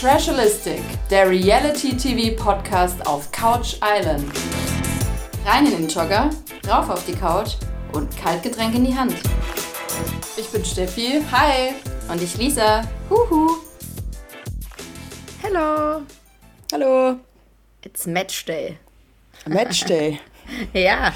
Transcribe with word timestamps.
Trashalistic, 0.00 0.80
der 1.10 1.28
Reality-TV-Podcast 1.28 3.06
auf 3.06 3.30
Couch 3.32 3.76
Island. 3.84 4.32
Rein 5.44 5.66
in 5.66 5.72
den 5.72 5.88
Jogger, 5.88 6.30
rauf 6.66 6.88
auf 6.88 7.04
die 7.04 7.12
Couch 7.12 7.56
und 7.92 8.16
Kaltgetränk 8.16 8.74
in 8.74 8.86
die 8.86 8.96
Hand. 8.96 9.14
Ich 10.38 10.48
bin 10.48 10.64
Steffi, 10.64 11.20
hi. 11.30 11.74
Und 12.10 12.22
ich 12.22 12.34
Lisa, 12.38 12.82
huhu. 13.10 13.58
Hello. 15.42 16.00
Hallo. 16.72 17.20
It's 17.84 18.06
Matchday. 18.06 18.78
Matchday. 19.46 20.18
ja. 20.72 21.12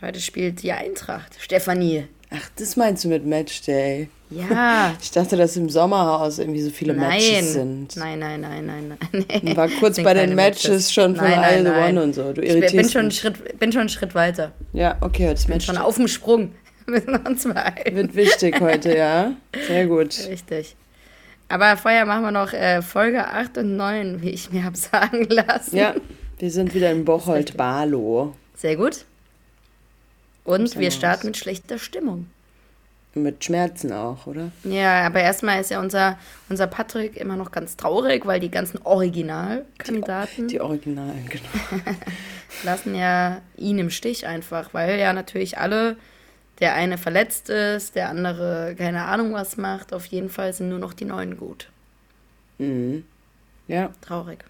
Heute 0.00 0.20
spielt 0.20 0.62
die 0.62 0.70
Eintracht. 0.70 1.34
Stefanie. 1.40 2.06
Ach, 2.30 2.48
das 2.54 2.76
meinst 2.76 3.02
du 3.02 3.08
mit 3.08 3.26
Matchday? 3.26 4.08
Ja. 4.34 4.94
Ich 5.02 5.10
dachte, 5.10 5.36
dass 5.36 5.56
im 5.56 5.68
Sommerhaus 5.68 6.38
irgendwie 6.38 6.62
so 6.62 6.70
viele 6.70 6.94
nein. 6.94 7.08
Matches 7.10 7.52
sind. 7.54 7.96
Nein, 7.96 8.18
nein, 8.18 8.40
nein, 8.40 8.66
nein, 8.66 8.98
nein. 9.12 9.26
Ich 9.42 9.56
war 9.56 9.68
kurz 9.68 9.96
bei 10.02 10.14
den 10.14 10.24
keine 10.24 10.34
Matches, 10.34 10.92
schon 10.92 11.16
von 11.16 11.28
Nein, 11.28 11.64
nein. 11.64 11.96
One 11.96 12.02
und 12.04 12.14
so. 12.14 12.32
Du 12.32 12.40
Ich 12.42 12.50
irritierst 12.50 12.76
bin 12.76 12.88
schon, 12.88 13.00
einen. 13.02 13.10
Schritt, 13.10 13.58
bin 13.58 13.72
schon 13.72 13.80
einen 13.82 13.88
Schritt 13.88 14.14
weiter. 14.14 14.52
Ja, 14.72 14.96
okay, 15.00 15.24
heute 15.24 15.34
ist 15.34 15.46
Bin 15.46 15.60
schon 15.60 15.74
Matchday. 15.74 15.88
auf 15.88 15.96
dem 15.96 16.08
Sprung. 16.08 16.52
Wird 16.86 18.14
wichtig 18.14 18.60
heute, 18.60 18.96
ja. 18.96 19.32
Sehr 19.66 19.86
gut. 19.86 20.16
Richtig. 20.28 20.74
Aber 21.48 21.76
vorher 21.76 22.06
machen 22.06 22.22
wir 22.22 22.30
noch 22.30 22.52
äh, 22.52 22.80
Folge 22.82 23.26
8 23.26 23.58
und 23.58 23.76
9, 23.76 24.22
wie 24.22 24.30
ich 24.30 24.50
mir 24.52 24.64
habe 24.64 24.76
sagen 24.76 25.26
lassen. 25.28 25.76
Ja, 25.76 25.94
wir 26.38 26.50
sind 26.50 26.74
wieder 26.74 26.90
in 26.90 27.04
Bocholt-Barlow. 27.04 28.34
Sehr 28.56 28.76
gut. 28.76 29.04
Und 30.44 30.78
wir 30.78 30.90
starten 30.90 31.28
mit 31.28 31.36
schlechter 31.36 31.78
Stimmung. 31.78 32.26
Mit 33.14 33.44
Schmerzen 33.44 33.92
auch, 33.92 34.26
oder? 34.26 34.50
Ja, 34.64 35.04
aber 35.06 35.20
erstmal 35.20 35.60
ist 35.60 35.70
ja 35.70 35.80
unser, 35.80 36.18
unser 36.48 36.66
Patrick 36.66 37.16
immer 37.18 37.36
noch 37.36 37.50
ganz 37.52 37.76
traurig, 37.76 38.24
weil 38.24 38.40
die 38.40 38.50
ganzen 38.50 38.80
Originalkandidaten 38.84 40.48
Die 40.48 40.60
Originalen, 40.62 41.28
genau. 41.28 41.84
lassen 42.64 42.94
ja 42.94 43.42
ihn 43.58 43.78
im 43.78 43.90
Stich 43.90 44.26
einfach, 44.26 44.72
weil 44.72 44.98
ja 44.98 45.12
natürlich 45.12 45.58
alle, 45.58 45.96
der 46.60 46.74
eine 46.74 46.96
verletzt 46.96 47.50
ist, 47.50 47.96
der 47.96 48.08
andere 48.08 48.74
keine 48.78 49.04
Ahnung 49.04 49.34
was 49.34 49.58
macht, 49.58 49.92
auf 49.92 50.06
jeden 50.06 50.30
Fall 50.30 50.54
sind 50.54 50.70
nur 50.70 50.78
noch 50.78 50.94
die 50.94 51.04
Neuen 51.04 51.36
gut. 51.36 51.68
Mhm. 52.58 53.04
Ja, 53.68 53.90
Traurig. 54.00 54.44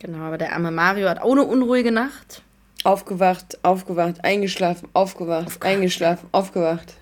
Genau, 0.00 0.18
aber 0.24 0.38
der 0.38 0.52
arme 0.52 0.70
Mario 0.72 1.08
hat 1.08 1.20
auch 1.20 1.32
eine 1.32 1.44
unruhige 1.44 1.92
Nacht. 1.92 2.42
aufgewacht, 2.82 3.58
aufgewacht, 3.64 4.24
eingeschlafen, 4.24 4.88
aufgewacht, 4.92 5.62
eingeschlafen, 5.62 6.28
aufgewacht. 6.32 6.94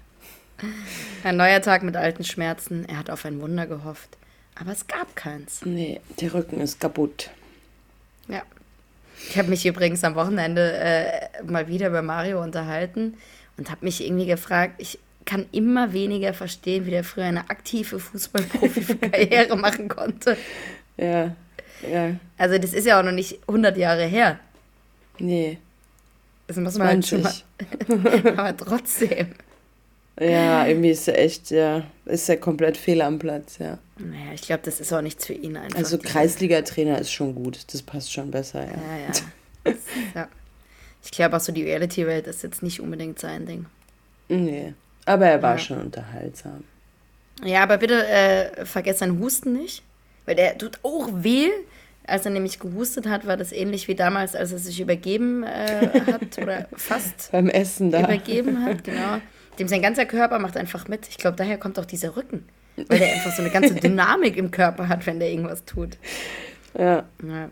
Ein 1.24 1.36
neuer 1.36 1.60
Tag 1.60 1.82
mit 1.82 1.96
alten 1.96 2.24
Schmerzen. 2.24 2.84
Er 2.88 2.98
hat 2.98 3.10
auf 3.10 3.24
ein 3.24 3.41
Wunder 3.41 3.66
gehofft. 3.66 4.16
Aber 4.58 4.72
es 4.72 4.86
gab 4.86 5.14
keins. 5.16 5.64
Nee, 5.64 6.00
der 6.20 6.34
Rücken 6.34 6.60
ist 6.60 6.80
kaputt. 6.80 7.30
Ja. 8.28 8.42
Ich 9.28 9.38
habe 9.38 9.48
mich 9.48 9.64
übrigens 9.64 10.02
am 10.05 10.14
Wochenende 10.14 10.72
äh, 10.74 11.42
mal 11.44 11.68
wieder 11.68 11.88
über 11.88 12.02
Mario 12.02 12.42
unterhalten 12.42 13.14
und 13.56 13.70
habe 13.70 13.84
mich 13.84 14.05
irgendwie 14.05 14.27
gefragt, 14.27 14.74
ich 14.78 14.98
kann 15.24 15.46
immer 15.52 15.92
weniger 15.92 16.34
verstehen, 16.34 16.86
wie 16.86 16.90
der 16.90 17.05
früher 17.05 17.24
eine 17.24 17.48
aktive 17.48 18.00
Fußballprofi-Karriere 18.00 19.56
machen 19.56 19.88
konnte. 19.88 20.36
Ja, 20.96 21.34
ja, 21.88 22.16
Also 22.38 22.58
das 22.58 22.72
ist 22.72 22.86
ja 22.86 22.98
auch 22.98 23.05
noch 23.05 23.12
nicht 23.12 23.38
100 23.48 23.77
Jahre 23.77 24.05
her. 24.05 24.38
nee. 25.18 25.58
Das 26.48 26.56
muss 26.56 26.77
man 26.77 26.88
halt 26.88 27.06
schon 27.06 27.22
mal, 27.22 27.33
20. 27.86 28.27
aber 28.38 28.56
trotzdem. 28.56 29.28
Ja, 30.20 30.66
irgendwie 30.66 30.91
ist 30.91 31.08
er 31.08 31.18
echt, 31.18 31.50
ja, 31.50 31.84
ist 32.05 32.28
er 32.28 32.36
komplett 32.36 32.77
fehl 32.77 33.00
am 33.00 33.18
Platz, 33.18 33.58
ja. 33.58 33.78
Naja, 33.98 34.32
ich 34.34 34.42
glaube, 34.42 34.62
das 34.64 34.78
ist 34.80 34.92
auch 34.92 35.00
nichts 35.00 35.27
für 35.27 35.32
ihn 35.32 35.56
einfach. 35.56 35.78
Also 35.78 35.96
Kreisliga-Trainer 35.98 36.98
ist 36.98 37.10
schon 37.12 37.34
gut, 37.34 37.58
das 37.72 37.82
passt 37.82 38.12
schon 38.12 38.30
besser, 38.30 38.60
ja. 38.60 38.72
Ja, 38.72 39.72
ja. 39.72 39.74
Ja. 40.14 40.28
Ich 41.05 41.11
glaube 41.11 41.36
auch 41.36 41.40
so, 41.40 41.50
die 41.52 41.64
Reality-Welt 41.64 42.27
ist 42.27 42.42
jetzt 42.42 42.62
nicht 42.62 42.80
unbedingt 42.80 43.18
sein 43.18 43.46
Ding. 43.46 43.67
Nee, 44.28 44.74
aber 45.06 45.27
er 45.27 45.42
war 45.42 45.52
Ja. 45.55 45.58
schon 45.58 45.80
unterhaltsam. 45.80 46.64
Ja, 47.44 47.62
aber 47.62 47.79
bitte 47.79 48.06
äh, 48.06 48.64
vergesst 48.67 49.00
seinen 49.00 49.18
Husten 49.18 49.55
nicht, 49.55 49.83
weil 50.27 50.36
der 50.36 50.56
tut 50.58 50.79
auch 50.83 51.08
weh. 51.12 51.48
Als 52.05 52.24
er 52.27 52.33
nämlich 52.33 52.58
gehustet 52.58 53.06
hat, 53.08 53.27
war 53.27 53.36
das 53.36 53.52
ähnlich 53.52 53.86
wie 53.89 53.94
damals, 53.94 54.34
als 54.34 54.52
er 54.52 54.58
sich 54.58 54.80
übergeben 54.80 55.44
äh, 55.44 55.89
hat 56.12 56.36
oder 56.39 56.67
fast 56.77 57.30
Beim 57.33 57.48
Essen 57.48 57.90
da. 57.92 58.00
übergeben 58.00 58.64
hat, 58.64 58.83
genau. 58.84 59.18
Dem 59.58 59.68
sein 59.68 59.83
ganzer 59.83 60.07
Körper 60.07 60.39
macht 60.39 60.57
einfach 60.57 60.89
mit. 60.89 61.08
Ich 61.08 61.18
glaube, 61.18 61.36
daher 61.36 61.58
kommt 61.58 61.79
auch 61.79 61.85
dieser 61.85 62.17
Rücken, 62.17 62.48
weil 62.89 62.98
der 62.98 63.13
einfach 63.13 63.33
so 63.35 63.42
eine 63.42 63.51
ganze 63.51 63.74
Dynamik 63.80 64.36
im 64.36 64.51
Körper 64.51 64.89
hat, 64.89 65.07
wenn 65.07 65.20
der 65.20 65.30
irgendwas 65.30 65.64
tut. 65.64 65.98
Ja, 66.79 67.05
Ja. 67.23 67.51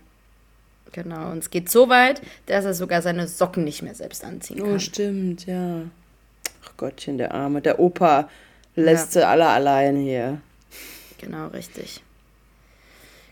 Genau, 0.93 1.31
und 1.31 1.39
es 1.39 1.51
geht 1.51 1.71
so 1.71 1.89
weit, 1.89 2.21
dass 2.47 2.65
er 2.65 2.75
sogar 2.75 3.03
seine 3.03 3.29
Socken 3.29 3.65
nicht 3.65 3.83
mehr 3.83 3.95
selbst 3.95 4.25
anziehen 4.25 4.61
oh, 4.61 4.65
kann. 4.65 4.81
stimmt, 4.81 5.47
ja. 5.47 5.83
Ach 6.65 6.77
Gottchen, 6.77 7.19
der 7.19 7.33
Arme. 7.33 7.61
Der 7.61 7.79
Opa 7.79 8.29
lässt 8.75 9.13
sie 9.13 9.27
alle 9.27 9.47
allein 9.47 9.97
hier. 9.97 10.41
Genau, 11.19 11.49
richtig. 11.49 12.03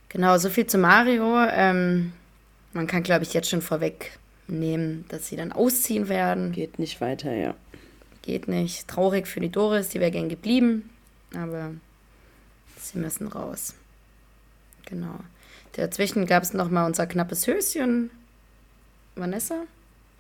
Genau, 0.09 0.39
so 0.39 0.51
viel 0.51 0.67
zu 0.67 0.79
Mario. 0.79 1.37
Ähm, 1.51 2.13
man 2.73 2.87
kann, 2.87 3.03
glaube 3.03 3.25
ich, 3.25 3.35
jetzt 3.35 3.51
schon 3.51 3.63
vorwegnehmen, 3.63 5.05
dass 5.09 5.29
sie 5.29 5.37
dann 5.37 5.53
ausziehen 5.53 6.09
werden. 6.09 6.53
Geht 6.53 6.79
nicht 6.79 7.01
weiter, 7.01 7.33
ja. 7.33 7.55
Geht 8.29 8.47
nicht. 8.47 8.87
Traurig 8.89 9.27
für 9.27 9.41
die 9.41 9.49
Doris, 9.49 9.89
die 9.89 10.01
wäre 10.01 10.11
gern 10.11 10.29
geblieben. 10.29 10.91
Aber 11.35 11.71
sie 12.79 12.99
müssen 12.99 13.27
raus. 13.27 13.73
Genau. 14.85 15.15
Dazwischen 15.73 16.27
gab 16.27 16.43
es 16.43 16.53
nochmal 16.53 16.85
unser 16.85 17.07
knappes 17.07 17.47
Höschen. 17.47 18.11
Vanessa? 19.15 19.63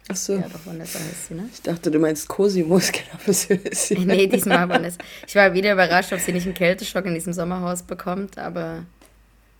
Ach 0.08 0.16
so. 0.16 0.36
Ja, 0.36 0.48
doch, 0.50 0.64
Vanessa 0.64 0.98
heißt 0.98 1.26
sie, 1.28 1.34
ne? 1.34 1.50
Ich 1.52 1.60
dachte, 1.60 1.90
du 1.90 1.98
meinst 1.98 2.28
Cosimus, 2.28 2.92
knappes 2.92 3.50
Höschen. 3.50 4.06
Nee, 4.06 4.26
diesmal 4.26 4.66
Vanessa. 4.66 4.96
Ich 5.26 5.34
war 5.34 5.52
wieder 5.52 5.74
überrascht, 5.74 6.10
ob 6.14 6.20
sie 6.20 6.32
nicht 6.32 6.46
einen 6.46 6.54
Kälteschock 6.54 7.04
in 7.04 7.12
diesem 7.12 7.34
Sommerhaus 7.34 7.82
bekommt, 7.82 8.38
aber 8.38 8.86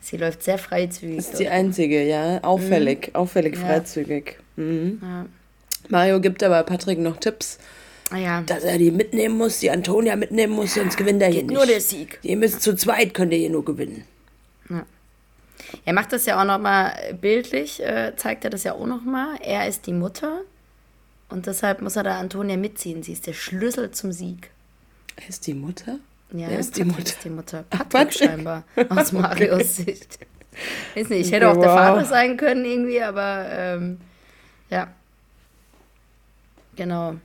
sie 0.01 0.17
läuft 0.17 0.43
sehr 0.43 0.57
freizügig. 0.57 1.19
Ist 1.19 1.39
die 1.39 1.45
dort. 1.45 1.55
einzige, 1.55 2.03
ja. 2.03 2.43
Auffällig, 2.43 3.11
auffällig 3.15 3.57
Mhm. 3.57 3.61
Ja. 3.61 3.67
freizügig. 3.67 4.39
Mhm. 4.57 5.01
ja. 5.03 5.27
Mario 5.91 6.19
gibt 6.23 6.43
aber 6.43 6.63
Patrick 6.63 6.99
noch 6.99 7.19
Tipps, 7.19 7.59
ja, 8.17 8.41
dass 8.43 8.65
er 8.65 8.79
die 8.79 8.91
mitnehmen 8.91 9.37
muss, 9.37 9.59
die 9.61 9.71
Antonia 9.71 10.17
mitnehmen 10.17 10.55
muss, 10.55 10.75
sonst 10.75 10.97
gewinnt 10.97 11.21
er 11.23 11.29
hier 11.29 11.41
geht 11.41 11.49
nicht. 11.51 11.57
nur 11.57 11.67
der 11.67 11.81
Sieg. 11.81 12.19
Ihr 12.23 12.37
müsst 12.37 12.63
zu 12.63 12.75
zweit, 12.75 13.13
könnt 13.15 13.33
ihr 13.33 13.39
hier 13.39 13.51
nur 13.51 13.65
gewinnen. 13.65 14.05
Er 15.85 15.93
macht 15.93 16.13
das 16.13 16.25
ja 16.25 16.41
auch 16.41 16.47
nochmal 16.47 16.95
bildlich, 17.21 17.83
äh, 17.85 18.15
zeigt 18.17 18.45
er 18.45 18.51
das 18.51 18.65
ja 18.65 18.73
auch 18.73 18.87
nochmal. 18.87 19.37
Er 19.43 19.69
ist 19.69 19.87
die 19.87 19.93
Mutter 19.93 20.41
und 21.29 21.47
deshalb 21.47 21.83
muss 21.83 21.97
er 21.97 22.05
da 22.05 22.19
Antonia 22.19 22.57
mitziehen. 22.57 23.03
Sie 23.03 23.13
ist 23.13 23.27
der 23.27 23.35
Schlüssel 23.35 23.91
zum 23.91 24.13
Sieg. 24.13 24.51
Er 25.17 25.29
ist 25.29 25.47
die 25.47 25.53
Mutter? 25.55 25.99
Ja, 26.33 26.49
Wer 26.49 26.59
ist 26.59 26.77
die 26.79 26.85
Mutter? 26.85 27.03
Ist 27.03 27.25
die 27.25 27.29
Mutter. 27.31 27.65
Patrick, 27.69 27.89
Patrick. 27.91 28.13
scheinbar, 28.15 28.65
aus 28.89 29.13
Marios 29.13 29.77
Sicht. 29.77 30.19
Weiß 30.95 31.09
nicht, 31.11 31.27
ich 31.27 31.33
hätte 31.33 31.49
auch 31.51 31.57
der 31.57 31.69
Wow. 31.71 31.75
Vater 31.77 32.05
sein 32.07 32.37
können 32.39 32.65
irgendwie, 32.65 33.03
aber 33.03 33.47
ähm, 33.51 34.01
ja. 34.71 34.89
Genau. 36.77 37.17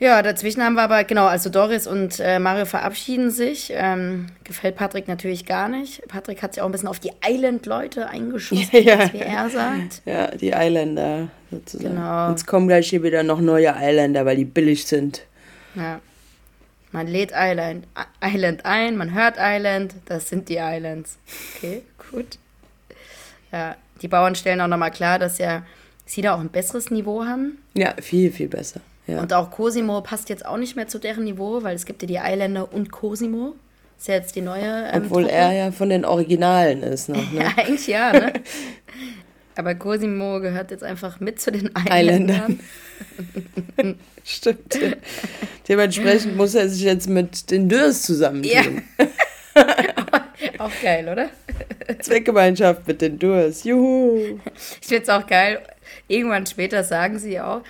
Ja, 0.00 0.22
dazwischen 0.22 0.62
haben 0.64 0.74
wir 0.74 0.82
aber, 0.82 1.04
genau, 1.04 1.26
also 1.26 1.50
Doris 1.50 1.86
und 1.86 2.18
äh, 2.20 2.38
Mario 2.38 2.64
verabschieden 2.64 3.30
sich. 3.30 3.70
Ähm, 3.74 4.28
gefällt 4.44 4.74
Patrick 4.76 5.08
natürlich 5.08 5.44
gar 5.44 5.68
nicht. 5.68 6.08
Patrick 6.08 6.42
hat 6.42 6.54
sich 6.54 6.62
auch 6.62 6.66
ein 6.66 6.72
bisschen 6.72 6.88
auf 6.88 6.98
die 7.00 7.12
Island-Leute 7.22 8.08
eingeschossen, 8.08 8.66
Ja. 8.72 9.12
wie 9.12 9.18
er 9.18 9.50
sagt. 9.50 10.00
Ja, 10.06 10.28
die 10.28 10.54
Eiländer 10.54 11.28
sozusagen. 11.50 11.96
Genau. 11.96 12.30
Jetzt 12.30 12.46
kommen 12.46 12.66
gleich 12.66 12.88
hier 12.88 13.02
wieder 13.02 13.22
noch 13.22 13.40
neue 13.42 13.76
Eiländer, 13.76 14.24
weil 14.24 14.36
die 14.38 14.46
billig 14.46 14.86
sind. 14.86 15.26
Ja. 15.74 16.00
Man 16.92 17.06
lädt 17.06 17.32
Island, 17.36 17.86
Island 18.24 18.64
ein, 18.64 18.96
man 18.96 19.14
hört 19.14 19.36
Island, 19.38 19.94
das 20.06 20.30
sind 20.30 20.48
die 20.48 20.56
Islands. 20.56 21.18
Okay, 21.56 21.82
gut. 22.10 22.38
Ja, 23.52 23.76
die 24.00 24.08
Bauern 24.08 24.34
stellen 24.34 24.62
auch 24.62 24.66
nochmal 24.66 24.90
klar, 24.92 25.18
dass 25.18 25.36
ja 25.38 25.62
sie 26.06 26.22
da 26.22 26.34
auch 26.34 26.40
ein 26.40 26.48
besseres 26.48 26.90
Niveau 26.90 27.24
haben. 27.26 27.58
Ja, 27.74 27.94
viel, 28.00 28.32
viel 28.32 28.48
besser. 28.48 28.80
Ja. 29.10 29.20
Und 29.20 29.32
auch 29.32 29.50
Cosimo 29.50 30.00
passt 30.02 30.28
jetzt 30.28 30.46
auch 30.46 30.56
nicht 30.56 30.76
mehr 30.76 30.86
zu 30.86 30.98
deren 30.98 31.24
Niveau, 31.24 31.62
weil 31.62 31.74
es 31.74 31.84
gibt 31.84 32.02
ja 32.02 32.08
die 32.08 32.16
Isländer 32.16 32.72
und 32.72 32.92
Cosimo. 32.92 33.54
Ist 33.98 34.08
ja 34.08 34.14
jetzt 34.14 34.36
die 34.36 34.40
neue. 34.40 34.88
Ähm, 34.92 35.02
Obwohl 35.04 35.24
Truppe. 35.24 35.36
er 35.36 35.52
ja 35.52 35.72
von 35.72 35.88
den 35.88 36.04
Originalen 36.04 36.82
ist 36.82 37.08
noch, 37.08 37.16
ne? 37.32 37.42
Ja, 37.42 37.52
eigentlich 37.56 37.86
ja, 37.86 38.12
ne? 38.12 38.32
Aber 39.56 39.74
Cosimo 39.74 40.40
gehört 40.40 40.70
jetzt 40.70 40.84
einfach 40.84 41.20
mit 41.20 41.40
zu 41.40 41.50
den 41.52 41.70
Isländern. 41.76 42.58
Isländern. 43.76 43.98
Stimmt. 44.24 44.78
Dementsprechend 45.68 46.36
muss 46.36 46.54
er 46.54 46.68
sich 46.68 46.82
jetzt 46.82 47.08
mit 47.08 47.50
den 47.50 47.68
Dürrs 47.68 48.02
zusammentun. 48.02 48.82
Ja. 48.98 49.04
auch 50.58 50.70
geil, 50.82 51.08
oder? 51.08 51.28
Zweckgemeinschaft 52.00 52.86
mit 52.86 53.02
den 53.02 53.18
Dürrs. 53.18 53.64
Juhu. 53.64 54.38
Ich 54.80 54.86
finde 54.86 55.02
es 55.02 55.08
auch 55.08 55.26
geil. 55.26 55.60
Irgendwann 56.08 56.46
später 56.46 56.84
sagen 56.84 57.18
sie 57.18 57.40
auch, 57.40 57.62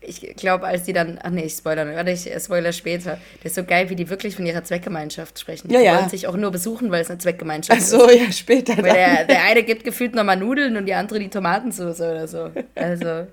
ich 0.00 0.20
glaube, 0.36 0.66
als 0.66 0.84
die 0.84 0.92
dann, 0.92 1.18
ach 1.22 1.30
nee, 1.30 1.44
ich 1.44 1.54
spoiler 1.54 1.84
nicht, 1.84 1.96
warte, 1.96 2.10
ich 2.12 2.30
spoiler 2.42 2.72
später. 2.72 3.18
Das 3.42 3.52
ist 3.52 3.54
so 3.56 3.64
geil, 3.64 3.90
wie 3.90 3.96
die 3.96 4.08
wirklich 4.08 4.36
von 4.36 4.46
ihrer 4.46 4.62
Zweckgemeinschaft 4.62 5.38
sprechen. 5.38 5.70
Ja, 5.70 5.80
die 5.80 5.84
ja. 5.86 5.96
wollen 5.98 6.08
sich 6.08 6.26
auch 6.28 6.36
nur 6.36 6.50
besuchen, 6.52 6.90
weil 6.90 7.02
es 7.02 7.10
eine 7.10 7.18
Zweckgemeinschaft 7.18 7.80
Ach 7.80 7.84
so, 7.84 8.08
ja, 8.10 8.30
später. 8.30 8.74
ist. 8.74 8.82
Weil 8.82 8.92
der, 8.92 9.24
der 9.24 9.42
eine 9.44 9.62
gibt 9.64 9.82
gefühlt 9.84 10.14
nochmal 10.14 10.36
Nudeln 10.36 10.76
und 10.76 10.86
die 10.86 10.94
andere 10.94 11.18
die 11.18 11.28
Tomatensauce 11.28 12.00
oder 12.00 12.28
so. 12.28 12.50
Also, 12.76 13.26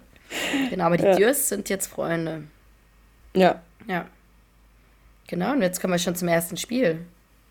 genau, 0.69 0.85
aber 0.85 0.97
die 0.97 1.03
Ja. 1.03 1.15
Dürrs 1.15 1.49
sind 1.49 1.69
jetzt 1.69 1.87
Freunde. 1.87 2.43
Ja. 3.35 3.61
Ja. 3.87 4.05
Genau, 5.27 5.51
und 5.51 5.61
jetzt 5.61 5.79
kommen 5.81 5.93
wir 5.93 5.99
schon 5.99 6.15
zum 6.15 6.27
ersten 6.27 6.57
Spiel, 6.57 6.99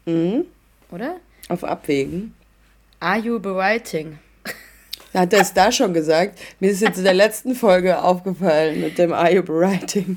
Mhm. 0.07 0.45
oder? 0.91 1.17
Auf 1.49 1.63
Abwägen. 1.65 2.35
Are 3.01 3.19
you 3.19 3.39
writing? 3.43 4.19
Hat 5.15 5.33
er 5.33 5.41
es 5.41 5.55
da 5.55 5.71
schon 5.71 5.95
gesagt? 5.95 6.39
Mir 6.59 6.71
ist 6.73 6.81
jetzt 6.81 6.99
in 6.99 7.05
der 7.05 7.15
letzten 7.15 7.55
Folge 7.55 8.03
aufgefallen 8.03 8.81
mit 8.81 8.99
dem 8.99 9.13
Are 9.13 9.33
You 9.33 9.43
Writing. 9.47 10.17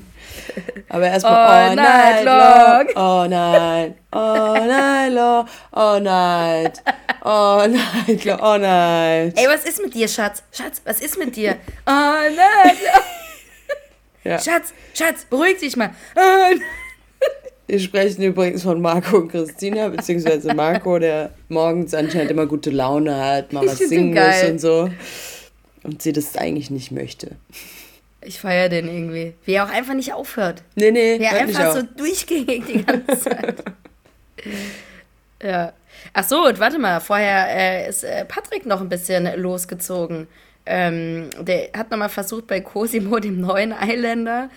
Aber 0.88 1.06
erstmal 1.06 1.34
All 1.34 1.68
all, 1.68 1.76
night 1.76 2.24
night 2.24 2.24
long. 2.24 2.96
All 2.96 3.28
night. 3.28 3.94
All 4.10 4.66
night 4.66 5.12
long. 5.12 5.48
All 5.70 6.00
night. 6.00 6.82
All 7.20 7.68
night 7.68 8.24
long. 8.24 8.40
All 8.40 8.58
night. 8.58 9.38
Ey, 9.38 9.46
was 9.46 9.64
ist 9.64 9.80
mit 9.80 9.94
dir, 9.94 10.08
Schatz? 10.08 10.42
Schatz, 10.52 10.82
was 10.84 11.00
ist 11.00 11.18
mit 11.18 11.36
dir? 11.36 11.56
Oh 11.86 11.90
nein. 11.92 12.76
Ja. 14.24 14.38
Schatz, 14.38 14.74
Schatz, 14.94 15.24
beruhig 15.24 15.58
dich 15.58 15.76
mal. 15.76 15.90
Oh, 16.16 16.20
nein. 16.20 16.62
Wir 17.68 17.80
sprechen 17.80 18.22
übrigens 18.22 18.62
von 18.62 18.80
Marco 18.80 19.18
und 19.18 19.28
Christina, 19.28 19.88
beziehungsweise 19.88 20.54
Marco, 20.54 20.98
der 20.98 21.32
morgens 21.50 21.92
anscheinend 21.92 22.30
immer 22.30 22.46
gute 22.46 22.70
Laune 22.70 23.14
hat, 23.14 23.52
mal 23.52 23.66
was 23.66 23.76
singen 23.76 24.14
geil. 24.14 24.42
muss 24.42 24.50
und 24.50 24.58
so. 24.58 24.90
Und 25.82 26.00
sie 26.00 26.14
das 26.14 26.34
eigentlich 26.36 26.70
nicht 26.70 26.92
möchte. 26.92 27.32
Ich 28.22 28.40
feiere 28.40 28.70
den 28.70 28.88
irgendwie. 28.88 29.34
Wie 29.44 29.52
er 29.52 29.66
auch 29.66 29.70
einfach 29.70 29.92
nicht 29.92 30.14
aufhört. 30.14 30.62
Nee, 30.76 30.90
nee, 30.90 31.20
Wie 31.20 31.24
er 31.24 31.40
einfach 31.42 31.74
so 31.74 31.82
durchgängig 31.82 32.64
die 32.66 32.84
ganze 32.84 33.18
Zeit. 33.18 33.62
ja. 35.42 35.74
Ach 36.14 36.24
so, 36.24 36.46
und 36.46 36.58
warte 36.58 36.78
mal, 36.78 37.00
vorher 37.00 37.48
äh, 37.50 37.88
ist 37.90 38.02
äh, 38.02 38.24
Patrick 38.24 38.64
noch 38.64 38.80
ein 38.80 38.88
bisschen 38.88 39.28
losgezogen. 39.38 40.26
Ähm, 40.64 41.28
der 41.38 41.68
hat 41.76 41.90
nochmal 41.90 42.08
versucht, 42.08 42.46
bei 42.46 42.60
Cosimo, 42.60 43.18
dem 43.18 43.42
neuen 43.42 43.74
Eiländer, 43.74 44.48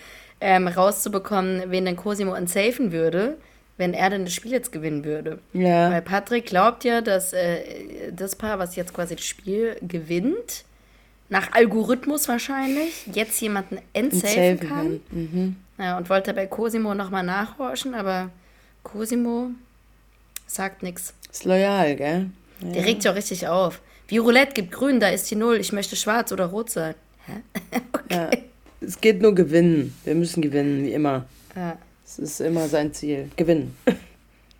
ähm, 0.42 0.66
rauszubekommen, 0.66 1.70
wen 1.70 1.84
denn 1.84 1.96
Cosimo 1.96 2.34
entsafen 2.34 2.90
würde, 2.90 3.38
wenn 3.76 3.94
er 3.94 4.10
denn 4.10 4.24
das 4.24 4.34
Spiel 4.34 4.50
jetzt 4.50 4.72
gewinnen 4.72 5.04
würde. 5.04 5.38
Ja. 5.52 5.90
Weil 5.90 6.02
Patrick 6.02 6.46
glaubt 6.46 6.84
ja, 6.84 7.00
dass 7.00 7.32
äh, 7.32 8.12
das 8.12 8.34
Paar, 8.34 8.58
was 8.58 8.74
jetzt 8.74 8.92
quasi 8.92 9.14
das 9.14 9.24
Spiel 9.24 9.76
gewinnt, 9.80 10.64
nach 11.28 11.52
Algorithmus 11.52 12.28
wahrscheinlich, 12.28 13.06
jetzt 13.12 13.40
jemanden 13.40 13.78
entsafen 13.92 14.60
kann. 14.60 15.00
Mhm. 15.10 15.56
Ja, 15.78 15.96
und 15.96 16.10
wollte 16.10 16.34
bei 16.34 16.46
Cosimo 16.46 16.94
nochmal 16.94 17.22
nachhorchen, 17.22 17.94
aber 17.94 18.30
Cosimo 18.82 19.50
sagt 20.46 20.82
nichts. 20.82 21.14
Ist 21.30 21.44
loyal, 21.44 21.96
gell? 21.96 22.30
Der 22.60 22.84
regt 22.84 23.02
sich 23.02 23.10
auch 23.10 23.16
richtig 23.16 23.48
auf. 23.48 23.80
Wie 24.08 24.18
Roulette 24.18 24.52
gibt 24.52 24.72
grün, 24.72 25.00
da 25.00 25.08
ist 25.08 25.30
die 25.30 25.36
Null. 25.36 25.56
Ich 25.56 25.72
möchte 25.72 25.96
schwarz 25.96 26.32
oder 26.32 26.46
rot 26.46 26.68
sein. 26.70 26.94
Hä? 27.26 27.32
Ja. 28.10 28.28
Es 28.84 29.00
geht 29.00 29.22
nur 29.22 29.34
gewinnen. 29.34 29.94
Wir 30.04 30.14
müssen 30.14 30.42
gewinnen, 30.42 30.84
wie 30.84 30.92
immer. 30.92 31.26
Ja. 31.54 31.78
Es 32.04 32.18
ist 32.18 32.40
immer 32.40 32.68
sein 32.68 32.92
Ziel. 32.92 33.30
Gewinnen. 33.36 33.76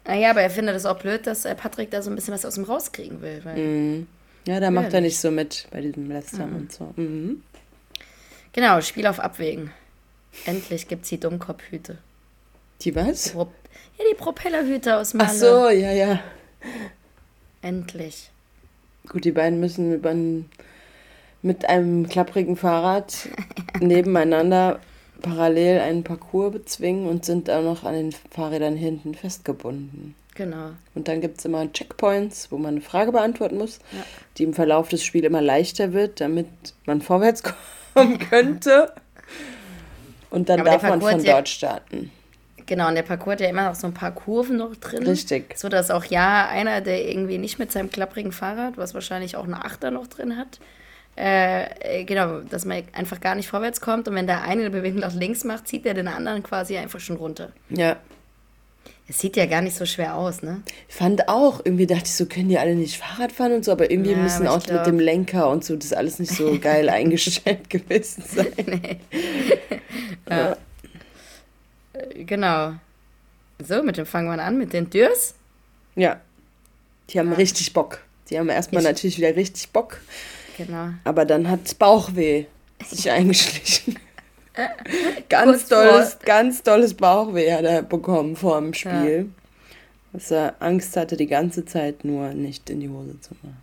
Naja, 0.04 0.30
aber 0.30 0.42
er 0.42 0.50
findet 0.50 0.74
es 0.74 0.84
auch 0.84 0.98
blöd, 0.98 1.28
dass 1.28 1.44
äh, 1.44 1.54
Patrick 1.54 1.92
da 1.92 2.02
so 2.02 2.10
ein 2.10 2.16
bisschen 2.16 2.34
was 2.34 2.44
aus 2.44 2.56
ihm 2.56 2.64
rauskriegen 2.64 3.22
will. 3.22 3.40
Mhm. 3.54 4.08
Ja, 4.48 4.58
da 4.58 4.72
macht 4.72 4.88
Ja, 4.88 4.94
er 4.94 5.00
nicht 5.02 5.16
so 5.18 5.30
mit 5.30 5.68
bei 5.70 5.80
diesem 5.80 6.10
Lästern 6.10 6.52
und 6.56 6.72
so. 6.72 6.92
Mhm. 6.96 7.42
Genau, 8.52 8.80
Spiel 8.80 9.06
auf 9.06 9.20
Abwägen. 9.20 9.70
Endlich 10.44 10.88
gibt's 10.88 11.08
die 11.08 11.20
Dummkopfhüte. 11.20 11.98
Die 12.80 12.96
was? 12.96 13.30
Pro 13.30 13.52
ja, 13.98 14.04
die 14.10 14.16
Propellerhüte 14.16 14.96
aus 14.96 15.14
Malle. 15.14 15.30
Ach 15.30 15.34
so, 15.34 15.68
ja, 15.68 15.92
ja. 15.92 16.20
Endlich. 17.60 18.30
Gut, 19.08 19.24
die 19.24 19.30
beiden 19.30 19.60
müssen 19.60 19.94
über 19.94 20.10
ein, 20.10 20.50
mit 21.42 21.68
einem 21.68 22.08
klapprigen 22.08 22.56
Fahrrad 22.56 23.28
nebeneinander 23.80 24.78
parallel 25.20 25.80
einen 25.80 26.02
Parcours 26.04 26.52
bezwingen 26.52 27.06
und 27.06 27.24
sind 27.24 27.48
auch 27.50 27.62
noch 27.62 27.84
an 27.84 27.94
den 27.94 28.12
Fahrrädern 28.30 28.76
hinten 28.76 29.14
festgebunden. 29.14 30.14
Genau. 30.34 30.70
Und 30.94 31.08
dann 31.08 31.20
gibt 31.20 31.38
es 31.38 31.44
immer 31.44 31.70
Checkpoints, 31.72 32.50
wo 32.50 32.58
man 32.58 32.74
eine 32.74 32.80
Frage 32.80 33.12
beantworten 33.12 33.58
muss, 33.58 33.78
Ja. 33.92 34.02
die 34.38 34.44
im 34.44 34.54
Verlauf 34.54 34.88
des 34.88 35.04
Spiels 35.04 35.26
immer 35.26 35.42
leichter 35.42 35.92
wird, 35.92 36.20
damit 36.20 36.46
man 36.86 37.02
vorwärts 37.02 37.42
kommen 37.94 38.18
könnte. 38.30 38.92
Und 40.30 40.48
dann 40.48 40.60
Aber 40.60 40.70
darf 40.70 40.82
man 40.82 41.00
von 41.00 41.22
dort 41.22 41.48
starten. 41.48 42.10
Genau, 42.64 42.88
und 42.88 42.94
der 42.94 43.02
Parcours 43.02 43.34
hat 43.34 43.40
ja 43.40 43.48
immer 43.48 43.68
noch 43.68 43.74
so 43.74 43.86
ein 43.86 43.92
paar 43.94 44.12
Kurven 44.12 44.56
noch 44.56 44.74
drin. 44.76 45.02
Richtig. 45.02 45.58
So 45.58 45.68
dass 45.68 45.90
auch 45.90 46.04
ja 46.04 46.48
einer, 46.48 46.80
der 46.80 47.06
irgendwie 47.06 47.36
nicht 47.36 47.58
mit 47.58 47.70
seinem 47.70 47.90
klapprigen 47.90 48.32
Fahrrad, 48.32 48.78
was 48.78 48.94
wahrscheinlich 48.94 49.36
auch 49.36 49.44
eine 49.44 49.64
Achter 49.64 49.90
noch 49.90 50.06
drin 50.06 50.36
hat, 50.38 50.58
äh, 51.16 52.00
äh, 52.00 52.04
genau, 52.04 52.40
dass 52.40 52.64
man 52.64 52.82
einfach 52.92 53.20
gar 53.20 53.34
nicht 53.34 53.48
vorwärts 53.48 53.80
kommt 53.80 54.08
und 54.08 54.14
wenn 54.14 54.26
der 54.26 54.42
eine 54.42 54.62
eine 54.62 54.70
Bewegung 54.70 55.00
nach 55.00 55.14
links 55.14 55.44
macht, 55.44 55.68
zieht 55.68 55.84
er 55.86 55.94
den 55.94 56.08
anderen 56.08 56.42
quasi 56.42 56.76
einfach 56.78 57.00
schon 57.00 57.16
runter. 57.16 57.52
Ja. 57.70 57.96
Es 59.08 59.18
sieht 59.18 59.36
ja 59.36 59.46
gar 59.46 59.60
nicht 59.60 59.76
so 59.76 59.84
schwer 59.84 60.14
aus, 60.14 60.42
ne? 60.42 60.62
Ich 60.88 60.94
fand 60.94 61.28
auch, 61.28 61.60
irgendwie 61.64 61.86
dachte 61.86 62.04
ich 62.06 62.14
so, 62.14 62.24
können 62.26 62.48
die 62.48 62.56
alle 62.58 62.74
nicht 62.74 62.96
Fahrrad 62.96 63.32
fahren 63.32 63.52
und 63.52 63.64
so, 63.64 63.72
aber 63.72 63.90
irgendwie 63.90 64.12
Ja, 64.12 64.16
müssen 64.16 64.46
aber 64.46 64.56
auch 64.56 64.60
ich 64.62 64.68
mit 64.68 64.74
glaub- 64.74 64.84
dem 64.86 65.00
Lenker 65.00 65.50
und 65.50 65.64
so 65.64 65.76
das 65.76 65.92
alles 65.92 66.18
nicht 66.18 66.32
so 66.32 66.58
geil 66.60 66.88
eingestellt 66.88 67.68
gewesen 67.68 68.24
sein. 68.26 68.98
Äh, 70.26 70.54
Genau. 72.24 72.72
So, 73.62 73.82
mit 73.82 73.96
dem 73.98 74.06
fangen 74.06 74.28
wir 74.34 74.42
an, 74.42 74.56
mit 74.58 74.72
den 74.72 74.88
Dürs. 74.88 75.34
Ja. 75.94 76.20
Die 77.10 77.18
haben 77.18 77.32
richtig 77.34 77.72
Bock. 77.74 78.00
Die 78.30 78.38
haben 78.38 78.48
erstmal 78.48 78.80
Ich- 78.82 78.88
natürlich 78.88 79.18
wieder 79.18 79.36
richtig 79.36 79.70
Bock, 79.70 80.00
Genau. 80.56 80.88
aber 81.04 81.24
dann 81.24 81.48
hat 81.48 81.78
Bauchweh 81.78 82.44
sich 82.86 83.10
eingeschlichen. 83.10 83.98
ganz 85.28 85.68
dolles, 85.68 86.18
ganz 86.24 86.62
dolles 86.62 86.94
Bauchweh 86.94 87.52
hat 87.52 87.64
er 87.64 87.82
bekommen 87.82 88.36
vor 88.36 88.60
dem 88.60 88.74
Spiel. 88.74 89.30
Dass 90.12 90.30
er 90.30 90.54
Angst 90.60 90.94
hatte, 90.96 91.16
die 91.16 91.26
ganze 91.26 91.64
Zeit 91.64 92.04
nur 92.04 92.34
nicht 92.34 92.68
in 92.68 92.80
die 92.80 92.88
Hose 92.90 93.18
zu 93.20 93.34
machen. 93.42 93.56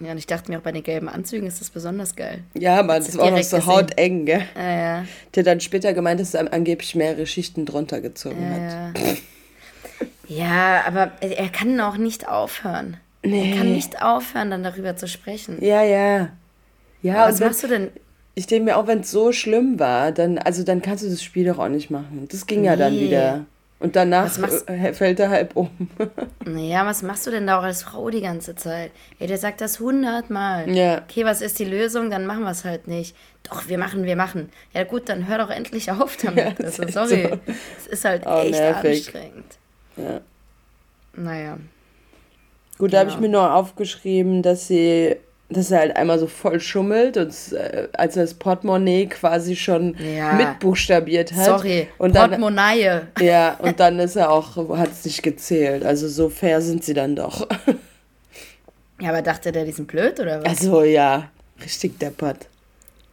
Ja, 0.00 0.12
und 0.12 0.18
ich 0.18 0.26
dachte 0.26 0.50
mir 0.50 0.58
auch 0.58 0.62
bei 0.62 0.72
den 0.72 0.82
gelben 0.82 1.08
Anzügen 1.08 1.46
ist 1.46 1.60
das 1.60 1.70
besonders 1.70 2.16
geil. 2.16 2.42
Ja, 2.54 2.80
aber 2.80 2.96
das 2.98 3.10
du 3.12 3.18
war 3.18 3.26
auch 3.26 3.30
noch 3.30 3.42
so 3.42 3.58
gesehen? 3.58 3.66
hauteng, 3.72 4.24
gell? 4.24 4.42
Ah, 4.56 4.62
ja. 4.62 5.04
Der 5.34 5.42
dann 5.42 5.60
später 5.60 5.92
gemeint, 5.92 6.18
dass 6.20 6.34
er 6.34 6.52
angeblich 6.52 6.94
mehrere 6.94 7.26
Schichten 7.26 7.64
drunter 7.66 8.00
gezogen 8.00 8.42
Ja, 8.42 8.50
hat. 8.50 8.98
ja. 10.26 10.44
ja, 10.46 10.84
aber 10.86 11.12
er 11.20 11.48
kann 11.50 11.78
auch 11.80 11.96
nicht 11.98 12.26
aufhören. 12.26 12.96
Nee. 13.24 13.52
Er 13.52 13.56
kann 13.58 13.72
nicht 13.72 14.02
aufhören, 14.02 14.50
dann 14.50 14.62
darüber 14.62 14.96
zu 14.96 15.08
sprechen. 15.08 15.58
Ja, 15.64 15.82
ja. 15.82 16.28
Ja, 17.02 17.28
Was 17.28 17.40
machst 17.40 17.62
du 17.62 17.68
denn? 17.68 17.90
ich 18.34 18.46
denke 18.46 18.64
mir 18.66 18.76
auch, 18.76 18.86
wenn 18.86 19.00
es 19.00 19.10
so 19.10 19.32
schlimm 19.32 19.78
war, 19.78 20.10
dann, 20.12 20.38
also 20.38 20.62
dann 20.64 20.82
kannst 20.82 21.04
du 21.04 21.08
das 21.10 21.22
Spiel 21.22 21.46
doch 21.46 21.58
auch 21.58 21.68
nicht 21.68 21.90
machen. 21.90 22.26
Das 22.30 22.46
ging 22.46 22.64
ja 22.64 22.76
dann 22.76 22.92
Nee. 22.94 23.02
wieder. 23.06 23.44
Und 23.80 23.96
danach 23.96 24.30
äh, 24.66 24.92
fällt 24.94 25.20
er 25.20 25.28
halb 25.28 25.56
um. 25.56 25.68
Naja, 26.46 26.86
was 26.86 27.02
machst 27.02 27.26
du 27.26 27.30
denn 27.30 27.46
da 27.46 27.58
auch 27.58 27.62
als 27.64 27.82
Frau 27.82 28.08
die 28.08 28.22
ganze 28.22 28.54
Zeit? 28.56 28.92
Ey, 29.18 29.26
der 29.26 29.36
sagt 29.38 29.60
das 29.60 29.78
hundertmal. 29.80 30.70
Ja. 30.74 31.02
Okay, 31.02 31.24
was 31.26 31.42
ist 31.42 31.58
die 31.58 31.64
Lösung? 31.66 32.10
Dann 32.10 32.24
machen 32.24 32.42
wir 32.44 32.50
es 32.50 32.64
halt 32.64 32.88
nicht. 32.88 33.14
Doch, 33.42 33.68
wir 33.68 33.76
machen, 33.76 34.04
wir 34.04 34.16
machen. 34.16 34.48
Ja 34.72 34.84
gut, 34.84 35.08
dann 35.10 35.28
hör 35.28 35.38
doch 35.38 35.50
endlich 35.50 35.90
auf 35.90 36.16
damit. 36.22 36.58
Ja, 36.58 36.66
ist 36.66 36.80
also, 36.80 36.82
echt 36.82 36.92
sorry. 36.94 37.28
so. 37.30 37.52
Es 37.78 37.86
ist 37.88 38.04
halt 38.06 38.22
Oh, 38.26 38.40
echt 38.40 38.52
nervig. 38.52 39.06
anstrengend. 39.06 39.58
Ja. 39.96 40.20
Naja. 41.14 41.58
Gut, 42.84 42.92
da 42.92 42.98
habe 42.98 43.08
ich 43.08 43.14
Ja. 43.14 43.20
mir 43.22 43.28
nur 43.30 43.54
aufgeschrieben, 43.54 44.42
dass 44.42 44.66
sie, 44.68 45.16
dass 45.48 45.70
er 45.70 45.78
halt 45.78 45.96
einmal 45.96 46.18
so 46.18 46.26
voll 46.26 46.60
schummelt 46.60 47.16
und 47.16 47.32
äh, 47.52 47.88
als 47.94 48.14
er 48.18 48.24
das 48.24 48.34
Portemonnaie 48.34 49.06
quasi 49.06 49.56
schon 49.56 49.96
Ja. 49.98 50.34
mitbuchstabiert 50.34 51.32
hat. 51.32 51.46
Sorry, 51.46 51.88
Und 51.96 52.14
dann, 52.14 52.28
Portemonnaie. 52.28 53.00
ja, 53.20 53.54
und 53.54 53.80
dann 53.80 53.98
ist 54.00 54.16
er 54.16 54.30
auch, 54.30 54.56
hat 54.76 54.90
es 54.92 55.02
nicht 55.06 55.22
gezählt. 55.22 55.82
Also 55.82 56.08
so 56.08 56.28
fair 56.28 56.60
sind 56.60 56.84
sie 56.84 56.92
dann 56.94 57.16
doch. 57.16 57.48
Ja, 59.00 59.08
aber 59.08 59.22
dachte 59.22 59.50
der, 59.50 59.64
die 59.64 59.72
sind 59.72 59.88
blöd 59.88 60.20
oder 60.20 60.38
was? 60.44 60.46
Also 60.62 60.82
ja, 60.84 61.28
richtig 61.62 61.98
deppert. 61.98 62.46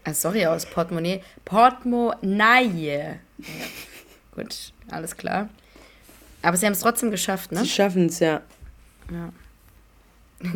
Ah, 0.04 0.14
sorry, 0.14 0.46
aus 0.46 0.66
Portemonnaie. 0.66 1.22
Portemonnaie. 1.46 3.18
Ja. 3.40 3.46
Gut, 4.36 4.74
alles 4.92 5.16
klar. 5.16 5.48
Aber 6.44 6.58
sie 6.58 6.66
haben 6.66 6.74
es 6.74 6.82
trotzdem 6.82 7.10
geschafft, 7.10 7.52
ne? 7.54 7.62
Sie 7.62 7.68
schaffen 7.70 8.08
es 8.08 8.20
ja. 8.20 8.42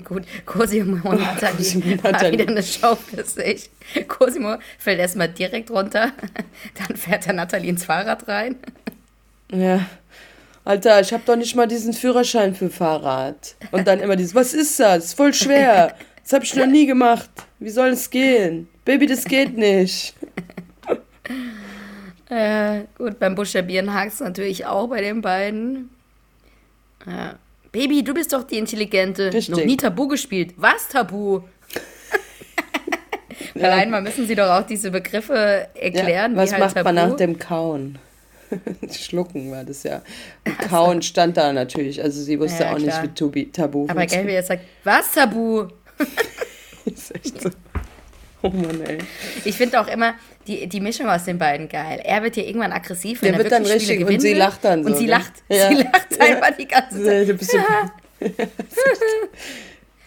Gut, 0.04 0.24
Cosimo 0.46 1.10
und 1.10 1.20
Nathalie 1.22 1.76
und 1.76 2.04
war 2.04 2.32
wieder 2.32 2.48
eine 2.48 2.64
Show 2.64 2.96
für 2.96 3.24
sich. 3.24 3.70
Cosimo 4.08 4.56
fällt 4.78 5.00
erstmal 5.00 5.30
direkt 5.30 5.72
runter, 5.72 6.12
dann 6.88 6.98
fährt 6.98 7.26
der 7.26 7.34
Nathalie 7.34 7.70
ins 7.70 7.86
Fahrrad 7.86 8.28
rein. 8.28 8.56
Ja. 9.52 9.86
Alter, 10.64 11.00
ich 11.00 11.14
habe 11.14 11.24
doch 11.26 11.36
nicht 11.36 11.56
mal 11.56 11.68
diesen 11.68 11.94
Führerschein 11.94 12.56
für 12.56 12.70
Fahrrad. 12.70 13.56
Und 13.72 13.88
dann 13.88 14.00
immer 14.00 14.16
dieses, 14.16 14.34
was 14.34 14.54
ist 14.54 14.80
das? 14.80 15.14
Voll 15.14 15.34
schwer. 15.34 15.96
Das 16.24 16.34
habe 16.34 16.44
ich 16.44 16.56
noch 16.56 16.66
nie 16.66 16.88
gemacht. 16.88 17.30
Wie 17.60 17.70
soll 17.70 17.90
es 17.90 18.10
gehen? 18.10 18.68
Baby, 18.84 19.06
das 19.06 19.26
geht 19.26 19.58
nicht. 19.58 20.16
Äh, 22.28 22.86
gut, 22.98 23.20
beim 23.20 23.36
Buchstabieren 23.36 23.94
hakt 23.94 24.14
es 24.14 24.20
natürlich 24.20 24.66
auch 24.66 24.88
bei 24.88 25.00
den 25.02 25.22
beiden. 25.22 25.92
Ja. 27.06 27.36
Baby, 27.76 28.06
du 28.06 28.14
bist 28.14 28.32
doch 28.32 28.44
die 28.44 28.58
Intelligente. 28.58 29.34
Richtig. 29.34 29.50
Noch 29.50 29.66
nie 29.66 29.76
Tabu 29.76 30.08
gespielt. 30.08 30.54
Was 30.56 30.88
Tabu? 30.88 31.42
Weil 33.54 33.70
einmal 33.70 34.02
müssen 34.02 34.26
sie 34.26 34.34
doch 34.34 34.50
auch 34.50 34.66
diese 34.66 34.92
Begriffe 34.92 35.68
erklären. 35.74 36.36
Ja, 36.36 36.38
was 36.38 36.54
halt 36.54 36.64
macht 36.64 36.76
man 36.76 36.96
Tabu. 36.96 37.10
nach 37.10 37.18
dem 37.18 37.38
Kauen? 37.38 38.00
Schlucken 38.90 39.52
war 39.52 39.66
das 39.66 39.84
ja. 39.84 40.02
Und 40.46 40.58
Kauen 40.60 41.02
stand 41.02 41.36
da 41.36 41.52
natürlich. 41.52 42.02
Also 42.02 42.22
sie 42.22 42.40
wusste 42.40 42.64
Ja, 42.64 42.72
auch 42.72 42.78
klar. 42.78 43.02
nicht, 43.02 43.12
wie 43.12 43.14
Tobi, 43.14 43.52
Tabu 43.52 43.88
Aber 43.90 44.04
wie 44.04 44.32
er 44.32 44.44
sagt, 44.44 44.64
was 44.86 45.12
Tabu? 45.12 45.68
ist 46.86 47.14
echt 47.14 47.42
so. 47.42 47.50
Oh 48.42 48.52
Mann, 48.52 48.80
ey. 48.88 49.00
Ich 49.44 49.58
finde 49.58 49.82
auch 49.82 49.88
immer 49.88 50.14
die, 50.48 50.68
die 50.68 50.80
Mischung 50.80 51.08
aus 51.08 51.24
den 51.26 51.38
beiden 51.38 51.68
geil. 51.70 52.00
Er 52.04 52.22
wird 52.24 52.36
hier 52.36 52.46
irgendwann 52.48 52.72
aggressiv, 52.72 53.22
wenn 53.22 53.32
Der 53.32 53.40
er 53.40 53.44
wird 53.44 53.52
dann 53.52 53.66
richtig 53.66 53.96
Spiele 54.02 54.06
und 54.14 54.20
sie 54.22 54.34
lacht 54.34 54.64
dann 54.64 54.80
will. 54.86 54.88
Und 54.88 54.94
so, 54.94 55.00
sie 55.00 55.06
ne? 55.06 55.12
lacht, 55.12 55.34
Ja. 55.50 55.68
sie 55.70 55.76
lacht 55.76 56.08
Ja. 56.18 56.26
einfach 56.26 56.52
die 56.58 56.68
ganze 56.68 57.04
Zeit. 57.04 57.30
Du 57.30 57.34
bist 57.34 57.52
so, 57.52 57.58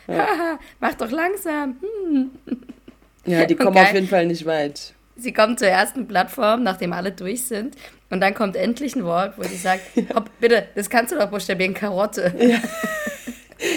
Haha, 0.09 0.59
Mach 0.81 0.95
doch 0.95 1.11
langsam. 1.11 1.77
Hm. 1.81 2.31
ja, 3.27 3.45
die 3.45 3.55
kommen 3.57 3.77
auf 3.77 3.93
jeden 3.93 4.09
Fall 4.09 4.27
nicht 4.27 4.47
weit. 4.47 4.95
Sie 5.17 5.33
kommt 5.33 5.59
zur 5.59 5.69
ersten 5.69 6.07
Plattform, 6.07 6.63
nachdem 6.63 6.93
alle 6.93 7.11
durch 7.13 7.45
sind. 7.45 7.75
Und 8.11 8.21
dann 8.21 8.35
kommt 8.35 8.57
endlich 8.57 8.95
ein 8.97 9.05
Wort, 9.05 9.35
wo 9.37 9.43
sie 9.43 9.57
sagt, 9.57 9.83
hopp, 10.15 10.31
bitte, 10.41 10.67
das 10.75 10.89
kannst 10.89 11.13
du 11.13 11.17
doch 11.19 11.29
buchstabieren, 11.29 11.75
Karotte. 11.75 12.33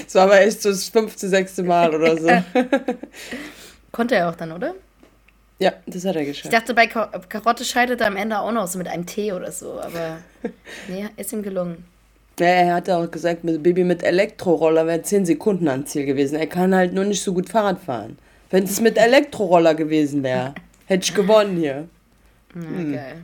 Das 0.06 0.14
war 0.16 0.24
aber 0.24 0.42
echt 0.42 0.62
so 0.62 0.70
das 0.70 0.88
fünfte, 0.90 1.28
sechste 1.28 1.64
Mal 1.64 1.94
oder 1.96 2.16
so. 2.18 2.30
Konnte 3.92 4.16
er 4.16 4.30
auch 4.30 4.36
dann, 4.36 4.52
oder? 4.52 4.76
Ja, 5.62 5.74
das 5.86 6.06
hat 6.06 6.16
er 6.16 6.22
Ich 6.24 6.28
geschafft. 6.30 6.54
dachte, 6.54 6.74
bei 6.74 6.88
Ka 6.88 7.08
Karotte 7.30 7.64
scheitert 7.64 8.02
er 8.02 8.08
am 8.08 8.16
Ende 8.18 8.40
auch 8.40 8.52
noch 8.52 8.66
so 8.68 8.78
mit 8.80 8.88
einem 8.88 9.06
T 9.06 9.32
oder 9.32 9.52
so, 9.52 9.80
aber 9.80 10.18
nee, 10.88 11.08
ist 11.18 11.32
ihm 11.34 11.44
gelungen. 11.44 11.86
Ja, 12.40 12.48
er 12.48 12.74
hatte 12.76 12.98
auch 12.98 13.12
gesagt, 13.12 13.44
mit 13.44 13.62
Baby 13.62 13.84
mit 13.84 14.02
Elektroroller 14.02 14.88
wäre 14.88 15.02
10 15.04 15.26
Sekunden 15.28 15.68
ans 15.68 15.92
Ziel 15.92 16.06
gewesen. 16.06 16.36
Er 16.40 16.48
kann 16.48 16.74
halt 16.74 16.94
nur 16.94 17.04
nicht 17.04 17.22
so 17.22 17.34
gut 17.34 17.50
Fahrrad 17.50 17.80
fahren. 17.80 18.18
Wenn 18.50 18.64
es 18.64 18.82
mit 18.82 18.98
Elektroroller 18.98 19.76
gewesen 19.76 20.24
wäre, 20.24 20.56
hätte 20.88 21.04
ich 21.04 21.14
gewonnen 21.14 21.58
hier. 21.58 21.88
Na, 22.56 22.62
Hm. 22.80 22.94
geil. 22.94 23.16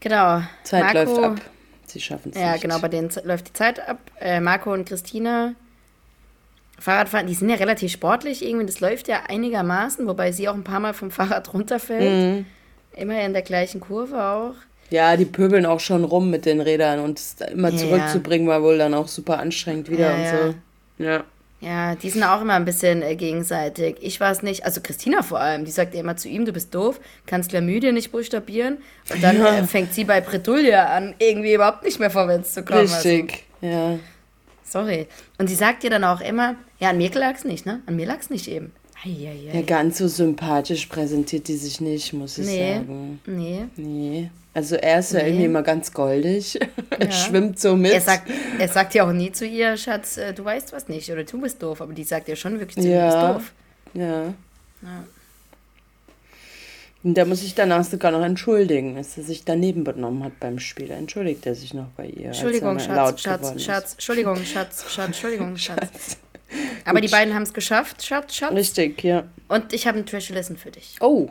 Genau. 0.00 0.42
Zeit 0.64 0.94
Marco, 0.94 0.98
läuft 1.10 1.24
ab. 1.24 1.40
Sie 1.86 2.00
schaffen 2.00 2.32
es 2.34 2.40
Ja, 2.40 2.52
nicht. 2.52 2.62
genau, 2.62 2.78
bei 2.78 2.88
denen 2.88 3.10
läuft 3.24 3.48
die 3.48 3.52
Zeit 3.54 3.88
ab. 3.88 3.98
Äh, 4.20 4.40
Marco 4.40 4.72
und 4.72 4.86
Christina 4.88 5.54
Fahrradfahren, 6.78 7.26
die 7.26 7.34
sind 7.34 7.48
ja 7.48 7.56
relativ 7.56 7.90
sportlich 7.92 8.44
irgendwie, 8.44 8.66
das 8.66 8.80
läuft 8.80 9.08
ja 9.08 9.22
einigermaßen, 9.28 10.06
wobei 10.06 10.32
sie 10.32 10.48
auch 10.48 10.54
ein 10.54 10.64
paar 10.64 10.80
Mal 10.80 10.92
vom 10.94 11.10
Fahrrad 11.12 11.52
runterfällt. 11.52 12.36
Mhm. 12.38 12.46
Immer 12.94 13.20
in 13.24 13.32
der 13.32 13.42
gleichen 13.42 13.80
Kurve 13.80 14.22
auch. 14.22 14.54
Ja, 14.90 15.16
die 15.16 15.24
pöbeln 15.24 15.66
auch 15.66 15.80
schon 15.80 16.04
rum 16.04 16.30
mit 16.30 16.46
den 16.46 16.60
Rädern 16.60 17.00
und 17.00 17.18
es 17.18 17.36
immer 17.52 17.70
Ja, 17.70 17.76
zurückzubringen 17.76 18.46
war 18.46 18.62
wohl 18.62 18.78
dann 18.78 18.94
auch 18.94 19.08
super 19.08 19.38
anstrengend 19.40 19.90
wieder 19.90 20.10
Ja, 20.10 20.14
und 20.14 20.22
ja. 20.22 20.46
so. 20.48 20.54
Ja. 21.04 21.24
Ja, 21.60 21.94
die 21.96 22.10
sind 22.10 22.22
auch 22.22 22.42
immer 22.42 22.52
ein 22.52 22.66
bisschen 22.66 23.02
äh, 23.02 23.16
gegenseitig. 23.16 23.96
Ich 24.00 24.20
weiß 24.20 24.42
nicht, 24.42 24.64
also 24.64 24.80
Christina 24.82 25.22
vor 25.22 25.40
allem, 25.40 25.64
die 25.64 25.70
sagt 25.70 25.94
ja 25.94 26.00
immer 26.00 26.16
zu 26.16 26.28
ihm, 26.28 26.44
du 26.44 26.52
bist 26.52 26.74
doof, 26.74 27.00
kannst 27.24 27.50
Chlamydien 27.50 27.94
nicht 27.94 28.12
buchstabieren. 28.12 28.76
Und 29.12 29.22
dann 29.22 29.38
Ja. 29.38 29.58
äh, 29.58 29.64
fängt 29.64 29.92
sie 29.94 30.04
bei 30.04 30.20
Bredouille 30.20 30.86
an, 30.86 31.14
irgendwie 31.18 31.54
überhaupt 31.54 31.82
nicht 31.82 31.98
mehr 31.98 32.10
vorwärts 32.10 32.52
zu 32.54 32.62
kommen. 32.62 32.80
Richtig. 32.80 33.44
Ja. 33.62 33.86
Also, 33.88 34.00
sorry. 34.64 35.06
Und 35.38 35.48
sie 35.48 35.54
sagt 35.54 35.82
dir 35.82 35.90
dann 35.90 36.04
auch 36.04 36.20
immer, 36.20 36.56
ja, 36.78 36.90
an 36.90 36.98
mir 36.98 37.10
lag's 37.14 37.44
nicht, 37.44 37.66
ne? 37.66 37.80
An 37.86 37.96
mir 37.96 38.06
lag's 38.06 38.30
nicht 38.30 38.48
eben. 38.48 38.72
Eieiei. 39.04 39.50
ja, 39.52 39.60
ganz 39.62 39.98
so 39.98 40.08
sympathisch 40.08 40.86
präsentiert 40.86 41.48
die 41.48 41.56
sich 41.56 41.80
nicht, 41.82 42.12
muss 42.14 42.38
ich 42.38 42.46
Nee. 42.46 42.74
sagen. 42.76 43.20
Nee. 43.26 43.64
Nee. 43.76 44.30
Also 44.54 44.76
er 44.76 45.00
ist 45.00 45.12
ja 45.12 45.20
Nee. 45.20 45.26
irgendwie 45.28 45.44
immer 45.44 45.62
ganz 45.62 45.92
goldig. 45.92 46.58
er 46.90 47.04
Ja. 47.06 47.10
schwimmt 47.12 47.60
so 47.60 47.76
mit. 47.76 47.92
Er 47.92 48.00
sagt, 48.00 48.30
er 48.58 48.68
sagt 48.68 48.94
ja 48.94 49.06
auch 49.06 49.12
nie 49.12 49.30
zu 49.32 49.46
ihr, 49.46 49.76
Schatz, 49.76 50.16
äh, 50.16 50.32
du 50.32 50.44
weißt 50.44 50.72
was 50.72 50.88
nicht 50.88 51.10
oder 51.12 51.24
du 51.24 51.40
bist 51.42 51.62
doof, 51.62 51.82
aber 51.82 51.92
die 51.92 52.04
sagt 52.04 52.26
ja 52.28 52.36
schon 52.36 52.58
wirklich 52.58 52.76
zu 52.82 52.88
ihr, 52.88 52.94
du 52.94 53.06
Ja. 53.06 53.32
bist 53.32 53.36
doof. 53.48 53.52
Ja. 53.94 54.22
Ja. 54.82 55.04
Und 57.04 57.14
der 57.14 57.26
muss 57.26 57.40
sich 57.42 57.54
danach 57.54 57.84
sogar 57.84 58.10
noch 58.10 58.24
entschuldigen, 58.24 58.96
dass 58.96 59.16
er 59.16 59.22
sich 59.22 59.44
daneben 59.44 59.84
benommen 59.84 60.24
hat 60.24 60.40
beim 60.40 60.58
Spiel. 60.58 60.90
Entschuldigt 60.90 61.46
er 61.46 61.54
sich 61.54 61.72
noch 61.72 61.86
bei 61.96 62.06
ihr. 62.06 62.26
Entschuldigung, 62.28 62.78
Schatz, 62.80 63.20
Schatz. 63.22 63.62
Schatz, 63.62 63.92
Entschuldigung, 63.92 64.36
Schatz, 64.44 64.84
Schatz, 64.90 65.06
Entschuldigung, 65.06 65.56
Schatz. 65.56 66.16
Aber 66.86 67.00
die 67.00 67.08
beiden 67.08 67.34
haben 67.34 67.42
es 67.42 67.52
geschafft, 67.52 68.04
Schatz, 68.04 68.34
Schatz. 68.34 68.52
Richtig, 68.52 69.02
ja. 69.02 69.24
Und 69.48 69.72
ich 69.72 69.86
habe 69.86 69.98
ein 69.98 70.06
Trash 70.06 70.28
Listen 70.30 70.56
für 70.56 70.70
dich. 70.70 70.96
Oh, 71.00 71.30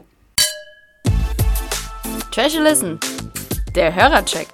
Trash 2.32 2.56
Listen. 2.58 3.00
Der 3.74 3.96
Hörercheck. 3.96 4.48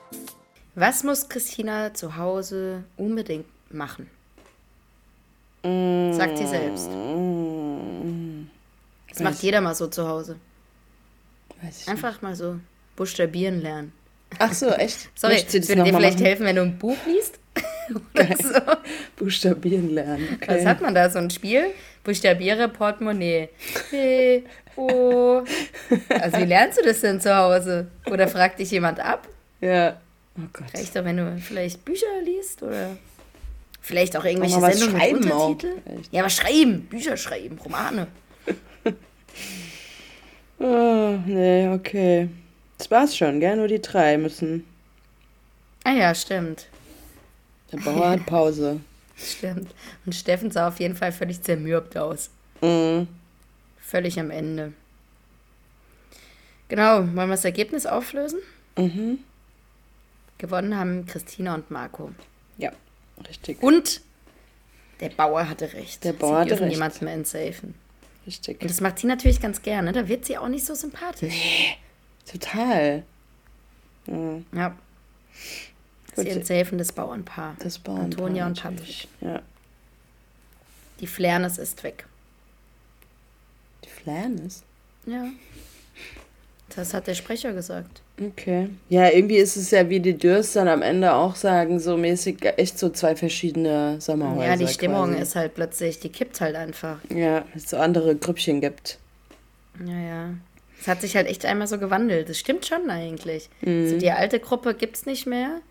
Was 0.76 1.04
muss 1.04 1.28
Christina 1.28 1.94
zu 1.94 2.16
Hause 2.16 2.84
unbedingt 2.98 3.48
machen? 3.72 4.10
Mm. 5.64 6.14
Sagt 6.14 6.38
sie 6.38 6.46
selbst. 6.46 6.88
Das 9.10 9.20
macht 9.20 9.42
jeder 9.42 9.62
mal 9.62 9.74
so 9.76 9.88
zu 9.88 10.08
Hause. 10.08 10.38
weiß 11.62 11.82
ich 11.82 11.88
Einfach 11.88 12.22
mal 12.22 12.36
so 12.36 12.60
buchstabieren 12.96 13.62
lernen. 13.62 13.92
nicht. 14.30 14.42
Ach 14.42 14.54
so, 14.54 14.70
echt? 14.70 15.10
Sorry, 15.16 15.44
würde 15.52 15.60
dir 15.60 15.86
vielleicht 15.86 16.20
machen? 16.20 16.26
helfen, 16.26 16.46
wenn 16.46 16.56
du 16.56 16.62
ein 16.62 16.78
Buch 16.78 16.98
liest? 17.08 17.40
Oder 18.14 18.38
so. 18.38 18.60
Buchstabieren 19.18 19.94
lernen. 19.94 20.28
Okay. 20.42 20.58
Was 20.60 20.66
hat 20.66 20.82
man 20.82 20.94
da? 20.96 21.10
So 21.10 21.20
ein 21.20 21.30
Spiel? 21.30 21.68
Buchstabiere 22.04 22.68
Portemonnaie. 22.70 23.50
P, 23.90 24.44
O. 24.76 25.44
Also 26.10 26.38
wie 26.38 26.46
lernst 26.46 26.80
du 26.80 26.84
das 26.86 27.02
denn 27.02 27.20
zu 27.22 27.36
Hause? 27.36 27.88
Oder 28.10 28.28
fragt 28.28 28.60
dich 28.60 28.72
jemand 28.72 29.00
ab? 29.00 29.28
Ja. 29.60 30.00
Oh 30.38 30.48
Gott. 30.54 30.74
Reicht 30.74 30.96
doch, 30.96 31.04
wenn 31.04 31.18
du 31.18 31.38
vielleicht 31.40 31.84
Bücher 31.86 32.06
liest 32.24 32.64
oder 32.64 32.96
vielleicht 33.82 34.16
auch 34.16 34.24
irgendwelche 34.26 34.56
Auch 34.58 34.62
was 34.62 34.80
Sendungen 34.80 34.94
mit 35.12 35.24
schreiben 35.24 35.32
auch, 35.32 35.50
Untertitel? 35.50 35.82
vielleicht. 35.86 36.14
Ja, 36.14 36.22
aber 36.22 36.30
schreiben, 36.30 36.82
Bücher 36.90 37.18
schreiben, 37.18 37.60
Romane. 37.60 38.08
Oh, 40.60 41.18
nee, 41.26 41.68
okay. 41.70 42.30
Das 42.78 42.90
war's 42.90 43.16
schon, 43.16 43.40
gell? 43.40 43.58
Nur 43.58 43.68
die 43.68 43.82
drei 43.82 44.18
müssen. 44.18 44.66
Ah 45.84 45.94
ja, 45.94 46.16
stimmt. 46.16 46.68
Der 47.72 47.78
Bauer 47.78 48.10
hat 48.10 48.26
Pause. 48.26 48.80
Stimmt. 49.18 49.74
Und 50.06 50.14
Steffen 50.16 50.52
sah 50.52 50.68
auf 50.68 50.80
jeden 50.80 50.96
Fall 50.96 51.12
völlig 51.12 51.42
zermürbt 51.42 51.98
aus. 51.98 52.30
Mhm. 52.62 53.08
Völlig 53.80 54.20
am 54.20 54.32
Ende. 54.32 54.74
Genau, 56.70 57.00
wollen 57.00 57.16
wir 57.16 57.28
das 57.28 57.46
Ergebnis 57.46 57.86
auflösen? 57.86 58.40
Mhm. 58.78 59.20
Gewonnen 60.38 60.78
haben 60.78 61.06
Christina 61.06 61.54
und 61.56 61.70
Marco. 61.70 62.12
Ja, 62.58 62.72
richtig. 63.28 63.62
Und 63.62 64.02
der 65.02 65.10
Bauer 65.10 65.48
hatte 65.50 65.74
recht. 65.74 66.04
Der 66.04 66.14
Bauer 66.14 66.30
sie 66.30 66.36
hatte 66.38 66.48
dürfen 66.50 66.64
recht. 66.64 66.76
niemanden 66.76 67.06
mehr 67.06 67.14
entsafen. 67.14 67.76
Richtig. 68.26 68.62
Und 68.62 68.70
das 68.70 68.82
macht 68.82 69.00
sie 69.00 69.08
natürlich 69.08 69.42
ganz 69.42 69.62
gerne. 69.62 69.92
Da 69.92 70.08
wird 70.08 70.26
sie 70.26 70.38
auch 70.38 70.48
nicht 70.48 70.66
so 70.66 70.74
sympathisch. 70.74 71.76
Total. 72.32 73.04
Ja, 74.08 74.42
Ja. 74.54 74.76
Sie 76.16 76.30
entsafen 76.30 76.78
das 76.78 76.92
Bauernpaar. 76.92 77.56
das 77.60 77.80
Bauern. 77.80 78.02
Antonia 78.06 78.48
und 78.48 78.64
natürlich. 78.64 79.08
Ja. 79.22 79.42
Die 81.00 81.08
Flairness 81.08 81.58
ist 81.58 81.84
weg. 81.84 82.06
Die 83.84 83.90
Flairness. 83.90 84.64
Ja. 85.06 85.28
Das 86.76 86.94
hat 86.94 87.08
der 87.08 87.16
Sprecher 87.16 87.54
gesagt. 87.54 88.02
Okay. 88.20 88.70
Ja, 88.90 89.10
irgendwie 89.10 89.38
ist 89.38 89.56
es 89.58 89.72
ja 89.72 89.90
wie 89.90 90.00
die 90.00 90.18
Dürst 90.18 90.56
dann 90.56 90.68
am 90.68 90.82
Ende 90.82 91.14
auch 91.14 91.36
sagen, 91.36 91.80
so 91.80 91.98
mäßig 91.98 92.38
echt 92.58 92.78
so 92.78 92.90
zwei 92.90 93.16
verschiedene 93.16 94.00
Sommerhäuser. 94.00 94.46
ja, 94.46 94.56
die 94.56 94.68
Stimmung 94.68 95.10
quasi. 95.10 95.22
ist 95.22 95.36
halt 95.36 95.56
plötzlich, 95.56 96.00
die 96.00 96.10
kippt 96.10 96.40
halt 96.40 96.56
einfach. 96.56 97.00
Ja, 97.10 97.46
es 97.56 97.70
so 97.70 97.78
andere 97.78 98.16
Grüppchen 98.16 98.62
gibt. 98.62 99.00
Ja, 99.86 100.00
ja. 100.00 100.34
Es 100.80 100.88
hat 100.88 101.02
sich 101.02 101.16
halt 101.16 101.28
echt 101.28 101.46
einmal 101.46 101.68
so 101.68 101.78
gewandelt. 101.78 102.30
Das 102.30 102.38
stimmt 102.40 102.66
schon 102.66 102.90
eigentlich. 102.90 103.50
Mhm. 103.62 103.90
So 103.90 103.98
die 103.98 104.12
alte 104.12 104.40
Gruppe 104.40 104.74
gibt 104.76 104.98
es 104.98 105.06
nicht 105.06 105.26
mehr. 105.26 105.62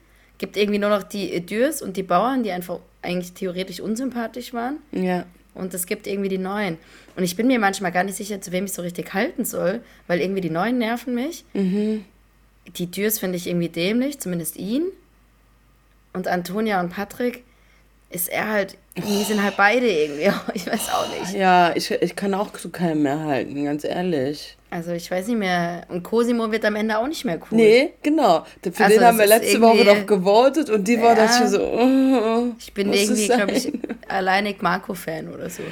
Gibt 0.40 0.56
irgendwie 0.56 0.78
nur 0.78 0.88
noch 0.88 1.02
die 1.02 1.34
Idürs 1.34 1.82
und 1.82 1.98
die 1.98 2.02
Bauern, 2.02 2.42
die 2.42 2.50
einfach 2.50 2.78
eigentlich 3.02 3.34
theoretisch 3.34 3.78
unsympathisch 3.78 4.54
waren. 4.54 4.78
Ja. 4.90 5.26
Und 5.54 5.74
es 5.74 5.84
gibt 5.84 6.06
irgendwie 6.06 6.30
die 6.30 6.38
Neuen. 6.38 6.78
Und 7.14 7.24
ich 7.24 7.36
bin 7.36 7.46
mir 7.46 7.58
manchmal 7.58 7.92
gar 7.92 8.04
nicht 8.04 8.16
sicher, 8.16 8.40
zu 8.40 8.50
wem 8.50 8.64
ich 8.64 8.72
so 8.72 8.80
richtig 8.80 9.12
halten 9.12 9.44
soll, 9.44 9.82
weil 10.06 10.18
irgendwie 10.18 10.40
die 10.40 10.48
Neuen 10.48 10.78
nerven 10.78 11.14
mich. 11.14 11.44
Mhm. 11.52 12.06
Die 12.76 12.90
Dürs 12.90 13.18
finde 13.18 13.36
ich 13.36 13.48
irgendwie 13.48 13.68
dämlich, 13.68 14.18
zumindest 14.18 14.56
ihn. 14.56 14.84
Und 16.14 16.26
Antonia 16.26 16.80
und 16.80 16.88
Patrick 16.88 17.44
ist 18.08 18.30
er 18.30 18.48
halt, 18.48 18.78
die 18.96 19.22
sind 19.24 19.42
halt 19.42 19.58
beide 19.58 19.86
irgendwie, 19.86 20.32
ich 20.54 20.66
weiß 20.66 20.88
auch 20.94 21.20
nicht. 21.20 21.34
Ja, 21.34 21.76
ich, 21.76 21.90
ich 21.90 22.16
kann 22.16 22.32
auch 22.32 22.54
zu 22.54 22.70
keinem 22.70 23.02
mehr 23.02 23.20
halten, 23.20 23.62
ganz 23.66 23.84
ehrlich. 23.84 24.56
Also 24.72 24.92
ich 24.92 25.10
weiß 25.10 25.26
nicht 25.26 25.38
mehr. 25.38 25.84
Und 25.88 26.04
Cosimo 26.04 26.50
wird 26.52 26.64
am 26.64 26.76
Ende 26.76 26.96
auch 26.96 27.06
nicht 27.08 27.24
mehr 27.24 27.36
cool. 27.38 27.58
Nee, 27.58 27.90
genau. 28.02 28.44
Für 28.72 28.84
Also 28.84 28.98
den 28.98 29.04
haben 29.06 29.18
wir 29.18 29.26
letzte 29.26 29.60
Woche 29.60 29.84
noch 29.84 30.06
gewotet 30.06 30.70
und 30.70 30.86
die 30.86 30.96
war 31.00 31.16
Ja. 31.16 31.26
das 31.26 31.38
schon 31.38 31.48
so. 31.48 31.60
oh, 31.60 32.54
Ich 32.58 32.72
bin 32.72 32.92
irgendwie, 32.92 33.26
glaube 33.26 33.50
ich, 33.52 33.72
alleinig 34.08 34.62
Marco-Fan 34.62 35.28
oder 35.34 35.50
so. 35.50 35.62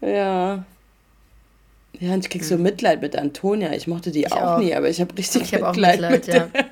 Ja. 0.00 0.64
Ja, 1.98 2.12
und 2.14 2.24
ich 2.24 2.30
krieg 2.30 2.44
so 2.44 2.56
Mitleid 2.58 3.00
mit 3.02 3.14
Antonia. 3.16 3.72
Ich 3.72 3.86
mochte 3.86 4.10
die 4.10 4.30
auch, 4.30 4.54
auch. 4.54 4.58
nie, 4.58 4.74
aber 4.74 4.88
ich 4.88 5.00
habe 5.00 5.16
richtig 5.16 5.42
Ich 5.42 5.54
habe 5.54 5.68
auch 5.68 5.72
Mitleid, 5.74 6.00
Mitleid, 6.00 6.52
mit 6.52 6.56
ja. 6.56 6.64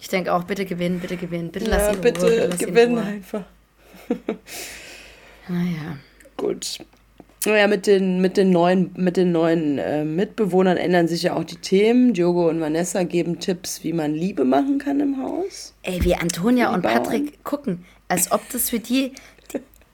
Ich 0.00 0.08
denke 0.08 0.32
auch, 0.32 0.44
bitte 0.44 0.64
gewinnen, 0.64 1.00
bitte 1.00 1.16
gewinnen, 1.16 1.50
bitte 1.50 1.66
lass 1.70 1.82
Ja, 1.82 1.92
ihn 1.92 2.00
bitte 2.00 2.20
Ruhe. 2.26 2.36
lass 2.50 2.60
ihn 2.60 2.68
in 2.68 2.74
gewinn 2.74 2.92
Ruhe. 2.98 3.02
einfach. 3.02 3.42
Naja. 5.48 5.98
Gut. 6.36 6.78
Naja, 7.44 7.68
mit 7.68 7.86
den, 7.86 8.20
mit 8.20 8.36
den 8.36 8.50
neuen, 8.50 8.90
mit 8.96 9.16
den 9.16 9.30
neuen 9.30 9.78
äh, 9.78 10.04
Mitbewohnern 10.04 10.76
ändern 10.76 11.06
sich 11.06 11.22
ja 11.22 11.34
auch 11.34 11.44
die 11.44 11.56
Themen. 11.56 12.12
Diogo 12.12 12.48
und 12.48 12.60
Vanessa 12.60 13.04
geben 13.04 13.38
Tipps, 13.38 13.84
wie 13.84 13.92
man 13.92 14.14
Liebe 14.14 14.44
machen 14.44 14.78
kann 14.78 14.98
im 14.98 15.22
Haus. 15.22 15.72
Ey, 15.82 16.02
wie 16.02 16.16
Antonia 16.16 16.74
und 16.74 16.82
Bauern. 16.82 17.02
Patrick 17.02 17.44
gucken, 17.44 17.84
als 18.08 18.32
ob 18.32 18.40
das 18.50 18.70
für 18.70 18.80
die. 18.80 19.12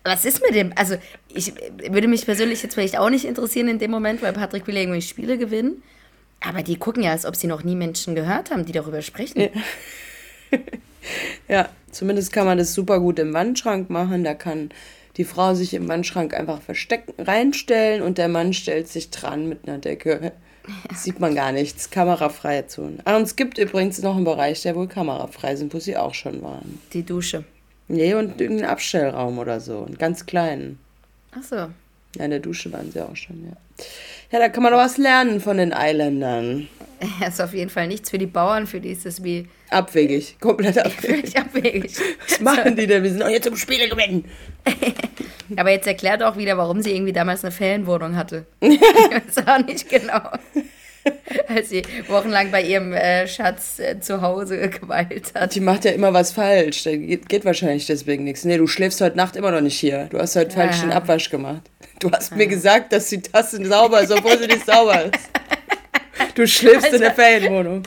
Was 0.05 0.25
ist 0.25 0.43
mit 0.43 0.55
dem? 0.55 0.73
Also, 0.77 0.97
ich 1.29 1.53
würde 1.91 2.09
mich 2.09 2.25
persönlich 2.25 2.63
jetzt 2.63 2.75
vielleicht 2.75 2.99
auch 2.99 3.11
nicht 3.11 3.25
interessieren 3.25 3.69
in 3.69 3.79
dem 3.79 3.91
Moment, 3.91 4.23
weil 4.23 4.33
Patrick 4.33 4.67
will 4.67 4.75
ja 4.75 4.81
irgendwie 4.81 5.03
Spiele 5.03 5.39
gewinnen. 5.39 5.83
Aber 6.41 6.63
die 6.63 6.77
gucken 6.77 7.03
ja, 7.03 7.13
als 7.13 7.25
ob 7.25 7.37
sie 7.37 7.47
noch 7.47 7.63
nie 7.63 7.77
Menschen 7.77 8.15
gehört 8.15 8.51
haben, 8.51 8.65
die 8.65 8.73
darüber 8.73 9.01
sprechen. 9.03 9.51
Ja, 11.49 11.69
zumindest 11.91 12.33
kann 12.33 12.47
man 12.47 12.59
das 12.59 12.75
super 12.75 12.99
gut 12.99 13.19
im 13.19 13.33
Wandschrank 13.33 13.91
machen. 13.91 14.25
Da 14.25 14.35
kann 14.35 14.71
die 15.17 15.25
Frau 15.25 15.55
sich 15.55 15.75
im 15.75 15.89
Wandschrank 15.89 16.35
einfach 16.35 16.63
verstecken, 16.63 17.13
reinstellen 17.19 18.03
und 18.03 18.19
der 18.19 18.29
Mann 18.29 18.53
stellt 18.53 18.89
sich 18.89 19.11
dran 19.11 19.49
mit 19.49 19.69
einer 19.69 19.79
Decke. 19.79 20.33
Sieht 20.95 21.21
man 21.21 21.35
gar 21.35 21.53
nichts. 21.53 21.91
Kamerafreie 21.91 22.67
Zone. 22.67 22.99
Ah, 23.05 23.17
und 23.17 23.23
es 23.23 23.37
gibt 23.37 23.59
übrigens 23.59 24.01
noch 24.01 24.17
einen 24.17 24.25
Bereich, 24.25 24.63
der 24.63 24.77
wohl 24.77 24.89
kamerafrei 24.89 25.57
sind, 25.57 25.75
wo 25.75 25.81
sie 25.81 25.97
auch 25.97 26.15
schon 26.15 26.43
waren. 26.43 26.81
Die 26.93 27.03
Dusche. 27.03 27.45
Nee, 27.89 28.15
und 28.15 28.41
irgendeinen 28.41 28.71
Abstellraum 28.71 29.39
oder 29.39 29.61
so. 29.61 29.85
Einen 29.85 29.99
ganz 29.99 30.25
kleinen. 30.25 30.79
Ach 31.33 31.43
so. 31.43 31.57
Ja, 31.57 32.25
in 32.25 32.31
der 32.31 32.41
Dusche 32.41 32.73
waren 32.73 32.93
sie 32.93 33.01
auch 33.01 33.17
schon, 33.17 33.45
ja. 33.45 33.57
Ja, 34.31 34.39
da 34.39 34.49
kann 34.49 34.63
man 34.63 34.73
noch 34.73 34.79
was 34.79 34.99
lernen 34.99 35.41
von 35.41 35.59
den 35.59 35.73
Eiländern. 35.73 36.69
Ja, 37.21 37.27
ist 37.27 37.41
auf 37.41 37.53
jeden 37.53 37.69
Fall 37.69 37.89
nichts 37.89 38.11
für 38.11 38.19
die 38.19 38.29
Bauern, 38.29 38.69
für 38.69 38.81
die 38.81 38.91
ist 38.91 39.07
es 39.07 39.25
wie 39.25 39.49
Abwegig, 39.73 40.37
komplett 40.41 40.79
abwegig. 40.85 41.37
abwegig. 41.37 41.93
Was 42.29 42.41
machen 42.41 42.77
die 42.77 42.87
denn? 42.87 43.03
Wir 43.03 43.11
sind 43.11 43.23
auch 43.23 43.29
jetzt 43.29 43.45
zum 43.47 43.57
Spiele 43.57 43.89
gewinnen. 43.89 44.25
Aber 45.57 45.71
jetzt 45.71 45.87
erklärt 45.87 46.23
auch 46.23 46.37
wieder, 46.37 46.57
warum 46.57 46.83
sie 46.83 46.95
irgendwie 46.95 47.13
damals 47.13 47.45
eine 47.45 47.53
Ferienwohnung 47.53 48.17
hatte. 48.17 48.47
ich 48.61 48.81
weiß 48.81 49.47
auch 49.47 49.67
nicht 49.67 49.89
genau. 49.89 50.23
Als 51.49 51.71
sie 51.71 51.83
wochenlang 52.07 52.53
bei 52.53 52.63
ihrem 52.63 52.93
äh, 52.93 53.27
Schatz 53.27 53.81
äh, 53.81 53.99
zu 53.99 54.23
Hause 54.23 54.69
geweilt 54.69 55.33
hat. 55.35 55.55
Die 55.55 55.61
macht 55.61 55.85
ja 55.85 55.91
immer 55.91 56.15
was 56.15 56.33
falsch. 56.33 56.85
Da 56.85 56.95
geht, 56.95 57.29
geht 57.29 57.45
wahrscheinlich 57.45 57.87
deswegen 57.87 58.25
nichts. 58.25 58.45
Nee, 58.45 58.57
du 58.57 58.69
schläfst 58.69 59.01
heute 59.01 59.17
Nacht 59.17 59.35
immer 59.35 59.51
noch 59.51 59.61
nicht 59.61 59.79
hier. 59.79 60.07
Du 60.11 60.19
hast 60.19 60.37
heute 60.37 60.53
falsch 60.53 60.81
den 60.81 60.93
Abwasch 60.93 61.29
gemacht. 61.29 61.63
Du 61.99 62.11
hast 62.11 62.37
mir 62.37 62.47
gesagt, 62.47 62.93
dass 62.93 63.09
die 63.09 63.21
Tasse 63.21 63.65
sauber 63.67 64.01
ist, 64.01 64.13
obwohl 64.13 64.39
sie 64.39 64.47
nicht 64.47 64.65
sauber 64.65 65.07
ist. 65.07 65.31
Du 66.35 66.47
schläfst 66.47 66.93
in 66.93 67.01
der 67.01 67.13
Ferienwohnung. 67.15 67.83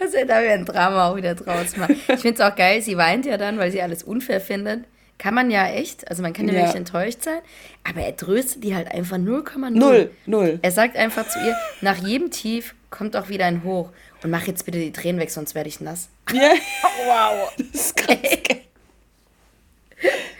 Also 0.00 0.18
da 0.26 0.42
wir 0.42 0.52
ein 0.52 0.64
Drama 0.64 1.08
auch 1.10 1.16
wieder 1.16 1.34
draus 1.34 1.76
machen. 1.76 1.96
Ich 2.08 2.20
finde 2.20 2.34
es 2.34 2.40
auch 2.40 2.54
geil, 2.54 2.82
sie 2.82 2.96
weint 2.96 3.24
ja 3.26 3.36
dann, 3.38 3.58
weil 3.58 3.70
sie 3.70 3.80
alles 3.82 4.02
unfair 4.02 4.40
findet. 4.40 4.84
Kann 5.18 5.34
man 5.34 5.50
ja 5.50 5.68
echt, 5.68 6.08
also 6.08 6.22
man 6.22 6.32
kann 6.32 6.46
ja, 6.48 6.54
Ja. 6.54 6.60
wirklich 6.60 6.76
enttäuscht 6.76 7.22
sein, 7.22 7.40
aber 7.88 8.00
er 8.00 8.16
tröstet 8.16 8.64
die 8.64 8.74
halt 8.74 8.90
einfach 8.90 9.18
0,0. 9.18 9.70
Null, 9.70 10.10
null. 10.26 10.58
Er 10.62 10.70
sagt 10.70 10.96
einfach 10.96 11.28
zu 11.28 11.38
ihr, 11.40 11.54
nach 11.82 11.96
jedem 11.98 12.30
Tief 12.30 12.74
kommt 12.90 13.16
auch 13.16 13.28
wieder 13.28 13.44
ein 13.46 13.62
Hoch. 13.64 13.90
Und 14.22 14.30
mach 14.30 14.46
jetzt 14.46 14.64
bitte 14.66 14.78
die 14.78 14.92
Tränen 14.92 15.20
weg, 15.20 15.30
sonst 15.30 15.54
werde 15.54 15.68
ich 15.68 15.80
nass. 15.80 16.08
Ja, 16.32 16.52
Wow. 17.06 17.52
das 17.58 17.66
ist 17.80 17.96
krass. 17.96 18.16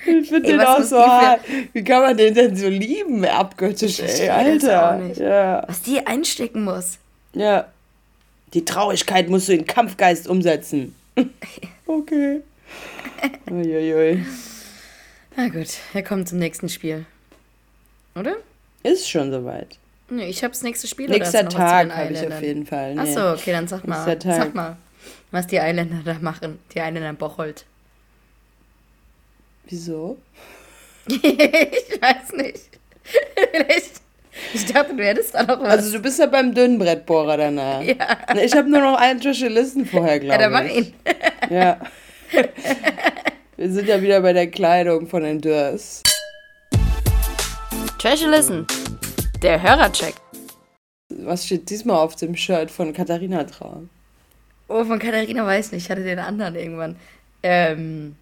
Ich 0.07 0.29
finde 0.29 0.49
den 0.49 0.61
auch 0.61 0.83
so 0.83 0.99
hart. 0.99 1.41
Wie 1.73 1.85
kann 1.85 2.03
man 2.03 2.17
den 2.17 2.35
denn 2.35 2.57
so 2.57 2.69
lieben, 2.69 3.25
abgöttisch, 3.25 4.01
ey, 4.01 4.29
Alter. 4.31 5.01
Ja, 5.17 5.65
Was 5.69 5.83
die 5.83 6.07
einstecken 6.07 6.65
muss. 6.65 6.99
Ja. 7.35 7.69
Die 8.53 8.65
Traurigkeit 8.65 9.29
musst 9.29 9.49
du 9.49 9.53
in 9.53 9.65
Kampfgeist 9.65 10.27
umsetzen. 10.27 10.95
okay. 11.87 12.41
Uiuiui. 13.49 14.27
Na 15.37 15.49
gut, 15.49 15.69
wir 15.93 16.03
kommen 16.03 16.27
zum 16.27 16.39
nächsten 16.39 16.69
Spiel. 16.69 17.07
Oder? 18.17 18.37
Ist 18.83 19.09
schon 19.09 19.31
soweit. 19.31 19.79
Nee, 20.09 20.29
ich 20.29 20.43
habe 20.43 20.53
das 20.53 20.63
nächste 20.63 20.89
Spiel. 20.89 21.09
Nächster 21.09 21.49
Tag 21.49 21.95
habe 21.95 22.13
ich 22.13 22.27
auf 22.27 22.43
jeden 22.43 22.67
Fall. 22.67 22.97
Nee. 22.97 23.15
so, 23.15 23.29
okay, 23.31 23.53
dann 23.53 23.69
sag 23.69 23.87
mal. 23.87 24.19
Sag 24.21 24.55
mal, 24.55 24.77
was 25.31 25.47
die 25.47 25.61
Eiländer 25.61 26.01
da 26.05 26.19
machen. 26.21 26.59
Die 26.75 26.81
Eiländer 26.81 27.13
Bocholt. 27.13 27.65
Wieso? 29.67 30.19
ich 31.07 31.23
weiß 32.01 32.33
nicht. 32.33 32.79
Vielleicht. 33.53 34.01
Ich 34.55 34.67
dachte, 34.67 34.95
du 34.95 35.05
hättest 35.05 35.35
da 35.35 35.43
noch 35.43 35.61
was. 35.61 35.69
Also 35.69 35.93
du 35.93 36.01
bist 36.01 36.19
ja 36.19 36.27
beim 36.27 36.55
Dünnbrettbohrer 36.55 37.37
danach. 37.37 37.83
ja. 37.85 37.97
Ne, 38.35 38.45
Ich 38.45 38.55
habe 38.55 38.69
nur 38.71 38.81
noch 38.81 38.97
einen 38.99 39.21
Joshua 39.21 39.49
Listen 39.49 39.85
vorher, 39.85 40.15
ja, 40.23 40.37
glaube 40.37 40.43
dann 40.43 40.53
mach 40.53 40.65
ich. 40.65 40.77
ihn. 40.77 40.95
Ja. 41.51 41.79
Wir 43.57 43.71
sind 43.71 43.89
ja 43.89 44.01
wieder 44.01 44.21
bei 44.21 44.33
der 44.33 44.51
Kleidung 44.51 45.07
von 45.07 45.23
den 45.23 45.41
Dürrs. 45.41 46.03
Trash 47.99 48.25
Listen. 48.25 48.67
Der 49.43 49.61
Hörercheck. 49.63 50.15
Was 51.11 51.45
steht 51.47 51.69
diesmal 51.69 51.97
auf 51.99 52.17
dem 52.17 52.35
Shirt 52.37 52.71
von 52.71 52.93
Katharina 52.93 53.45
Traum? 53.45 53.91
Oh, 54.69 54.85
von 54.85 54.99
Katharina 54.99 55.45
weiß 55.45 55.73
nicht. 55.73 55.85
Ich 55.85 55.91
hatte 55.91 56.05
den 56.05 56.19
anderen 56.19 56.55
irgendwann. 56.55 56.97
Ähm. 57.43 58.15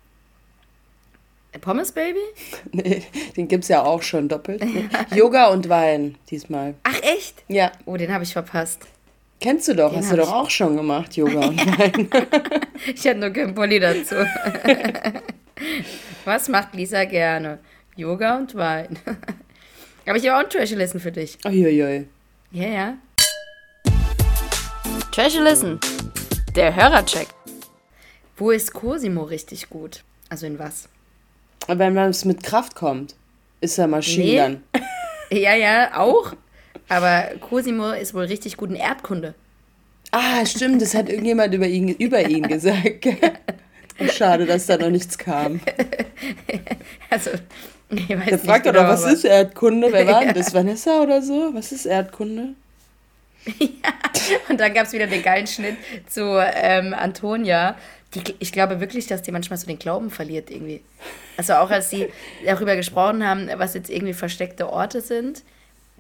Pommes 1.61 1.93
Baby? 1.93 2.21
Nee, 2.73 3.03
den 3.37 3.49
gibt's 3.49 3.69
ja 3.69 3.83
auch 3.83 4.03
schon 4.03 4.29
doppelt. 4.29 4.63
Nee. 4.65 4.89
Yoga 5.17 5.47
und 5.49 5.69
Wein 5.69 6.17
diesmal. 6.31 6.75
Ach, 6.85 7.01
echt? 7.03 7.43
Ja, 7.49 7.73
Oh, 7.87 7.97
den 7.97 8.13
habe 8.13 8.23
ich 8.25 8.33
verpasst. 8.33 8.83
kennst 9.41 9.67
du 9.69 9.75
doch, 9.75 9.91
Den 9.91 10.01
hast 10.01 10.13
du 10.13 10.17
doch 10.17 10.33
auch 10.33 10.51
schon 10.51 10.77
gemacht, 10.77 11.17
Yoga 11.17 11.41
und 11.47 11.59
Wein. 11.79 12.09
Ich 12.95 13.07
hatte 13.09 13.19
nur 13.19 13.31
keinen 13.31 13.55
Pulli 13.55 13.81
dazu. 13.81 14.15
Was 16.25 16.49
macht 16.49 16.75
Lisa 16.75 17.05
gerne? 17.05 17.59
Yoga 17.97 18.37
und 18.37 18.55
Wein. 18.55 18.99
Aber 20.07 20.17
ich 20.17 20.29
habe 20.29 20.37
auch 20.39 20.45
ein 20.45 20.51
Trash 20.51 20.71
Listen 20.71 21.01
für 21.01 21.11
dich. 21.11 21.39
Uiuiui. 21.45 22.07
Ja, 22.53 22.69
ja. 22.69 22.95
Trash 25.11 25.35
Listen. 25.39 25.81
Der 26.55 26.75
Hörercheck. 26.77 27.27
Wo 28.37 28.51
ist 28.53 28.73
Cosimo 28.73 29.25
richtig 29.25 29.69
gut? 29.69 30.05
Also 30.29 30.47
in 30.47 30.59
was? 30.59 30.89
Wenn 31.67 31.95
man 31.95 32.11
es 32.11 32.25
mit 32.25 32.43
Kraft 32.43 32.75
kommt, 32.75 33.15
ist 33.61 33.79
er 33.79 33.87
Machine 33.87 34.63
Gun. 34.73 34.83
Ja, 35.31 35.55
ja, 35.55 35.99
auch. 35.99 36.33
Aber 36.89 37.25
Cosimo 37.41 37.91
ist 37.91 38.15
wohl 38.15 38.25
richtig 38.25 38.57
gut 38.57 38.71
in 38.71 38.77
Erdkunde. 38.77 39.35
Ah, 40.11 40.47
stimmt, 40.47 40.81
das 40.81 40.95
hat 40.95 41.11
irgendjemand 41.11 41.53
über 41.53 41.67
ihn, 41.67 41.89
über 41.89 42.27
ihn 42.27 42.49
gesagt. 42.49 43.09
Schade, 44.15 44.47
dass 44.47 44.67
da 44.67 44.79
noch 44.79 44.91
nichts 44.91 45.19
kam. 45.19 45.61
Also, 47.11 47.31
ich 47.91 48.09
weiß 48.09 48.27
Der 48.27 48.39
fragt 48.39 48.67
doch 48.67 48.73
genau, 48.73 48.87
was 48.87 49.05
ist 49.05 49.25
Erdkunde? 49.25 49.89
Wer 49.91 50.07
war 50.07 50.21
denn 50.21 50.35
das? 50.35 50.53
Vanessa 50.53 51.01
oder 51.03 51.23
so? 51.23 51.51
Was 51.55 51.73
ist 51.73 51.87
Erdkunde? 51.87 52.55
Und 54.49 54.61
dann 54.61 54.75
gab 54.75 54.87
es 54.87 54.93
wieder 54.93 55.07
den 55.07 55.23
geilen 55.23 55.47
Schnitt 55.47 55.77
zu 56.07 56.39
ähm, 56.55 56.93
Antonia. 56.93 57.77
Die, 58.15 58.23
ich 58.39 58.53
glaube 58.53 58.81
wirklich, 58.81 59.07
dass 59.07 59.21
die 59.23 59.33
manchmal 59.33 59.59
so 59.59 59.67
den 59.67 59.79
Glauben 59.79 60.11
verliert 60.11 60.51
irgendwie. 60.51 60.81
Also 61.37 61.55
auch 61.55 61.71
als 61.71 61.91
sie 61.91 62.09
darüber 62.45 62.75
gesprochen 62.75 63.27
haben, 63.27 63.51
was 63.57 63.75
jetzt 63.75 63.91
irgendwie 63.91 64.15
versteckte 64.15 64.71
Orte 64.71 65.01
sind, 65.01 65.43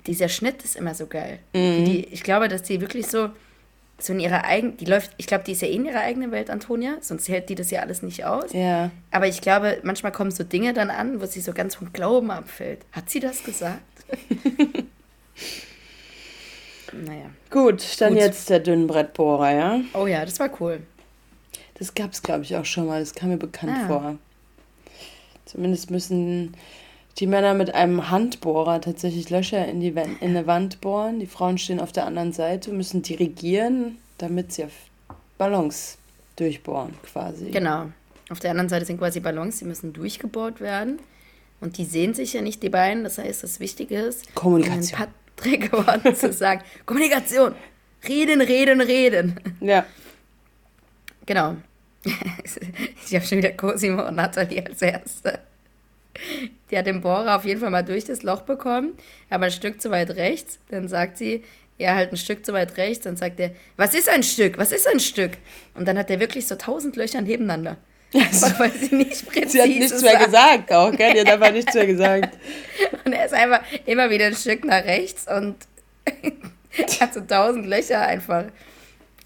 dieser 0.07 0.29
Schnitt 0.29 0.63
ist 0.63 0.77
immer 0.77 0.95
so 0.95 1.07
geil. 1.07 1.39
Wie 1.53 1.85
Die, 1.85 2.05
ich 2.07 2.23
glaube, 2.23 2.49
dass 2.49 2.63
die 2.63 2.81
wirklich 2.81 3.09
so, 3.09 3.29
so 3.99 4.15
in 4.15 4.21
ihrer 4.21 4.45
eigenen, 4.45 4.77
die 4.79 4.87
läuft, 4.87 5.11
ich 5.19 5.27
glaube, 5.27 5.45
die 5.45 5.53
ist 5.53 5.61
ja 5.61 5.69
eh 5.69 5.75
in 5.75 5.85
ihrer 5.85 6.01
eigenen 6.01 6.31
Welt, 6.31 6.49
Antonia, 6.49 6.97
sonst 7.01 7.29
hält 7.29 7.51
die 7.51 7.55
das 7.55 7.71
ja 7.71 7.81
alles 7.81 8.03
nicht 8.03 8.25
aus. 8.25 8.53
Ja. 8.55 8.91
Aber 9.11 9.27
ich 9.27 9.43
glaube, 9.43 9.79
manchmal 9.83 10.13
kommen 10.13 10.31
so 10.31 10.45
Dinge 10.45 10.73
dann 10.73 10.89
an, 10.89 11.21
wo 11.21 11.27
sie 11.27 11.41
so 11.41 11.53
ganz 11.53 11.75
vom 11.75 11.93
Glauben 11.93 12.31
abfällt. 12.31 12.81
Hat 12.93 13.11
sie 13.11 13.21
das 13.21 13.45
gesagt? 13.45 13.81
naja. 16.93 17.27
Gut, 17.51 18.01
dann 18.01 18.15
Gut. 18.15 18.23
jetzt 18.23 18.49
der 18.49 18.61
Dünnbrettbohrer, 18.61 19.53
ja? 19.53 19.81
Oh 19.93 20.07
ja, 20.07 20.25
das 20.25 20.41
war 20.41 20.51
cool. 20.61 20.81
Das 21.79 21.95
gab 21.95 22.13
es, 22.13 22.23
glaube 22.23 22.43
ich, 22.45 22.57
auch 22.57 22.65
schon 22.65 22.87
mal. 22.87 23.01
Das 23.01 23.15
kam 23.15 23.31
mir 23.31 23.37
bekannt 23.37 23.77
Ah. 23.85 23.87
vor. 23.87 24.19
Zumindest 25.45 25.91
müssen 25.91 26.55
die 27.19 27.27
Männer 27.27 27.55
mit 27.55 27.75
einem 27.75 28.11
Handbohrer 28.11 28.81
tatsächlich 28.81 29.31
Löcher 29.31 29.67
in 29.67 29.81
die 29.81 29.95
Wand, 29.97 30.21
in 30.21 30.31
eine 30.31 30.47
Wand 30.47 30.81
bohren. 30.81 31.21
Die 31.21 31.27
Frauen 31.27 31.59
stehen 31.59 31.81
auf 31.81 31.93
der 31.93 32.07
anderen 32.07 32.33
Seite, 32.33 32.71
müssen 32.73 33.03
dirigieren, 33.03 33.99
damit 34.19 34.53
sie 34.53 34.65
auf 34.65 34.73
Ballons 35.39 35.99
durchbohren, 36.37 36.95
quasi. 37.11 37.51
Genau. 37.51 37.87
Auf 38.31 38.41
der 38.41 38.51
anderen 38.51 38.69
Seite 38.69 38.85
sind 38.85 38.99
quasi 38.99 39.21
Ballons, 39.21 39.59
die 39.59 39.65
müssen 39.65 39.93
durchgebohrt 39.93 40.61
werden. 40.61 40.99
Und 41.61 41.79
die 41.79 41.85
sehen 41.85 42.15
sich 42.15 42.35
ja 42.35 42.43
nicht, 42.43 42.63
die 42.63 42.69
beiden. 42.69 43.03
Das 43.05 43.19
heißt, 43.19 43.43
das 43.43 43.59
Wichtige 43.59 43.97
ist, 43.99 44.33
Kommunikation. 44.35 45.01
Patrick 45.37 45.71
geworden 45.73 46.15
zu 46.15 46.33
sagen, 46.33 46.61
Kommunikation. 46.87 47.55
Reden, 48.07 48.41
reden, 48.41 48.81
reden. 48.81 49.41
Ja. 49.61 49.85
Genau. 51.27 51.57
Ich 53.07 53.15
habe 53.15 53.25
schon 53.25 53.39
wieder 53.39 53.53
Cosimo 53.53 54.07
und 54.07 54.17
Nathalie 54.17 54.65
als 54.67 54.83
Erste. 54.83 55.41
Die 56.71 56.77
hat 56.77 56.87
den 56.87 57.01
Bohrer 57.01 57.37
auf 57.37 57.45
jeden 57.45 57.61
Fall 57.61 57.71
mal 57.71 57.85
durch 57.85 58.05
das 58.05 58.23
Loch 58.23 58.43
bekommen, 58.43 58.95
aber 59.31 59.47
ein 59.47 59.51
Stück 59.51 59.81
zu 59.81 59.91
weit 59.91 60.11
rechts. 60.11 60.59
Dann 60.69 60.89
sagt 60.89 61.17
sie, 61.17 61.45
er 61.79 61.95
halt 61.95 62.13
ein 62.13 62.17
Stück 62.17 62.45
zu 62.45 62.53
weit 62.53 62.77
rechts, 62.77 63.05
dann 63.05 63.17
sagt 63.17 63.39
er, 63.41 63.53
was 63.77 63.95
ist 63.95 64.09
ein 64.09 64.23
Stück, 64.23 64.59
was 64.59 64.73
ist 64.73 64.87
ein 64.87 65.01
Stück? 65.01 65.33
Und 65.75 65.87
dann 65.87 65.97
hat 65.97 66.11
er 66.11 66.21
wirklich 66.21 66.47
so 66.47 66.57
tausend 66.57 66.97
Löcher 66.97 67.21
nebeneinander. 67.21 67.77
Einfach, 68.15 68.59
weil 68.59 68.73
sie 68.73 68.95
nicht 68.95 69.27
präzise 69.27 69.49
Sie 69.51 69.61
hat 69.61 69.69
nichts 69.69 70.03
mehr 70.03 70.13
sagt. 70.13 70.25
gesagt 70.25 70.73
auch, 70.73 70.91
gell? 70.93 71.13
Die 71.13 71.21
hat 71.21 71.29
einfach 71.29 71.53
nichts 71.53 71.75
mehr 71.75 71.87
gesagt. 71.87 72.39
Und 73.05 73.13
er 73.13 73.27
ist 73.27 73.35
einfach 73.35 73.61
immer 73.87 74.11
wieder 74.11 74.27
ein 74.27 74.35
Stück 74.35 74.65
nach 74.65 74.85
rechts 74.85 75.27
und 75.29 75.57
hat 77.01 77.15
so 77.15 77.21
tausend 77.21 77.67
Löcher 77.67 78.01
einfach. 78.01 78.45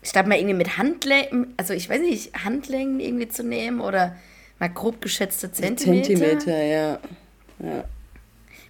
Statt 0.02 0.26
mal 0.26 0.36
irgendwie 0.36 0.54
mit 0.54 0.78
Handlängen, 0.78 1.54
also 1.56 1.74
ich 1.74 1.88
weiß 1.88 2.00
nicht, 2.00 2.44
Handlängen 2.44 2.98
irgendwie 2.98 3.28
zu 3.28 3.44
nehmen 3.44 3.80
oder 3.80 4.16
mal 4.58 4.68
grob 4.68 5.00
geschätzte 5.00 5.52
Zentimeter. 5.52 6.06
Zentimeter, 6.06 6.62
ja. 6.62 6.98
ja. 7.60 7.84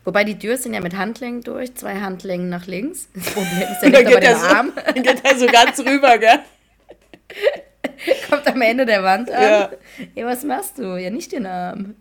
Wobei 0.05 0.25
die 0.25 0.39
Türen 0.39 0.59
sind 0.59 0.75
ja 0.75 0.81
mit 0.81 0.97
Handlängen 0.97 1.43
durch, 1.43 1.75
zwei 1.75 2.01
Handlängen 2.01 2.49
nach 2.49 2.67
links. 2.67 3.09
Das 3.15 3.31
Problem 3.31 3.63
ist 3.63 3.83
ja 3.83 3.89
nicht 3.89 4.11
er 4.11 4.21
der 4.21 4.37
so, 4.37 4.47
Arm, 4.47 4.73
dann 4.87 5.03
geht 5.03 5.25
er 5.25 5.39
so 5.39 5.47
ganz 5.47 5.79
rüber, 5.81 6.19
gell? 6.19 6.41
kommt 8.29 8.47
am 8.47 8.61
Ende 8.61 8.87
der 8.87 9.03
Wand 9.03 9.31
an. 9.31 9.43
Ja. 9.43 9.71
Ja. 10.15 10.27
was 10.27 10.45
machst 10.45 10.79
du? 10.79 10.97
Ja, 10.97 11.11
nicht 11.11 11.33
den 11.33 11.47
Arm. 11.47 11.95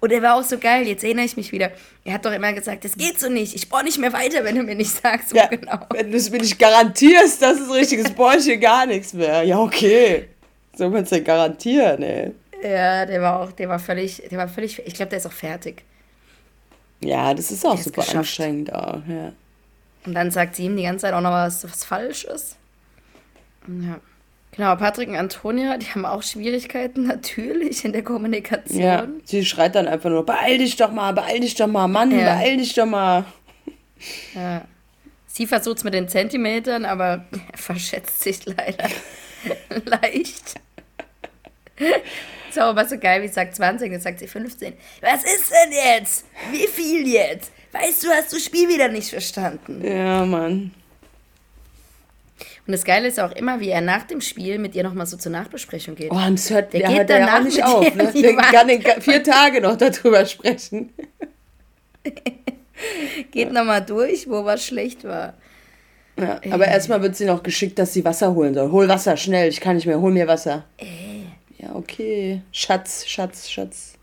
Und 0.00 0.12
er 0.12 0.22
war 0.22 0.36
auch 0.36 0.42
so 0.42 0.58
geil, 0.58 0.86
jetzt 0.86 1.04
erinnere 1.04 1.24
ich 1.24 1.36
mich 1.36 1.52
wieder. 1.52 1.70
Er 2.04 2.14
hat 2.14 2.24
doch 2.24 2.32
immer 2.32 2.52
gesagt, 2.52 2.84
das 2.84 2.96
geht 2.96 3.18
so 3.20 3.28
nicht. 3.28 3.54
Ich 3.54 3.68
bohre 3.68 3.84
nicht 3.84 3.98
mehr 3.98 4.12
weiter, 4.12 4.44
wenn 4.44 4.54
du 4.56 4.62
mir 4.62 4.74
nicht 4.74 4.90
sagst, 5.02 5.32
wo 5.32 5.36
Ja, 5.36 5.46
genau. 5.46 5.78
Wenn 5.92 6.10
du 6.10 6.16
es 6.16 6.30
mir 6.30 6.38
nicht 6.38 6.58
garantierst, 6.58 7.42
dass 7.42 7.60
es 7.60 7.72
richtiges 7.72 8.10
Bäuchchen 8.12 8.60
gar 8.60 8.86
nichts 8.86 9.12
mehr. 9.12 9.42
Ja, 9.42 9.58
okay. 9.58 10.28
Soll 10.76 10.90
man 10.90 11.04
es 11.04 11.10
denn 11.10 11.24
garantieren, 11.24 12.02
ey? 12.02 12.32
Ja, 12.62 13.06
der 13.06 13.20
war 13.22 13.40
auch, 13.40 13.52
der 13.52 13.68
war 13.68 13.78
völlig, 13.78 14.22
der 14.30 14.38
war 14.38 14.48
völlig, 14.48 14.80
ich 14.86 14.94
glaube, 14.94 15.10
der 15.10 15.18
ist 15.18 15.26
auch 15.26 15.32
fertig. 15.32 15.84
Ja, 17.00 17.34
das 17.34 17.50
ist 17.50 17.64
auch 17.64 17.70
Der 17.72 17.78
ist 17.80 17.84
super 17.84 18.00
geschafft. 18.02 18.16
anstrengend 18.16 18.74
auch, 18.74 19.00
ja. 19.08 19.32
Und 20.06 20.14
dann 20.14 20.30
sagt 20.30 20.56
sie 20.56 20.64
ihm 20.64 20.76
die 20.76 20.84
ganze 20.84 21.02
Zeit 21.02 21.14
auch 21.14 21.20
noch 21.20 21.30
was, 21.32 21.64
was 21.64 21.84
falsch 21.84 22.24
ist. 22.24 22.56
Ja. 23.68 24.00
Genau, 24.56 24.74
Patrick 24.76 25.08
und 25.08 25.16
Antonia, 25.16 25.76
die 25.76 25.86
haben 25.86 26.06
auch 26.06 26.22
Schwierigkeiten 26.22 27.06
natürlich 27.06 27.84
in 27.84 27.92
der 27.92 28.02
Kommunikation. 28.02 28.80
Ja, 28.80 29.06
sie 29.24 29.44
schreit 29.44 29.74
dann 29.74 29.86
einfach 29.86 30.08
nur, 30.10 30.24
beeil 30.24 30.58
dich 30.58 30.76
doch 30.76 30.90
mal, 30.92 31.12
beeil 31.12 31.40
dich 31.40 31.54
doch 31.54 31.66
mal, 31.66 31.86
Mann, 31.88 32.10
Ja. 32.10 32.34
beeil 32.36 32.56
dich 32.56 32.74
doch 32.74 32.86
mal. 32.86 33.24
Ja. 34.34 34.62
Sie 35.26 35.46
versucht 35.46 35.78
es 35.78 35.84
mit 35.84 35.92
den 35.92 36.08
Zentimetern, 36.08 36.86
aber 36.86 37.26
er 37.52 37.58
verschätzt 37.58 38.22
sich 38.22 38.46
leider 38.46 38.88
leicht. 39.84 40.54
So, 42.50 42.62
aber 42.62 42.86
so 42.86 42.96
geil, 42.98 43.22
wie 43.22 43.28
sagt 43.28 43.54
20, 43.54 43.92
dann 43.92 44.00
sagt 44.00 44.18
sie 44.20 44.26
15. 44.26 44.72
Was 45.02 45.24
ist 45.24 45.50
denn 45.52 45.72
jetzt? 45.72 46.24
Wie 46.50 46.66
viel 46.66 47.06
jetzt? 47.06 47.52
Weißt 47.72 48.04
du, 48.04 48.08
hast 48.08 48.32
du 48.32 48.36
das 48.36 48.44
Spiel 48.46 48.66
wieder 48.70 48.88
nicht 48.88 49.10
verstanden. 49.10 49.84
Ja, 49.86 50.24
Mann. 50.24 50.72
Und 52.66 52.72
das 52.72 52.84
Geile 52.84 53.06
ist 53.06 53.20
auch 53.20 53.30
immer, 53.32 53.60
wie 53.60 53.68
er 53.68 53.80
nach 53.80 54.02
dem 54.04 54.20
Spiel 54.20 54.58
mit 54.58 54.74
ihr 54.74 54.82
nochmal 54.82 55.06
so 55.06 55.16
zur 55.16 55.30
Nachbesprechung 55.30 55.94
geht. 55.94 56.10
Oh, 56.10 56.16
und 56.16 56.36
das 56.36 56.50
hört, 56.50 56.72
Der 56.72 56.80
der 56.80 56.88
geht 56.88 56.98
hört 56.98 57.10
ja 57.10 57.18
danach 57.20 57.38
auch 57.38 57.44
nicht 57.44 57.64
auf. 57.64 57.94
Ne? 57.94 58.12
Der 58.12 58.36
kann 58.36 58.68
den 58.68 58.82
vier 59.00 59.22
Tage 59.22 59.60
noch 59.60 59.76
darüber 59.76 60.26
sprechen. 60.26 60.92
Geht 63.30 63.52
nochmal 63.52 63.84
durch, 63.84 64.28
wo 64.28 64.44
was 64.44 64.64
schlecht 64.64 65.04
war. 65.04 65.34
Ja, 66.18 66.40
aber 66.50 66.66
erstmal 66.66 67.02
wird 67.02 67.16
sie 67.16 67.24
noch 67.24 67.42
geschickt, 67.42 67.78
dass 67.78 67.92
sie 67.92 68.04
Wasser 68.04 68.34
holen 68.34 68.54
soll. 68.54 68.70
Hol 68.70 68.88
Wasser, 68.88 69.16
schnell, 69.16 69.48
ich 69.48 69.60
kann 69.60 69.76
nicht 69.76 69.86
mehr, 69.86 70.00
hol 70.00 70.12
mir 70.12 70.26
Wasser. 70.26 70.64
Ja, 71.58 71.74
okay. 71.74 72.42
Schatz, 72.52 73.06
Schatz, 73.06 73.48
Schatz. 73.50 73.94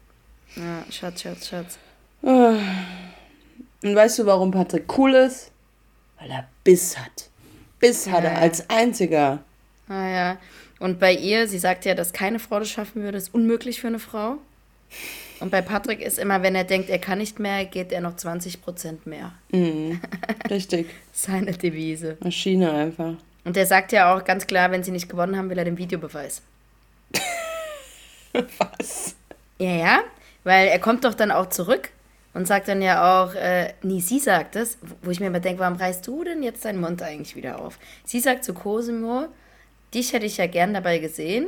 Ja, 0.55 0.83
Schatz, 0.91 1.21
Schatz, 1.21 1.47
Schatz. 1.49 1.77
Und 2.21 3.95
weißt 3.95 4.19
du, 4.19 4.25
warum 4.25 4.51
Patrick 4.51 4.97
cool 4.97 5.13
ist? 5.15 5.51
Weil 6.19 6.31
er 6.31 6.47
Biss 6.63 6.97
hat. 6.97 7.29
Biss 7.83 8.09
hat 8.09 8.23
er 8.23 8.33
Ja. 8.33 8.37
als 8.39 8.69
einziger. 8.69 9.39
Ah 9.89 10.07
ja. 10.07 10.37
Und 10.79 10.99
bei 10.99 11.13
ihr, 11.13 11.47
sie 11.47 11.59
sagt 11.59 11.85
ja, 11.85 11.93
dass 11.95 12.13
keine 12.13 12.39
Frau 12.39 12.59
das 12.59 12.69
schaffen 12.69 13.03
würde, 13.03 13.17
ist 13.17 13.33
unmöglich 13.33 13.79
für 13.81 13.87
eine 13.87 13.99
Frau. 13.99 14.37
Und 15.39 15.49
bei 15.51 15.61
Patrick 15.61 15.99
ist 16.01 16.19
immer, 16.19 16.41
wenn 16.43 16.55
er 16.55 16.63
denkt, 16.63 16.89
er 16.89 16.99
kann 16.99 17.17
nicht 17.17 17.39
mehr, 17.39 17.65
geht 17.65 17.91
er 17.91 17.99
noch 18.01 18.15
20 18.15 18.61
Prozent 18.61 19.05
mehr. 19.05 19.33
Richtig. 20.49 20.87
Seine 21.11 21.51
Devise. 21.51 22.17
Maschine 22.21 22.71
einfach. 22.71 23.13
Und 23.43 23.57
er 23.57 23.65
sagt 23.65 23.91
ja 23.91 24.13
auch 24.15 24.23
ganz 24.23 24.47
klar, 24.47 24.71
wenn 24.71 24.83
sie 24.83 24.91
nicht 24.91 25.09
gewonnen 25.09 25.35
haben, 25.37 25.49
will 25.49 25.57
er 25.57 25.65
den 25.65 25.77
Videobeweis. 25.77 26.41
Was? 28.33 29.15
Ja, 29.59 29.71
ja, 29.75 29.99
weil 30.43 30.67
er 30.67 30.79
kommt 30.79 31.03
doch 31.05 31.13
dann 31.13 31.31
auch 31.31 31.49
zurück 31.49 31.89
und 32.33 32.47
sagt 32.47 32.67
dann 32.67 32.81
ja 32.81 33.23
auch, 33.23 33.35
äh, 33.35 33.73
nee, 33.83 33.99
sie 33.99 34.19
sagt 34.19 34.55
es, 34.55 34.77
wo 35.01 35.11
ich 35.11 35.19
mir 35.19 35.27
immer 35.27 35.39
denke, 35.39 35.59
warum 35.61 35.77
reißt 35.77 36.05
du 36.07 36.23
denn 36.23 36.41
jetzt 36.41 36.65
deinen 36.65 36.81
Mund 36.81 37.01
eigentlich 37.01 37.35
wieder 37.35 37.59
auf? 37.59 37.77
Sie 38.05 38.19
sagt 38.19 38.43
zu 38.43 38.53
Cosimo, 38.53 39.25
dich 39.93 40.13
hätte 40.13 40.25
ich 40.25 40.37
ja 40.37 40.47
gern 40.47 40.73
dabei 40.73 40.97
gesehen. 40.99 41.47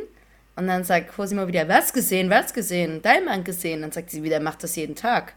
Und 0.56 0.68
dann 0.68 0.84
sagt 0.84 1.14
Cosimo 1.14 1.48
wieder, 1.48 1.68
was 1.68 1.92
gesehen, 1.92 2.30
was 2.30 2.54
gesehen, 2.54 3.02
dein 3.02 3.26
Mann 3.26 3.44
gesehen. 3.44 3.82
Dann 3.82 3.92
sagt 3.92 4.12
sie 4.12 4.24
wieder, 4.24 4.40
macht 4.40 4.64
das 4.64 4.76
jeden 4.76 4.96
Tag. 4.96 5.34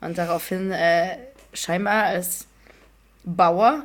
Und 0.00 0.18
daraufhin, 0.18 0.72
äh, 0.72 1.16
scheinbar 1.54 2.04
als 2.04 2.46
Bauer, 3.24 3.82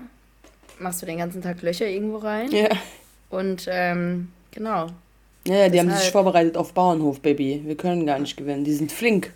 machst 0.79 1.01
du 1.01 1.05
den 1.05 1.19
ganzen 1.19 1.41
Tag 1.41 1.61
Löcher 1.61 1.87
irgendwo 1.87 2.17
rein. 2.17 2.51
Ja. 2.51 2.69
Und 3.29 3.67
ähm, 3.69 4.31
genau, 4.51 4.87
Ja, 5.45 5.55
ja, 5.55 5.69
die 5.69 5.79
haben 5.79 5.91
sich 5.91 6.11
vorbereitet 6.11 6.57
auf 6.57 6.73
Bauernhof, 6.73 7.21
Baby. 7.21 7.61
Wir 7.65 7.77
können 7.77 8.05
gar 8.05 8.19
nicht 8.19 8.35
gewinnen. 8.35 8.63
Die 8.63 8.73
sind 8.73 8.91
flink. 8.91 9.31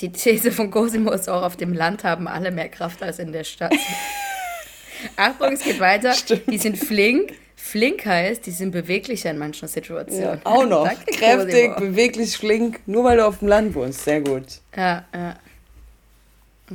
Die 0.00 0.12
These 0.12 0.52
von 0.52 0.70
Cosimo 0.70 1.10
ist 1.12 1.28
auch, 1.28 1.42
auf 1.42 1.56
dem 1.56 1.72
Land 1.72 2.04
haben 2.04 2.28
alle 2.28 2.50
mehr 2.50 2.68
Kraft 2.68 3.02
als 3.02 3.18
in 3.18 3.32
der 3.32 3.44
Stadt. 3.44 3.72
Achtung, 5.16 5.52
es 5.52 5.62
geht 5.62 5.80
weiter. 5.80 6.14
Die 6.50 6.58
sind 6.58 6.76
flink. 6.78 7.32
Flink 7.54 8.04
heißt, 8.06 8.44
die 8.46 8.50
sind 8.50 8.70
beweglicher 8.70 9.30
in 9.30 9.38
manchen 9.38 9.64
Ja, 9.64 9.68
Situationen. 9.68 10.40
auch 10.44 10.66
noch. 10.66 10.84
Danke, 10.84 11.04
Kräftig, 11.12 11.72
Cosimo. 11.72 11.80
beweglich, 11.80 12.36
flink. 12.36 12.80
Nur 12.86 13.04
weil 13.04 13.16
du 13.16 13.26
auf 13.26 13.38
dem 13.40 13.48
Land 13.48 13.74
wohnst. 13.74 14.04
Sehr 14.04 14.20
gut. 14.20 14.44
Ja, 14.76 15.04
ja. 15.14 15.34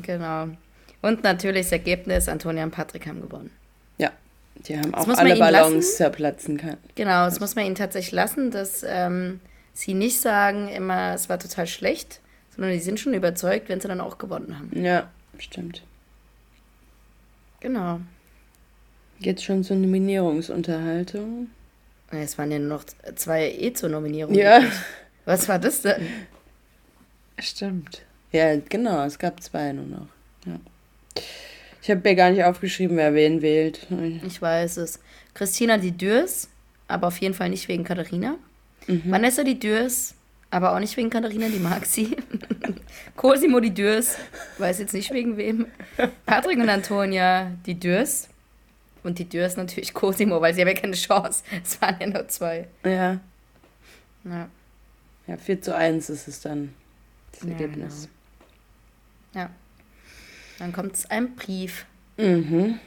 Genau. 0.02 0.48
Und 1.02 1.24
natürlich 1.24 1.64
das 1.68 1.72
Ergebnis, 1.74 2.28
Antonia 2.30 2.64
und 2.64 2.72
Patrick 2.72 3.08
haben 3.08 3.22
gewonnen. 3.22 3.52
Ja. 3.98 4.12
Die 4.68 4.78
haben 4.78 4.94
auch 4.94 5.08
muss 5.08 5.18
man 5.18 5.28
alle 5.28 5.38
Ballons 5.38 5.98
zerplatzen 5.98 6.58
können. 6.58 6.78
Genau, 6.96 7.26
das 7.26 7.40
muss 7.40 7.56
man 7.56 7.66
ihnen 7.66 7.76
tatsächlich 7.76 8.12
lassen, 8.12 8.52
dass 8.52 8.84
ähm, 8.88 9.40
sie 9.74 9.94
nicht 9.94 10.20
sagen 10.22 10.68
immer, 10.70 11.14
es 11.14 11.30
war 11.30 11.40
total 11.40 11.68
schlecht, 11.68 12.21
sondern 12.56 12.74
die 12.74 12.80
sind 12.80 13.00
schon 13.00 13.14
überzeugt, 13.14 13.70
wenn 13.70 13.80
sie 13.80 13.88
dann 13.88 14.02
auch 14.02 14.18
gewonnen 14.18 14.58
haben. 14.58 14.72
Ja, 14.84 15.10
stimmt. 15.38 15.84
Genau. 17.60 18.02
Jetzt 19.20 19.44
schon 19.44 19.64
zur 19.64 19.78
Nominierungsunterhaltung. 19.78 21.50
Es 22.10 22.38
waren 22.38 22.52
ja 22.52 22.60
nur 22.60 22.70
noch 22.70 22.86
zwei 23.16 23.52
eh 23.52 23.72
zur 23.74 23.90
Nominierung. 23.90 24.34
Ja. 24.34 24.62
Was 25.26 25.48
war 25.48 25.60
das 25.60 25.82
denn? 25.82 26.08
Stimmt. 27.40 28.02
Ja, 28.32 28.56
genau, 28.58 29.06
es 29.06 29.20
gab 29.20 29.42
zwei 29.42 29.72
nur 29.72 29.86
noch. 29.86 30.08
Ja. 30.46 30.60
Ich 31.82 31.90
habe 31.90 32.02
mir 32.04 32.16
gar 32.16 32.32
nicht 32.32 32.44
aufgeschrieben, 32.44 32.98
wer 32.98 33.14
wen 33.14 33.42
wählt. 33.42 33.88
Ich 34.26 34.42
weiß 34.42 34.78
es. 34.78 35.00
Christina 35.34 35.78
die 35.78 35.92
Dürs, 35.92 36.50
aber 36.88 37.08
auf 37.08 37.18
jeden 37.18 37.34
Fall 37.34 37.50
nicht 37.50 37.68
wegen 37.68 37.84
Katharina. 37.84 38.38
Vanessa 38.88 39.44
die 39.44 39.60
Dürs, 39.60 40.16
aber 40.52 40.74
auch 40.76 40.80
nicht 40.80 40.96
wegen 40.98 41.10
Katharina, 41.10 41.48
die 41.48 41.60
mag 41.60 41.86
sie. 41.86 42.16
Cosimo 43.16 43.60
die 43.60 43.74
Dürs, 43.74 44.16
weiß 44.58 44.80
jetzt 44.80 44.94
nicht 44.94 45.12
wegen 45.12 45.38
wem. 45.38 45.66
Patrick 46.26 46.58
und 46.60 46.70
Antonia 46.70 47.52
die 47.66 47.80
Dürs. 47.80 48.28
Und 49.04 49.18
die 49.18 49.28
Dürs 49.28 49.58
natürlich 49.58 49.94
Cosimo, 49.94 50.40
weil 50.42 50.54
sie 50.54 50.62
haben 50.62 50.68
ja 50.68 50.74
keine 50.76 50.94
Chance. 50.96 51.44
Es 51.64 51.82
waren 51.82 51.96
ja 52.00 52.08
nur 52.08 52.28
zwei. 52.28 52.68
Ja. 52.86 53.20
Ja, 54.24 54.50
Ja, 55.26 55.38
4 55.38 55.62
zu 55.62 55.76
1 55.76 56.10
ist 56.12 56.28
es 56.28 56.42
dann, 56.42 56.74
das 57.32 57.42
Ja, 57.44 57.50
Ergebnis. 57.52 58.08
ja. 59.34 59.50
Dann 60.60 60.72
kommt 60.74 60.94
es 60.94 61.10
ein 61.10 61.36
Brief. 61.36 61.86
Mhm. 62.18 62.80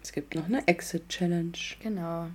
Es 0.00 0.12
gibt 0.12 0.36
noch 0.36 0.44
eine 0.46 0.64
Exit-Challenge. 0.68 1.58
Genau. 1.82 2.28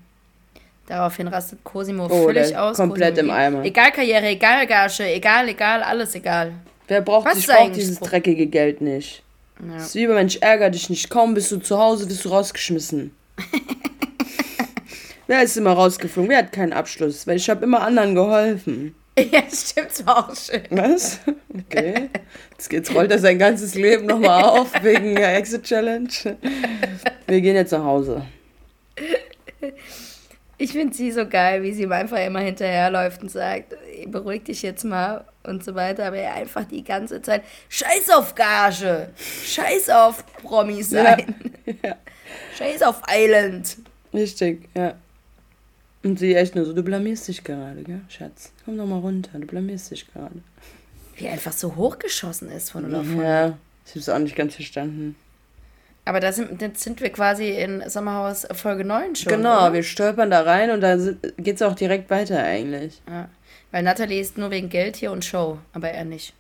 Daraufhin 0.88 1.28
rastet 1.30 1.64
Cosimo 1.64 2.06
Oh, 2.10 2.26
völlig 2.26 2.56
aus. 2.58 2.76
komplett 2.78 3.16
Cosimo, 3.16 3.32
im 3.34 3.38
Eimer. 3.40 3.64
Egal 3.64 3.92
Karriere, 3.92 4.28
egal 4.28 4.68
Gage, 4.68 5.04
egal, 5.06 5.48
egal, 5.48 5.82
alles 5.84 6.14
egal. 6.16 6.54
Wer 6.88 7.02
braucht, 7.02 7.26
Was 7.26 7.38
ich 7.38 7.48
brauch 7.48 7.72
dieses 7.72 7.96
Spruch? 7.96 8.10
dreckige 8.10 8.48
Geld 8.48 8.82
nicht. 8.82 9.24
Ja. 9.66 9.76
Das 9.76 9.88
ist 9.88 9.96
wie 9.96 10.08
Mensch, 10.08 10.38
ärger 10.42 10.70
dich 10.70 10.90
nicht. 10.90 11.10
Kaum 11.10 11.34
bist 11.34 11.52
du 11.52 11.58
zu 11.58 11.80
Hause, 11.80 12.06
bist 12.06 12.26
du 12.26 12.30
rausgeschmissen. 12.30 13.16
Wer 15.28 15.42
ist 15.42 15.56
immer 15.56 15.72
rausgeflogen? 15.72 16.30
Wer 16.30 16.40
hat 16.40 16.52
keinen 16.52 16.74
Abschluss? 16.74 17.26
Weil 17.26 17.38
ich 17.38 17.50
habe 17.50 17.64
immer 17.64 17.82
anderen 17.82 18.16
geholfen. 18.16 18.96
Ja, 19.16 19.44
stimmt, 19.48 20.08
war 20.08 20.28
auch 20.28 20.36
schön. 20.36 20.64
Was? 20.72 21.20
Okay. 21.68 22.10
Jetzt, 22.54 22.68
geht's, 22.68 22.92
rollt 22.96 23.12
er 23.12 23.20
sein 23.20 23.38
ganzes 23.38 23.76
Leben 23.76 24.08
nochmal 24.08 24.44
auf 24.44 24.72
wegen 24.82 25.14
der 25.16 25.38
Exit 25.38 25.66
Challenge. 25.66 26.10
Wir 27.28 27.42
gehen 27.42 27.54
jetzt 27.56 27.74
nach 27.74 27.84
Hause. 27.84 28.24
Ich 30.64 30.72
finde 30.72 30.96
sie 30.96 31.12
so 31.12 31.28
geil, 31.28 31.62
wie 31.62 31.74
sie 31.74 31.84
ihm 31.84 31.92
einfach 31.92 32.26
immer 32.26 32.40
hinterherläuft 32.40 33.22
und 33.22 33.30
sagt, 33.30 33.74
"Ey, 33.98 34.08
beruhig 34.08 34.44
dich 34.46 34.62
jetzt 34.62 34.86
mal 34.86 35.26
und 35.44 35.62
so 35.62 35.76
weiter. 35.76 36.06
Aber 36.08 36.16
er 36.16 36.36
einfach 36.36 36.64
die 36.64 36.86
ganze 36.86 37.22
Zeit, 37.22 37.44
scheiß 37.68 38.10
auf 38.12 38.34
Gage, 38.34 39.10
scheiß 39.46 39.90
auf 39.90 40.26
Promis 40.38 40.92
Ja. 40.92 41.04
sein. 41.04 41.36
ja. 41.84 41.98
Chase 42.58 42.88
auf 42.88 43.02
Island. 43.14 43.76
Richtig, 44.14 44.70
ja. 44.74 44.94
Und 46.02 46.18
sie 46.20 46.34
echt 46.34 46.56
nur 46.56 46.64
so, 46.64 46.72
du 46.72 46.82
blamierst 46.82 47.28
dich 47.28 47.44
gerade, 47.44 47.84
gell, 47.84 48.00
Schatz? 48.08 48.54
Komm 48.64 48.78
doch 48.78 48.86
mal 48.86 49.00
runter, 49.00 49.32
du 49.40 49.46
blamierst 49.46 49.92
dich 49.92 50.08
gerade. 50.14 50.36
Wie 51.18 51.26
er 51.26 51.34
einfach 51.34 51.52
so 51.52 51.76
hochgeschossen 51.76 52.50
ist 52.50 52.72
von 52.72 52.90
von. 52.90 53.22
Ja, 53.22 53.58
ich 53.86 53.92
habe 53.92 54.00
es 54.00 54.08
auch 54.10 54.20
nicht 54.20 54.36
ganz 54.38 54.56
verstanden. 54.56 55.18
Aber 56.06 56.20
da 56.20 56.34
sind, 56.34 56.62
jetzt 56.62 56.84
sind 56.84 57.00
wir 57.00 57.10
quasi 57.12 57.50
in 57.50 57.84
Sommerhaus 57.90 58.46
Folge 58.52 58.84
9 58.84 59.16
schon. 59.16 59.32
Genau, 59.32 59.62
oder? 59.62 59.74
wir 59.74 59.84
stolpern 59.84 60.30
da 60.30 60.42
rein 60.42 60.72
und 60.72 60.82
da 60.82 60.98
geht 61.38 61.56
es 61.56 61.62
auch 61.62 61.76
direkt 61.76 62.10
weiter 62.10 62.44
eigentlich. 62.44 63.02
Ja, 63.10 63.30
weil 63.72 63.84
Natalie 63.84 64.20
ist 64.20 64.38
nur 64.38 64.52
wegen 64.52 64.70
Geld 64.70 64.98
hier 64.98 65.12
und 65.12 65.24
Show, 65.24 65.58
aber 65.74 65.90
er 65.90 66.06
nicht. 66.06 66.34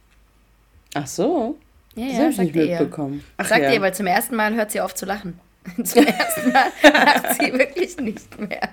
Ach 0.93 1.07
so? 1.07 1.57
Ja, 1.95 2.05
das 2.05 2.13
ja, 2.13 2.19
habe 2.19 2.31
ich 2.31 2.37
nicht 2.39 2.55
mitbekommen. 2.55 3.23
Ach, 3.37 3.45
sagt 3.47 3.63
ja. 3.63 3.71
ihr, 3.71 3.81
weil 3.81 3.93
zum 3.93 4.07
ersten 4.07 4.35
Mal 4.35 4.53
hört 4.53 4.71
sie 4.71 4.81
auf 4.81 4.93
zu 4.93 5.05
lachen. 5.05 5.39
zum 5.83 6.05
ersten 6.05 6.51
Mal 6.51 6.65
lacht 6.83 7.41
sie 7.41 7.53
wirklich 7.53 7.97
nicht 7.97 8.39
mehr. 8.39 8.69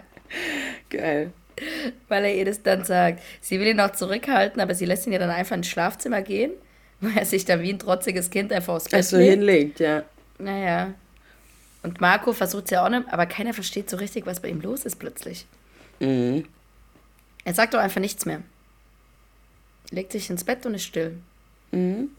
Geil. 0.88 1.32
Weil 2.08 2.24
er 2.24 2.34
ihr 2.34 2.44
das 2.44 2.62
dann 2.62 2.84
sagt. 2.84 3.22
Sie 3.40 3.60
will 3.60 3.68
ihn 3.68 3.76
noch 3.76 3.92
zurückhalten, 3.92 4.60
aber 4.60 4.74
sie 4.74 4.86
lässt 4.86 5.06
ihn 5.06 5.12
ja 5.12 5.18
dann 5.18 5.30
einfach 5.30 5.56
ins 5.56 5.68
Schlafzimmer 5.68 6.22
gehen, 6.22 6.52
weil 7.00 7.18
er 7.18 7.24
sich 7.24 7.44
da 7.44 7.60
wie 7.60 7.72
ein 7.72 7.78
trotziges 7.78 8.30
Kind 8.30 8.52
einfach 8.52 8.74
aufs 8.74 8.88
Bett 8.88 9.04
so 9.04 9.16
legt. 9.18 9.30
hinlegt, 9.30 9.80
ja. 9.80 10.02
Naja. 10.40 10.94
Und 11.82 12.00
Marco 12.00 12.32
versucht 12.32 12.64
es 12.64 12.70
ja 12.70 12.84
auch 12.84 12.90
nicht, 12.90 13.08
aber 13.10 13.26
keiner 13.26 13.54
versteht 13.54 13.88
so 13.88 13.96
richtig, 13.96 14.26
was 14.26 14.40
bei 14.40 14.48
ihm 14.48 14.60
los 14.60 14.84
ist 14.84 14.96
plötzlich. 14.96 15.46
Mhm. 15.98 16.44
Er 17.44 17.54
sagt 17.54 17.74
doch 17.74 17.78
einfach 17.78 18.00
nichts 18.00 18.26
mehr. 18.26 18.42
Legt 19.90 20.12
sich 20.12 20.28
ins 20.28 20.44
Bett 20.44 20.66
und 20.66 20.74
ist 20.74 20.84
still. 20.84 21.16
Mhm. 21.72 22.10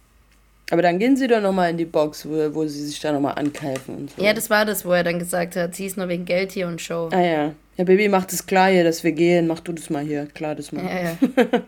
Aber 0.71 0.81
dann 0.81 0.99
gehen 0.99 1.17
sie 1.17 1.27
doch 1.27 1.41
nochmal 1.41 1.69
in 1.69 1.77
die 1.77 1.85
Box, 1.85 2.25
wo, 2.25 2.55
wo 2.55 2.65
sie 2.65 2.85
sich 2.85 2.99
da 2.99 3.11
nochmal 3.11 3.35
ankeifen 3.35 3.95
und 3.95 4.11
so. 4.11 4.23
Ja, 4.23 4.33
das 4.33 4.49
war 4.49 4.63
das, 4.65 4.85
wo 4.85 4.93
er 4.93 5.03
dann 5.03 5.19
gesagt 5.19 5.57
hat, 5.57 5.75
sie 5.75 5.85
ist 5.85 5.97
nur 5.97 6.07
wegen 6.07 6.23
Geld 6.25 6.53
hier 6.53 6.67
und 6.67 6.81
Show. 6.81 7.09
Ah 7.11 7.19
ja. 7.19 7.53
Ja, 7.77 7.83
Baby, 7.83 8.07
mach 8.07 8.25
das 8.25 8.45
klar 8.45 8.69
hier, 8.69 8.83
dass 8.83 9.03
wir 9.03 9.11
gehen. 9.11 9.47
Mach 9.47 9.59
du 9.59 9.73
das 9.73 9.89
mal 9.89 10.03
hier. 10.03 10.27
Klar 10.27 10.55
das 10.55 10.71
mal. 10.71 10.83
Ja, 10.85 11.01
ja. 11.01 11.17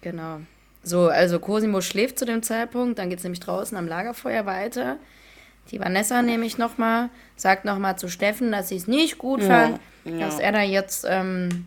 genau. 0.00 0.40
So, 0.86 1.08
also 1.08 1.40
Cosimo 1.40 1.80
schläft 1.80 2.16
zu 2.16 2.24
dem 2.26 2.44
Zeitpunkt, 2.44 3.00
dann 3.00 3.10
geht 3.10 3.18
es 3.18 3.24
nämlich 3.24 3.40
draußen 3.40 3.76
am 3.76 3.88
Lagerfeuer 3.88 4.46
weiter. 4.46 4.98
Die 5.72 5.80
Vanessa 5.80 6.22
nämlich 6.22 6.58
nochmal, 6.58 7.08
sagt 7.34 7.64
nochmal 7.64 7.98
zu 7.98 8.06
Steffen, 8.06 8.52
dass 8.52 8.68
sie 8.68 8.76
es 8.76 8.86
nicht 8.86 9.18
gut 9.18 9.42
ja, 9.42 9.48
fand, 9.48 9.80
ja. 10.04 10.18
dass 10.20 10.38
er 10.38 10.52
da 10.52 10.62
jetzt 10.62 11.04
ähm, 11.08 11.66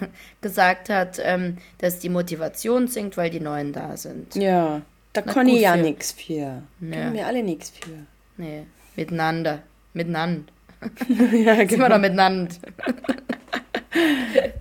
gesagt 0.40 0.88
hat, 0.88 1.20
ähm, 1.22 1.58
dass 1.78 2.00
die 2.00 2.08
Motivation 2.08 2.88
sinkt, 2.88 3.16
weil 3.16 3.30
die 3.30 3.38
Neuen 3.38 3.72
da 3.72 3.96
sind. 3.96 4.34
Ja, 4.34 4.82
da 5.12 5.22
kann 5.22 5.46
ich 5.46 5.60
ja 5.60 5.76
nichts 5.76 6.10
für. 6.10 6.34
Ja. 6.34 6.62
Können 6.80 7.14
wir 7.14 7.28
alle 7.28 7.44
nichts 7.44 7.70
für. 7.70 8.04
Nee, 8.36 8.66
miteinander. 8.96 9.60
Miteinander. 9.94 10.52
ja, 11.08 11.54
genau. 11.54 11.68
Sind 11.68 11.78
wir 11.78 11.88
doch 11.88 11.98
miteinander. 11.98 12.52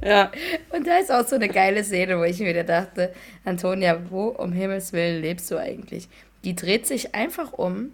ja. 0.04 0.32
Und 0.72 0.88
da 0.88 0.98
ist 0.98 1.12
auch 1.12 1.28
so 1.28 1.36
eine 1.36 1.50
geile 1.50 1.84
Szene, 1.84 2.18
wo 2.18 2.24
ich 2.24 2.40
mir 2.40 2.50
wieder 2.50 2.64
dachte, 2.64 3.14
Antonia, 3.46 4.00
wo 4.10 4.28
um 4.28 4.52
Himmels 4.52 4.94
Willen 4.94 5.22
lebst 5.22 5.50
du 5.52 5.58
eigentlich? 5.58 6.08
Die 6.44 6.56
dreht 6.56 6.88
sich 6.88 7.16
einfach 7.16 7.54
um 7.54 7.92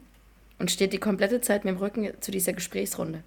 und 0.60 0.72
steht 0.72 0.94
die 0.94 1.00
komplette 1.00 1.42
Zeit 1.42 1.66
mit 1.66 1.76
dem 1.76 1.80
Rücken 1.80 2.10
zu 2.20 2.32
dieser 2.32 2.54
Gesprächsrunde. 2.54 3.24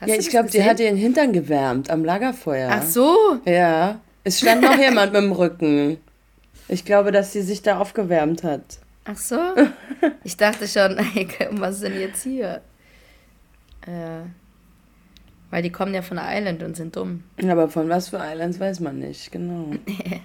Hast 0.00 0.08
ja, 0.08 0.16
ich 0.16 0.30
glaube, 0.30 0.50
die 0.50 0.62
hat 0.62 0.80
ihren 0.80 0.96
Hintern 0.96 1.32
gewärmt 1.32 1.90
am 1.90 2.04
Lagerfeuer. 2.04 2.70
Ach 2.72 2.84
so? 2.84 3.40
Ja. 3.44 4.00
Es 4.24 4.38
stand 4.38 4.62
noch 4.62 4.78
jemand 4.78 5.12
mit 5.12 5.22
dem 5.22 5.32
Rücken. 5.32 5.98
Ich 6.68 6.84
glaube, 6.84 7.10
dass 7.10 7.32
sie 7.32 7.42
sich 7.42 7.62
da 7.62 7.78
aufgewärmt 7.78 8.44
hat. 8.44 8.62
Ach 9.04 9.16
so? 9.16 9.38
Ich 10.22 10.36
dachte 10.36 10.68
schon, 10.68 10.98
ey, 10.98 11.28
was 11.50 11.76
ist 11.76 11.84
denn 11.84 12.00
jetzt 12.00 12.22
hier? 12.22 12.60
Äh, 13.82 14.22
weil 15.52 15.62
die 15.62 15.70
kommen 15.70 15.92
ja 15.92 16.00
von 16.00 16.18
Island 16.18 16.62
und 16.62 16.78
sind 16.78 16.96
dumm. 16.96 17.24
Aber 17.46 17.68
von 17.68 17.90
was 17.90 18.08
für 18.08 18.16
Islands 18.16 18.58
weiß 18.58 18.80
man 18.80 18.98
nicht, 18.98 19.30
genau. 19.30 19.72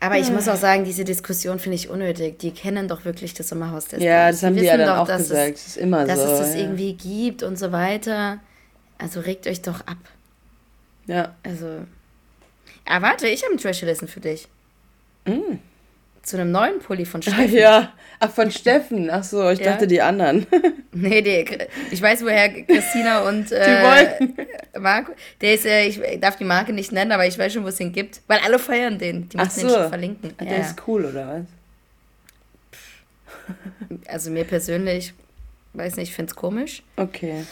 Aber 0.00 0.18
ich 0.18 0.30
muss 0.30 0.48
auch 0.48 0.56
sagen, 0.56 0.84
diese 0.84 1.04
Diskussion 1.04 1.60
finde 1.60 1.76
ich 1.76 1.88
unnötig. 1.88 2.40
Die 2.40 2.50
kennen 2.50 2.88
doch 2.88 3.04
wirklich 3.04 3.34
das 3.34 3.48
Sommerhaus 3.48 3.86
des 3.86 4.02
Ja, 4.02 4.30
das 4.30 4.42
haben 4.42 4.56
die 4.56 4.64
ja 4.64 4.76
dann 4.76 4.88
doch, 4.88 4.98
auch 4.98 5.16
gesagt. 5.16 5.54
Es, 5.54 5.64
das 5.64 5.66
ist 5.68 5.76
immer 5.76 6.04
dass 6.04 6.18
so. 6.18 6.24
Dass 6.24 6.32
es 6.32 6.38
das 6.40 6.54
ja. 6.54 6.62
irgendwie 6.62 6.94
gibt 6.94 7.44
und 7.44 7.56
so 7.56 7.70
weiter. 7.70 8.40
Also 8.98 9.20
regt 9.20 9.46
euch 9.46 9.62
doch 9.62 9.82
ab. 9.82 9.98
Ja. 11.06 11.36
Also. 11.44 11.84
Ah, 12.86 13.02
warte, 13.02 13.28
ich 13.28 13.44
habe 13.44 13.54
ein 13.54 13.58
Trash-Listen 13.58 14.08
für 14.08 14.20
dich. 14.20 14.48
Mm 15.26 15.58
zu 16.22 16.36
einem 16.36 16.50
neuen 16.50 16.78
Pulli 16.80 17.04
von 17.04 17.22
Steffen. 17.22 17.52
Ja, 17.52 17.92
ach, 18.20 18.30
von 18.30 18.50
Steffen. 18.50 19.10
Ach 19.10 19.24
so, 19.24 19.48
ich 19.50 19.60
ja. 19.60 19.72
dachte 19.72 19.86
die 19.86 20.00
anderen. 20.00 20.46
nee, 20.92 21.22
die, 21.22 21.44
ich 21.90 22.00
weiß, 22.00 22.22
woher 22.22 22.48
Christina 22.64 23.28
und 23.28 23.52
äh, 23.52 24.10
Marco, 24.78 25.12
der 25.40 25.54
ist, 25.54 25.66
äh, 25.66 25.86
ich 25.86 26.00
darf 26.20 26.36
die 26.36 26.44
Marke 26.44 26.72
nicht 26.72 26.92
nennen, 26.92 27.12
aber 27.12 27.26
ich 27.26 27.38
weiß 27.38 27.52
schon, 27.52 27.64
wo 27.64 27.68
es 27.68 27.80
ihn 27.80 27.92
gibt. 27.92 28.20
Weil 28.26 28.40
alle 28.44 28.58
feiern 28.58 28.98
den. 28.98 29.28
Die 29.28 29.36
müssen 29.36 29.60
so. 29.60 29.66
den 29.66 29.76
schon 29.76 29.88
verlinken. 29.88 30.34
Ah, 30.38 30.44
der 30.44 30.58
ja. 30.58 30.64
ist 30.64 30.76
cool, 30.86 31.04
oder 31.04 31.28
was? 31.28 31.44
Also 34.06 34.30
mir 34.30 34.44
persönlich, 34.44 35.14
weiß 35.72 35.96
nicht, 35.96 36.10
ich 36.10 36.14
finde 36.14 36.30
es 36.30 36.36
komisch. 36.36 36.82
Okay. 36.96 37.44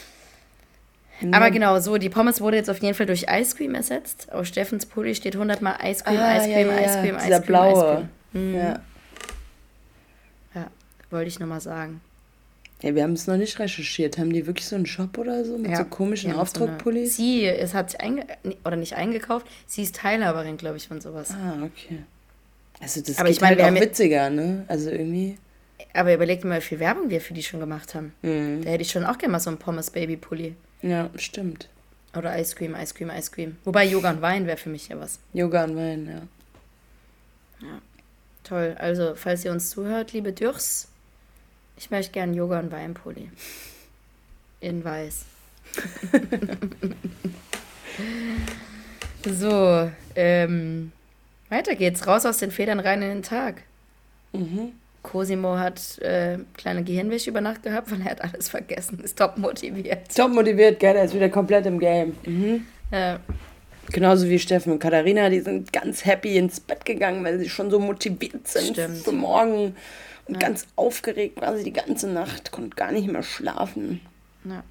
Aber 1.32 1.50
genau, 1.50 1.80
so, 1.80 1.96
die 1.96 2.10
Pommes 2.10 2.40
wurde 2.40 2.58
jetzt 2.58 2.68
auf 2.68 2.78
jeden 2.78 2.94
Fall 2.94 3.06
durch 3.06 3.26
Ice 3.30 3.56
Cream 3.56 3.74
ersetzt. 3.74 4.30
Auf 4.32 4.46
Steffens 4.46 4.84
Pulli 4.84 5.14
steht 5.14 5.34
100 5.34 5.62
Mal 5.62 5.76
Ice 5.82 6.04
Cream, 6.04 6.18
ah, 6.18 6.36
Ice 6.36 6.44
Cream, 6.44 6.68
ja, 6.68 6.74
ja. 6.74 6.80
Ice 6.80 7.00
Cream, 7.00 7.16
Ice 7.16 7.28
Cream, 7.28 7.42
blaue. 7.42 7.72
Ice 7.72 7.80
Cream. 7.80 8.08
Mhm. 8.36 8.54
Ja. 8.54 8.80
Ja, 10.54 10.70
wollte 11.10 11.28
ich 11.28 11.38
nochmal 11.38 11.60
sagen. 11.60 12.00
Ja, 12.82 12.94
wir 12.94 13.02
haben 13.02 13.14
es 13.14 13.26
noch 13.26 13.36
nicht 13.36 13.58
recherchiert. 13.58 14.18
Haben 14.18 14.32
die 14.32 14.46
wirklich 14.46 14.66
so 14.66 14.76
einen 14.76 14.86
Shop 14.86 15.16
oder 15.16 15.44
so 15.44 15.56
mit 15.56 15.70
ja, 15.70 15.78
so 15.78 15.84
komischen 15.84 16.34
Aufdruckpullis? 16.34 17.16
So 17.16 17.22
sie 17.22 17.46
es 17.46 17.72
hat 17.72 17.98
einge 18.00 18.26
oder 18.64 18.76
nicht 18.76 18.96
eingekauft, 18.96 19.46
sie 19.66 19.82
ist 19.82 19.96
Teilhaberin, 19.96 20.58
glaube 20.58 20.76
ich, 20.76 20.88
von 20.88 21.00
sowas. 21.00 21.30
Ah, 21.30 21.62
okay. 21.62 22.00
Also 22.80 23.00
das 23.00 23.18
aber 23.18 23.28
geht 23.28 23.36
ich 23.36 23.40
mein, 23.40 23.58
halt 23.58 23.76
auch 23.76 23.80
witziger, 23.80 24.28
ne? 24.28 24.64
Also 24.68 24.90
irgendwie. 24.90 25.38
Aber 25.94 26.12
überlegt 26.12 26.44
mal, 26.44 26.58
wie 26.58 26.64
viel 26.64 26.78
Werbung 26.78 27.08
wir 27.08 27.22
für 27.22 27.32
die 27.32 27.42
schon 27.42 27.60
gemacht 27.60 27.94
haben. 27.94 28.12
Mhm. 28.20 28.62
Da 28.62 28.70
hätte 28.70 28.82
ich 28.82 28.90
schon 28.90 29.04
auch 29.04 29.16
gerne 29.16 29.32
mal 29.32 29.40
so 29.40 29.48
einen 29.48 29.58
Pommes 29.58 29.90
Baby 29.90 30.16
Pulli. 30.18 30.54
Ja, 30.82 31.08
stimmt. 31.16 31.70
Oder 32.14 32.38
Ice 32.38 32.54
Cream, 32.54 32.74
Ice 32.74 32.94
Cream, 32.94 33.10
Ice 33.10 33.30
Cream. 33.30 33.56
Wobei 33.64 33.86
Yoga 33.86 34.10
und 34.10 34.20
Wein 34.20 34.46
wäre 34.46 34.58
für 34.58 34.68
mich 34.68 34.88
ja 34.88 34.98
was. 34.98 35.18
Yoga 35.32 35.64
und 35.64 35.76
Wein, 35.76 36.06
ja. 36.06 36.22
Toll. 38.46 38.76
Also, 38.78 39.14
falls 39.16 39.44
ihr 39.44 39.50
uns 39.50 39.70
zuhört, 39.70 40.12
liebe 40.12 40.32
Dürrs, 40.32 40.86
ich 41.76 41.90
möchte 41.90 42.12
gerne 42.12 42.36
Yoga 42.36 42.60
und 42.60 42.70
Weinpulli. 42.70 43.28
In 44.60 44.84
weiß. 44.84 45.24
so, 49.24 49.90
ähm, 50.14 50.92
weiter 51.48 51.74
geht's. 51.74 52.06
Raus 52.06 52.24
aus 52.24 52.38
den 52.38 52.52
Federn, 52.52 52.78
rein 52.78 53.02
in 53.02 53.08
den 53.08 53.22
Tag. 53.22 53.62
Mhm. 54.32 54.72
Cosimo 55.02 55.56
hat 55.58 55.98
äh, 55.98 56.38
kleine 56.56 56.84
Gehirnwäsche 56.84 57.30
über 57.30 57.40
Nacht 57.40 57.64
gehabt, 57.64 57.90
weil 57.90 58.00
er 58.00 58.12
hat 58.12 58.22
alles 58.22 58.48
vergessen. 58.48 59.00
Ist 59.00 59.18
top 59.18 59.38
motiviert. 59.38 60.14
Top 60.14 60.32
motiviert, 60.32 60.78
gell? 60.78 60.94
Er 60.94 61.04
ist 61.04 61.14
wieder 61.14 61.28
komplett 61.28 61.66
im 61.66 61.80
Game. 61.80 62.16
Mhm. 62.24 62.64
Ja. 62.92 63.18
Genauso 63.96 64.28
wie 64.28 64.38
Steffen 64.38 64.74
und 64.74 64.78
Katharina, 64.78 65.30
die 65.30 65.40
sind 65.40 65.72
ganz 65.72 66.04
happy 66.04 66.36
ins 66.36 66.60
Bett 66.60 66.84
gegangen, 66.84 67.24
weil 67.24 67.38
sie 67.38 67.48
schon 67.48 67.70
so 67.70 67.78
motiviert 67.78 68.46
sind 68.46 68.74
Stimmt. 68.74 68.98
für 68.98 69.12
morgen. 69.12 69.74
Und 70.26 70.34
ja. 70.34 70.38
ganz 70.38 70.66
aufgeregt 70.76 71.40
war 71.40 71.56
sie 71.56 71.64
die 71.64 71.72
ganze 71.72 72.06
Nacht, 72.06 72.52
konnte 72.52 72.76
gar 72.76 72.92
nicht 72.92 73.10
mehr 73.10 73.22
schlafen. 73.22 74.02
Ja. 74.44 74.62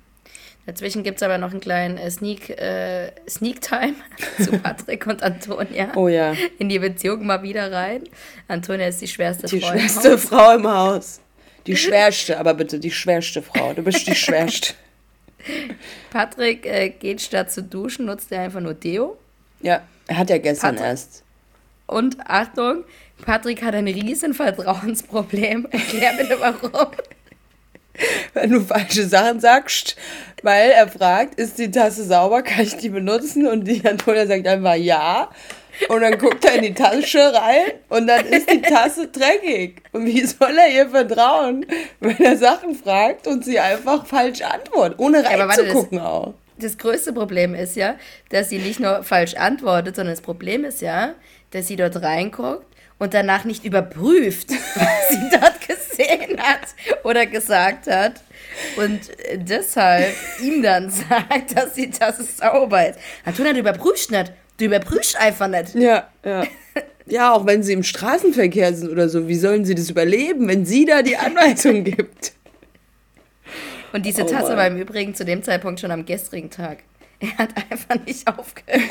Dazwischen 0.67 1.01
gibt 1.01 1.17
es 1.17 1.23
aber 1.23 1.39
noch 1.39 1.49
einen 1.49 1.59
kleinen 1.59 1.97
äh, 1.97 2.11
Sneak, 2.11 2.51
äh, 2.51 3.13
Sneak 3.27 3.61
Time 3.61 3.95
zu 4.43 4.59
Patrick 4.59 5.07
und 5.07 5.23
Antonia. 5.23 5.91
Oh 5.95 6.07
ja. 6.07 6.35
In 6.59 6.69
die 6.69 6.77
Beziehung 6.77 7.25
mal 7.25 7.41
wieder 7.41 7.71
rein. 7.71 8.03
Antonia 8.47 8.89
ist 8.89 9.01
die 9.01 9.07
schwerste 9.07 9.47
die 9.47 9.59
Frau 9.59 9.71
im 9.71 9.81
Haus. 9.81 9.81
Die 9.81 9.89
schwerste 9.89 10.17
Frau 10.19 10.55
im 10.55 10.67
Haus. 10.67 11.21
Die 11.65 11.75
schwerste, 11.75 12.37
aber 12.37 12.53
bitte, 12.53 12.77
die 12.77 12.91
schwerste 12.91 13.41
Frau. 13.41 13.73
Du 13.73 13.81
bist 13.81 14.05
die 14.05 14.13
schwerste. 14.15 14.75
Patrick 16.11 16.65
äh, 16.65 16.89
geht 16.89 17.21
statt 17.21 17.51
zu 17.51 17.63
duschen, 17.63 18.05
nutzt 18.05 18.31
er 18.31 18.41
einfach 18.41 18.61
nur 18.61 18.73
Deo. 18.73 19.17
Ja, 19.61 19.81
er 20.07 20.17
hat 20.17 20.29
ja 20.29 20.37
gestern 20.37 20.75
Pat 20.75 20.85
erst. 20.85 21.23
Und 21.87 22.17
Achtung, 22.27 22.83
Patrick 23.23 23.63
hat 23.63 23.75
ein 23.75 23.87
riesen 23.87 24.33
Vertrauensproblem. 24.33 25.65
Erklär 25.71 26.13
bitte 26.17 26.37
warum. 26.39 26.91
Wenn 28.33 28.49
du 28.51 28.59
falsche 28.59 29.07
Sachen 29.07 29.39
sagst, 29.39 29.95
weil 30.43 30.71
er 30.71 30.89
fragt, 30.89 31.35
ist 31.35 31.57
die 31.57 31.71
Tasse 31.71 32.03
sauber, 32.03 32.41
kann 32.41 32.63
ich 32.63 32.75
die 32.75 32.89
benutzen? 32.89 33.47
Und 33.47 33.65
die 33.65 33.85
Antonia 33.87 34.27
sagt 34.27 34.45
einfach 34.47 34.75
ja. 34.75 35.29
Und 35.89 36.01
dann 36.01 36.17
guckt 36.17 36.43
er 36.45 36.55
in 36.55 36.61
die 36.61 36.73
Tasche 36.73 37.33
rein 37.33 37.73
und 37.89 38.07
dann 38.07 38.25
ist 38.25 38.49
die 38.49 38.61
Tasse 38.61 39.07
dreckig. 39.07 39.81
Und 39.91 40.05
wie 40.05 40.25
soll 40.25 40.57
er 40.57 40.69
ihr 40.69 40.89
vertrauen, 40.89 41.65
wenn 41.99 42.17
er 42.17 42.37
Sachen 42.37 42.75
fragt 42.75 43.27
und 43.27 43.43
sie 43.43 43.59
einfach 43.59 44.05
falsch 44.05 44.41
antwortet, 44.41 44.99
ohne 44.99 45.23
reinzugucken 45.23 45.97
ja, 45.97 46.05
auch? 46.05 46.33
Das 46.57 46.77
größte 46.77 47.13
Problem 47.13 47.53
ist 47.53 47.75
ja, 47.75 47.95
dass 48.29 48.49
sie 48.49 48.59
nicht 48.59 48.79
nur 48.79 49.03
falsch 49.03 49.35
antwortet, 49.35 49.95
sondern 49.95 50.13
das 50.13 50.21
Problem 50.21 50.63
ist 50.63 50.81
ja, 50.81 51.15
dass 51.51 51.67
sie 51.67 51.75
dort 51.75 52.01
reinguckt 52.01 52.65
und 52.97 53.13
danach 53.13 53.43
nicht 53.43 53.65
überprüft, 53.65 54.49
was 54.75 55.09
sie 55.09 55.29
dort 55.31 55.67
gesehen 55.67 56.39
hat 56.39 56.67
oder 57.03 57.25
gesagt 57.25 57.87
hat 57.87 58.21
und 58.77 59.11
deshalb 59.33 60.13
ihm 60.41 60.61
dann 60.61 60.89
sagt, 61.09 61.55
dass, 61.55 61.75
sie, 61.75 61.89
dass 61.89 62.19
es 62.19 62.37
sauber 62.37 62.89
ist. 62.89 62.99
Antonia, 63.25 63.53
du 63.53 63.59
überprüfst 63.59 64.11
nicht. 64.11 64.31
Du 64.57 64.65
überprüfst 64.65 65.15
einfach 65.17 65.47
nicht. 65.47 65.75
Ja, 65.75 66.07
ja. 66.23 66.43
Ja, 67.07 67.33
auch 67.33 67.45
wenn 67.45 67.61
sie 67.61 67.73
im 67.73 67.83
Straßenverkehr 67.83 68.73
sind 68.73 68.89
oder 68.89 69.09
so, 69.09 69.27
wie 69.27 69.35
sollen 69.35 69.63
sie 69.63 69.75
das 69.75 69.89
überleben, 69.91 70.47
wenn 70.47 70.65
sie 70.65 70.85
da 70.85 71.01
die 71.03 71.15
Anweisung 71.17 71.83
gibt? 71.83 72.33
Und 73.93 74.05
diese 74.05 74.23
Oh 74.23 74.27
Tasse 74.27 74.49
Mann. 74.49 74.57
war 74.57 74.67
im 74.67 74.77
Übrigen 74.77 75.13
zu 75.13 75.23
dem 75.23 75.43
Zeitpunkt 75.43 75.79
schon 75.79 75.91
am 75.91 76.05
gestrigen 76.05 76.49
Tag. 76.49 76.79
Er 77.19 77.37
hat 77.37 77.49
einfach 77.71 78.03
nicht 78.05 78.27
aufgehört. 78.39 78.81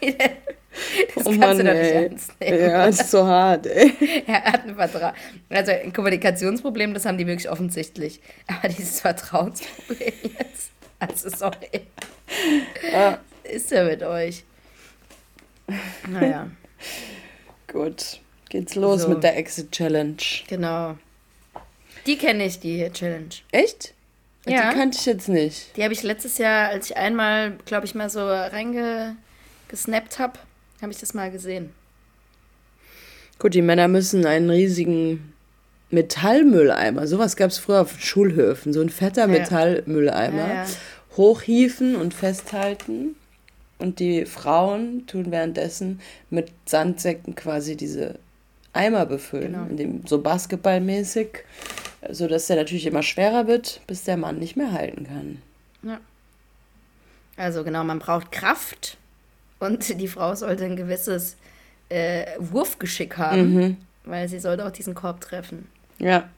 Das 0.00 1.26
Oh 1.26 1.30
kannst 1.30 1.38
Mann, 1.38 1.58
du 1.58 1.64
doch 1.64 1.72
nicht 1.74 1.90
ernst 1.92 2.32
nehmen. 2.40 2.60
Ja, 2.60 2.84
ist 2.86 3.10
so 3.10 3.26
hart, 3.26 3.66
ey. 3.66 3.92
Er 4.26 4.44
hat 4.44 4.64
ein 4.66 4.74
Vertrag. 4.76 5.14
Also 5.48 5.72
ein 5.72 5.92
Kommunikationsproblem, 5.92 6.94
das 6.94 7.04
haben 7.06 7.18
die 7.18 7.26
wirklich 7.26 7.50
offensichtlich. 7.50 8.20
Aber 8.46 8.68
dieses 8.68 9.00
Vertrauensproblem 9.00 10.12
jetzt, 10.22 10.70
also 10.98 11.28
sorry. 11.30 11.82
Ja. 12.92 13.18
Ist 13.44 13.72
er 13.72 13.84
mit 13.84 14.02
euch? 14.02 14.44
Naja, 16.08 16.50
Gut, 17.68 18.20
geht's 18.50 18.74
los 18.74 19.02
So. 19.02 19.08
mit 19.08 19.22
der 19.22 19.36
Exit 19.36 19.72
Challenge. 19.72 20.16
genau. 20.48 20.96
Die 22.06 22.18
kenne 22.18 22.44
ich, 22.46 22.58
die 22.60 22.88
Challenge. 22.92 23.28
Echt? 23.52 23.94
Ja. 24.46 24.70
Die 24.72 24.76
kannte 24.76 24.98
ich 24.98 25.06
jetzt 25.06 25.28
nicht. 25.28 25.76
Die 25.76 25.84
habe 25.84 25.92
ich 25.94 26.02
letztes 26.02 26.36
Jahr, 26.38 26.68
als 26.68 26.90
ich 26.90 26.96
einmal, 26.96 27.56
glaube 27.64 27.86
ich, 27.86 27.94
mal 27.94 28.10
so 28.10 28.26
reingesnappt 28.26 30.18
habe, 30.18 30.38
habe 30.82 30.90
ich 30.92 30.98
das 30.98 31.14
mal 31.14 31.30
gesehen. 31.30 31.72
Gut, 33.38 33.54
die 33.54 33.62
Männer 33.62 33.86
müssen 33.88 34.26
einen 34.26 34.50
riesigen 34.50 35.32
Metallmülleimer, 35.90 37.06
sowas 37.06 37.36
gab 37.36 37.50
es 37.50 37.58
früher 37.58 37.82
auf 37.82 38.00
Schulhöfen, 38.00 38.72
so 38.72 38.80
ein 38.80 38.88
fetter 38.88 39.26
Metallmülleimer, 39.28 40.48
Ja, 40.48 40.54
ja. 40.64 40.66
hochhieven 41.16 41.94
und 41.96 42.12
festhalten. 42.14 43.14
Und 43.82 43.98
die 43.98 44.26
Frauen 44.26 45.06
tun 45.08 45.32
währenddessen 45.32 46.00
mit 46.30 46.52
Sandsäcken 46.66 47.34
quasi 47.34 47.76
diese 47.76 48.14
Eimer 48.72 49.06
befüllen, 49.06 49.52
Genau. 49.54 49.66
in 49.66 49.76
dem, 49.76 50.06
so 50.06 50.22
basketballmäßig, 50.22 51.28
sodass 52.08 52.46
der 52.46 52.56
natürlich 52.56 52.86
immer 52.86 53.02
schwerer 53.02 53.48
wird, 53.48 53.80
bis 53.88 54.04
der 54.04 54.16
Mann 54.16 54.38
nicht 54.38 54.56
mehr 54.56 54.70
halten 54.72 55.04
kann. 55.06 55.42
Also 57.36 57.64
genau, 57.64 57.82
man 57.82 57.98
braucht 57.98 58.30
Kraft 58.30 58.98
und 59.58 60.00
die 60.00 60.06
Frau 60.08 60.34
sollte 60.34 60.64
ein 60.64 60.76
gewisses 60.76 61.36
äh, 61.88 62.26
Wurfgeschick 62.38 63.16
haben, 63.18 63.54
Mhm. 63.54 63.76
weil 64.04 64.28
sie 64.28 64.38
sollte 64.38 64.64
auch 64.66 64.70
diesen 64.70 64.94
Korb 64.94 65.20
treffen. 65.20 65.66
Ja. 65.98 66.28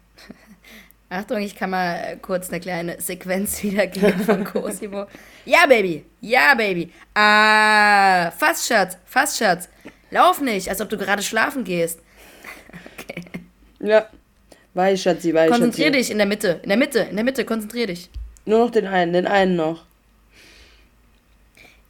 Achtung, 1.10 1.38
ich 1.42 1.54
kann 1.54 1.70
mal 1.70 1.96
äh, 1.96 2.16
kurz 2.16 2.48
eine 2.50 2.60
kleine 2.60 3.00
Sequenz 3.00 3.62
wiedergeben 3.62 4.20
von 4.20 4.44
Cosimo. 4.44 5.06
Ja, 5.44 5.66
Baby. 5.66 6.04
Ja, 6.20 6.54
Baby. 6.54 6.90
Ah, 7.14 8.30
fast, 8.32 8.66
Schatz. 8.66 8.96
Fast, 9.04 9.38
Schatz. 9.38 9.68
Lauf 10.10 10.40
nicht, 10.40 10.68
als 10.68 10.80
ob 10.80 10.88
du 10.88 10.96
gerade 10.96 11.22
schlafen 11.22 11.64
gehst. 11.64 12.00
Okay. 12.98 13.22
Ja. 13.80 14.08
Weich, 14.72 15.02
Schatzi, 15.02 15.34
weich, 15.34 15.50
Konzentrier 15.50 15.86
Schatzi. 15.86 15.98
dich 15.98 16.10
in 16.10 16.18
der 16.18 16.26
Mitte. 16.26 16.60
In 16.62 16.68
der 16.70 16.78
Mitte. 16.78 17.00
In 17.00 17.16
der 17.16 17.24
Mitte. 17.24 17.44
Konzentrier 17.44 17.86
dich. 17.86 18.08
Nur 18.46 18.60
noch 18.60 18.70
den 18.70 18.86
einen, 18.86 19.12
den 19.12 19.26
einen 19.26 19.56
noch. 19.56 19.84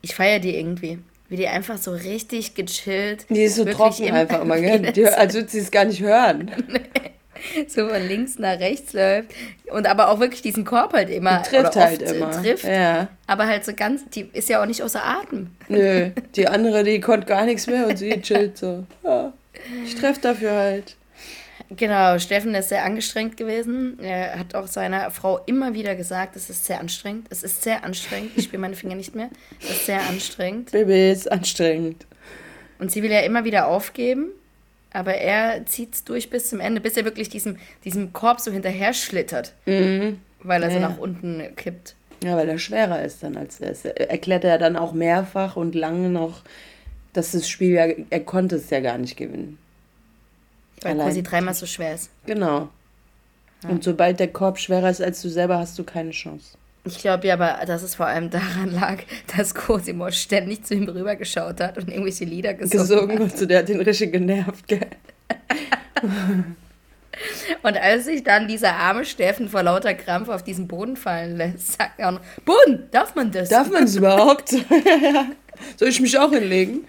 Ich 0.03 0.15
feiere 0.15 0.41
die 0.41 0.57
irgendwie. 0.57 0.99
Wie 1.29 1.37
die 1.37 1.47
einfach 1.49 1.79
so 1.79 1.93
richtig 1.93 2.55
gechillt. 2.55 3.27
Die 3.31 3.45
ist 3.45 3.57
so 3.57 3.65
trocken 3.65 4.11
einfach 4.11 4.43
immer, 4.43 4.61
gell? 4.61 4.93
Die, 4.93 5.07
als 5.07 5.35
würde 5.35 5.49
sie 5.49 5.61
es 5.61 5.71
gar 5.71 5.85
nicht 5.85 6.01
hören. 6.01 6.51
so 7.69 7.89
von 7.89 8.07
links 8.09 8.39
nach 8.39 8.59
rechts 8.59 8.93
läuft 8.93 9.31
und 9.71 9.87
aber 9.87 10.09
auch 10.11 10.21
wirklich 10.21 10.43
diesen 10.43 10.65
Korb 10.65 10.93
halt 10.93 11.11
immer 11.11 11.43
Die 11.43 11.51
trifft 11.51 11.77
oder 11.77 11.85
halt 11.87 12.03
oft, 12.03 12.13
äh, 12.13 12.17
immer. 12.17 12.31
trifft, 12.31 12.65
Ja. 12.65 13.09
aber 13.27 13.47
halt 13.47 13.65
so 13.65 13.73
ganz, 13.75 14.09
die 14.11 14.29
ist 14.33 14.49
ja 14.49 14.63
auch 14.63 14.67
nicht 14.67 14.83
außer 14.83 15.05
Atem. 15.05 15.51
Nö, 15.69 16.11
die 16.37 16.49
andere, 16.49 16.85
die 16.85 17.01
konnte 17.01 17.27
gar 17.27 17.45
nichts 17.45 17.67
mehr 17.67 17.87
und 17.87 17.97
sie 17.99 18.11
chillt 18.23 18.59
so. 18.59 18.85
Ja. 19.03 19.33
Ich 19.85 19.95
treffe 19.95 20.21
dafür 20.21 20.53
halt. 20.53 20.97
Genau, 21.71 22.19
Steffen 22.19 22.55
ist 22.55 22.69
sehr 22.69 22.85
angestrengt 22.85 23.37
gewesen. 23.37 23.99
Er 24.01 24.39
hat 24.39 24.55
auch 24.55 24.67
seiner 24.67 25.11
Frau 25.11 25.41
immer 25.47 25.73
wieder 25.75 25.95
gesagt, 25.97 26.37
es 26.37 26.51
ist 26.51 26.67
sehr 26.67 26.79
anstrengend. 26.79 27.27
Es 27.31 27.43
ist 27.43 27.63
sehr 27.63 27.85
anstrengend. 27.85 28.33
Ich 28.37 28.45
spiele 28.45 28.61
meine 28.61 28.77
Finger 28.77 28.95
nicht 28.95 29.15
mehr. 29.15 29.31
Es 29.63 29.71
ist 29.71 29.87
sehr 29.87 30.01
anstrengend. 30.09 30.73
Baby 30.73 31.11
ist 31.11 31.31
anstrengend. 31.33 32.07
Und 32.79 32.93
sie 32.93 33.03
will 33.03 33.11
ja 33.11 33.21
immer 33.21 33.45
wieder 33.45 33.67
aufgeben, 33.69 34.29
aber 34.95 35.15
er 35.17 35.67
zieht 35.67 35.95
es 35.95 36.05
durch 36.05 36.31
bis 36.31 36.49
zum 36.49 36.61
Ende, 36.61 36.81
bis 36.81 36.97
er 36.97 37.05
wirklich 37.05 37.29
diesem, 37.29 37.59
diesem 37.85 38.15
Korb 38.15 38.41
so 38.41 38.51
hinterher 38.51 38.95
schlittert, 38.95 39.53
Mhm. 39.67 40.21
weil 40.43 40.63
er 40.63 40.71
so 40.71 40.77
Ja, 40.77 40.83
ja. 40.83 40.89
nach 40.89 40.97
unten 40.99 41.43
kippt. 41.57 41.95
Ja, 42.23 42.37
weil 42.39 42.49
er 42.49 42.59
schwerer 42.59 43.03
ist 43.05 43.23
dann 43.23 43.37
als 43.37 43.61
er 43.61 43.71
ist. 43.73 43.85
Er 43.85 44.11
erklärt 44.11 44.45
er 44.45 44.57
dann 44.57 44.77
auch 44.77 44.95
mehrfach 44.95 45.57
und 45.57 45.75
lange 45.75 46.09
noch, 46.09 46.41
dass 47.13 47.33
das 47.33 47.47
Spiel 47.49 47.73
ja, 47.75 47.87
er 48.09 48.21
konnte 48.21 48.57
es 48.57 48.71
ja 48.71 48.81
gar 48.81 48.97
nicht 48.97 49.17
gewinnen. 49.19 49.59
Weil 50.81 50.93
Allein. 50.93 51.09
Cosi 51.09 51.23
dreimal 51.23 51.55
so 51.55 51.67
schwer 51.67 51.95
ist. 51.95 52.11
Genau. 52.25 52.69
Und 53.69 53.83
sobald 53.85 54.21
der 54.21 54.29
Korb 54.29 54.59
schwerer 54.59 54.91
ist 54.91 55.01
als 55.03 55.23
du 55.23 55.29
selber, 55.29 55.59
hast 55.59 55.79
du 55.79 55.85
keine 55.85 56.11
Chance. 56.11 56.57
Ich 56.87 56.99
glaube 56.99 57.27
ja 57.27 57.35
aber, 57.35 57.65
dass 57.67 57.83
es 57.83 57.95
vor 57.95 58.07
allem 58.07 58.29
daran 58.31 58.71
lag, 58.73 58.99
dass 59.37 59.55
Cosimo 59.55 60.11
ständig 60.11 60.65
zu 60.65 60.75
ihm 60.75 60.85
rübergeschaut 60.89 61.61
hat 61.61 61.79
und 61.79 61.89
irgendwelche 61.89 62.25
Lieder 62.27 62.53
gesungen, 62.55 62.87
Gesungen 62.87 63.15
hat. 63.19 63.21
und 63.23 63.39
so, 63.39 63.47
der 63.47 63.61
hat 63.61 63.69
den 63.69 63.81
richtig 63.81 64.13
genervt, 64.13 64.69
gell? 64.69 64.87
Und 67.63 67.77
als 67.81 68.07
sich 68.07 68.25
dann 68.25 68.49
dieser 68.49 68.75
arme 68.75 69.05
Steffen 69.05 69.49
vor 69.49 69.63
lauter 69.63 69.95
Krampf 69.95 70.29
auf 70.29 70.43
diesen 70.43 70.67
Boden 70.67 70.97
fallen 70.97 71.37
lässt, 71.37 71.75
sagt 71.79 71.93
er 72.01 72.09
auch 72.09 72.13
noch, 72.15 72.21
Boden, 72.45 72.89
darf 72.91 73.15
man 73.15 73.31
das? 73.31 73.49
Darf 73.49 73.71
man 73.71 73.85
es 73.85 73.95
überhaupt? 73.95 74.51
Soll 75.77 75.89
ich 75.89 76.01
mich 76.01 76.19
auch 76.19 76.33
hinlegen? 76.33 76.81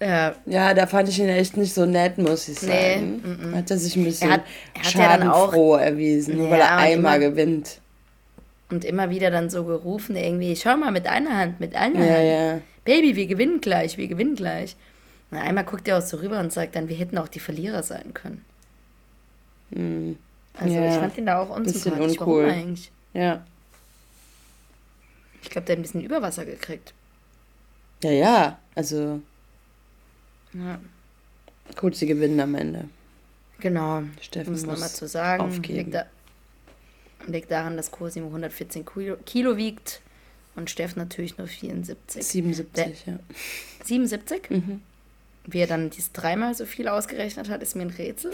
Ja, 0.00 0.34
Ja, 0.44 0.74
da 0.74 0.86
fand 0.88 1.08
ich 1.08 1.20
ihn 1.20 1.28
echt 1.28 1.56
nicht 1.56 1.72
so 1.72 1.86
nett, 1.86 2.18
muss 2.18 2.48
ich 2.48 2.60
Nee, 2.62 2.94
sagen. 2.96 3.52
Hat 3.54 3.70
er 3.70 3.78
sich 3.78 3.94
ein 3.96 4.04
bisschen 4.04 4.28
Er 4.28 4.34
hat- 4.34 4.44
er 4.74 4.82
hat 4.84 4.94
ja 4.94 5.16
dann 5.18 5.28
auch- 5.28 5.36
schadenfroh 5.52 5.76
erwiesen, 5.76 6.36
nur 6.36 6.50
weil 6.50 6.58
Ja, 6.58 6.64
er 6.66 6.76
einmal 6.78 7.20
gewinnt. 7.20 7.80
Und 8.70 8.84
immer 8.84 9.10
wieder 9.10 9.30
dann 9.30 9.48
so 9.50 9.64
gerufen, 9.64 10.16
irgendwie, 10.16 10.56
schau 10.56 10.76
mal 10.76 10.90
mit 10.90 11.06
einer 11.06 11.36
Hand, 11.36 11.60
mit 11.60 11.74
einer 11.74 12.04
Ja, 12.04 12.14
Hand. 12.16 12.26
ja. 12.26 12.60
Baby, 12.84 13.16
wir 13.16 13.26
gewinnen 13.26 13.60
gleich, 13.60 13.96
wir 13.96 14.08
gewinnen 14.08 14.34
gleich. 14.36 14.76
Und 15.30 15.38
einmal 15.38 15.64
guckt 15.64 15.86
er 15.88 15.98
auch 15.98 16.02
so 16.02 16.18
rüber 16.18 16.38
und 16.40 16.52
sagt 16.52 16.76
dann, 16.76 16.88
wir 16.88 16.96
hätten 16.96 17.18
auch 17.18 17.28
die 17.28 17.40
Verlierer 17.40 17.82
sein 17.82 18.14
können. 18.14 18.44
Hm. 19.74 20.16
Also 20.58 20.74
Ja, 20.74 20.88
ich 20.88 20.94
fand 20.94 21.18
ihn 21.18 21.26
da 21.26 21.40
auch 21.40 21.50
unsympathisch. 21.50 22.18
Warum 22.20 22.44
eigentlich? 22.44 22.90
Ja. 23.12 23.44
Ich 25.42 25.50
glaube, 25.50 25.66
der 25.66 25.74
hat 25.74 25.78
ein 25.80 25.82
bisschen 25.82 26.02
Überwasser 26.04 26.44
gekriegt. 26.44 26.92
Ja, 28.02 28.10
ja. 28.10 28.58
Also, 28.74 29.20
Ja, 30.52 30.78
gut, 31.76 31.96
sie 31.96 32.06
gewinnen 32.06 32.40
am 32.40 32.54
Ende. 32.54 32.84
genau. 33.58 34.02
Steffen 34.20 34.52
muss 34.52 34.62
man 34.62 34.70
muss 34.72 34.80
mal 34.80 34.88
zu 34.88 35.08
sagen. 35.08 35.42
aufgeben. 35.42 35.90
Da, 35.90 36.06
liegt 37.32 37.50
daran, 37.50 37.76
dass 37.76 37.90
Cosimo 37.90 38.26
114 38.28 38.84
Kilo, 38.84 39.16
Kilo 39.26 39.56
wiegt 39.56 40.00
und 40.54 40.70
Steff 40.70 40.96
natürlich 40.96 41.38
nur 41.38 41.46
74. 41.46 42.24
77, 42.26 43.06
ja. 43.06 43.18
77? 43.84 44.50
Mhm. 44.50 44.82
Wie 45.46 45.58
er 45.60 45.66
dann 45.66 45.90
dies 45.90 46.12
dreimal 46.12 46.54
so 46.54 46.66
viel 46.66 46.88
ausgerechnet 46.88 47.48
hat, 47.48 47.62
ist 47.62 47.76
mir 47.76 47.82
ein 47.82 47.90
Rätsel. 47.90 48.32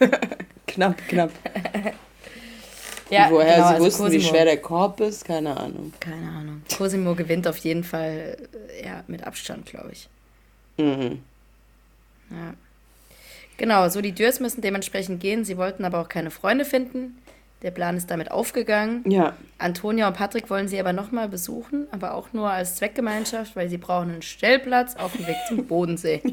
Knapp, 0.66 0.96
knapp. 1.08 1.30
Ja, 3.10 3.30
Woher 3.30 3.56
genau, 3.56 3.68
sie 3.68 3.74
also 3.74 3.86
wussten, 3.86 4.12
wie 4.12 4.16
Cosimo- 4.16 4.28
schwer 4.30 4.44
der 4.46 4.56
Korb 4.56 4.98
ist, 5.00 5.26
keine 5.26 5.54
Ahnung. 5.58 5.92
Keine 6.00 6.26
Ahnung. 6.30 6.62
Cosimo 6.76 7.14
gewinnt 7.14 7.46
auf 7.46 7.58
jeden 7.58 7.84
Fall 7.84 8.38
äh, 8.80 8.86
ja, 8.86 9.04
mit 9.08 9.24
Abstand, 9.24 9.66
glaube 9.66 9.92
ich. 9.92 10.08
Mhm. 10.78 11.20
Ja. 12.30 12.54
Genau, 13.58 13.88
so 13.90 14.00
die 14.00 14.12
Dürrs 14.12 14.40
müssen 14.40 14.62
dementsprechend 14.62 15.20
gehen. 15.20 15.44
Sie 15.44 15.58
wollten 15.58 15.84
aber 15.84 16.00
auch 16.00 16.08
keine 16.08 16.30
Freunde 16.30 16.64
finden. 16.64 17.16
Der 17.62 17.70
Plan 17.70 17.96
ist 17.96 18.10
damit 18.10 18.30
aufgegangen. 18.30 19.08
Ja, 19.10 19.34
Antonia 19.58 20.06
und 20.08 20.16
Patrick 20.16 20.50
wollen 20.50 20.68
sie 20.68 20.78
aber 20.78 20.92
nochmal 20.92 21.28
besuchen, 21.30 21.86
aber 21.92 22.12
auch 22.14 22.32
nur 22.34 22.50
als 22.50 22.76
Zweckgemeinschaft, 22.76 23.56
weil 23.56 23.70
sie 23.70 23.78
brauchen 23.78 24.10
einen 24.10 24.22
Stellplatz 24.22 24.96
auf 24.96 25.12
dem 25.16 25.26
Weg 25.26 25.36
zum 25.48 25.66
Bodensee. 25.66 26.20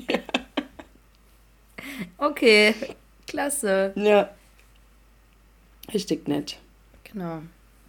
Okay, 2.17 2.73
klasse. 3.27 3.91
ja. 3.95 4.29
Richtig 5.93 6.27
nett. 6.27 6.57
Genau. 7.03 7.41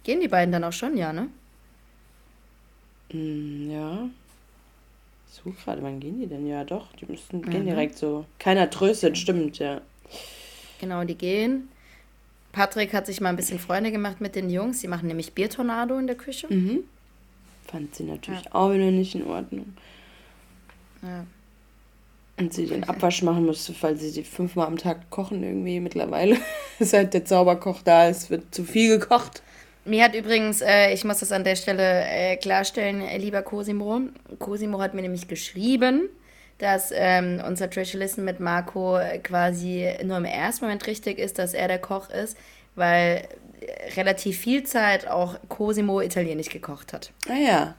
Gehen 0.03 0.19
die 0.19 0.27
beiden 0.27 0.51
dann 0.51 0.63
auch 0.63 0.73
schon, 0.73 0.97
ja, 0.97 1.13
ne? 1.13 1.29
Hm, 3.11 3.71
ja. 3.71 4.09
Ich 5.29 5.35
suche 5.35 5.51
gerade, 5.63 5.81
wann 5.83 5.99
gehen 5.99 6.19
die 6.19 6.27
denn? 6.27 6.45
Ja, 6.47 6.63
doch, 6.63 6.91
die 6.93 7.05
müssten 7.05 7.37
Mhm. 7.37 7.49
gehen 7.49 7.65
direkt 7.65 7.97
so. 7.97 8.25
Keiner 8.39 8.69
tröstet, 8.69 9.17
stimmt, 9.17 9.59
ja. 9.59 9.81
Genau, 10.81 11.03
die 11.05 11.15
gehen. 11.15 11.69
Patrick 12.53 12.93
hat 12.93 13.07
sich 13.07 13.19
mal 13.19 13.29
ein 13.29 13.35
bisschen 13.35 13.59
Freunde 13.59 13.91
gemacht 13.91 14.21
mit 14.21 14.35
den 14.35 14.49
Jungs. 14.49 14.79
Die 14.79 14.87
machen 14.87 15.07
nämlich 15.07 15.33
Biertornado 15.33 15.97
in 15.97 16.07
der 16.07 16.15
Küche. 16.15 16.47
Mhm. 16.47 16.83
Fand 17.67 17.93
sie 17.95 18.03
natürlich 18.03 18.53
auch 18.53 18.71
wieder 18.71 18.91
nicht 18.91 19.15
in 19.15 19.25
Ordnung. 19.25 19.73
Ja. 21.01 21.25
Und 22.37 22.53
sie 22.53 22.67
den 22.67 22.83
Abwasch 22.83 23.21
machen 23.23 23.45
musste, 23.45 23.73
weil 23.81 23.97
sie 23.97 24.11
die 24.11 24.23
fünfmal 24.23 24.67
am 24.67 24.77
Tag 24.77 25.09
kochen 25.09 25.43
irgendwie 25.43 25.79
mittlerweile. 25.79 26.37
Seit 26.79 27.13
der 27.13 27.25
Zauberkoch 27.25 27.81
da 27.83 28.07
ist, 28.07 28.29
wird 28.29 28.53
zu 28.53 28.63
viel 28.63 28.99
gekocht. 28.99 29.41
Mir 29.85 30.03
hat 30.03 30.15
übrigens, 30.15 30.61
äh, 30.61 30.93
ich 30.93 31.03
muss 31.03 31.19
das 31.19 31.31
an 31.31 31.43
der 31.43 31.55
Stelle 31.55 32.05
äh, 32.05 32.37
klarstellen, 32.37 33.01
äh, 33.01 33.17
lieber 33.17 33.41
Cosimo. 33.41 34.01
Cosimo 34.39 34.79
hat 34.79 34.93
mir 34.93 35.01
nämlich 35.01 35.27
geschrieben, 35.27 36.09
dass 36.63 36.91
ähm, 36.95 37.41
unser 37.45 37.69
Trash 37.69 37.93
Listen 37.93 38.23
mit 38.23 38.39
Marco 38.39 38.97
äh, 38.97 39.19
quasi 39.19 39.85
nur 40.03 40.17
im 40.17 40.25
ersten 40.25 40.63
Moment 40.63 40.87
richtig 40.87 41.19
ist, 41.19 41.37
dass 41.37 41.53
er 41.53 41.67
der 41.67 41.79
Koch 41.79 42.09
ist, 42.09 42.37
weil 42.75 43.27
äh, 43.59 43.91
relativ 43.95 44.39
viel 44.39 44.63
Zeit 44.63 45.07
auch 45.07 45.35
Cosimo 45.49 45.99
italienisch 45.99 46.49
gekocht 46.49 46.93
hat. 46.93 47.11
Ah 47.27 47.33
ja. 47.33 47.75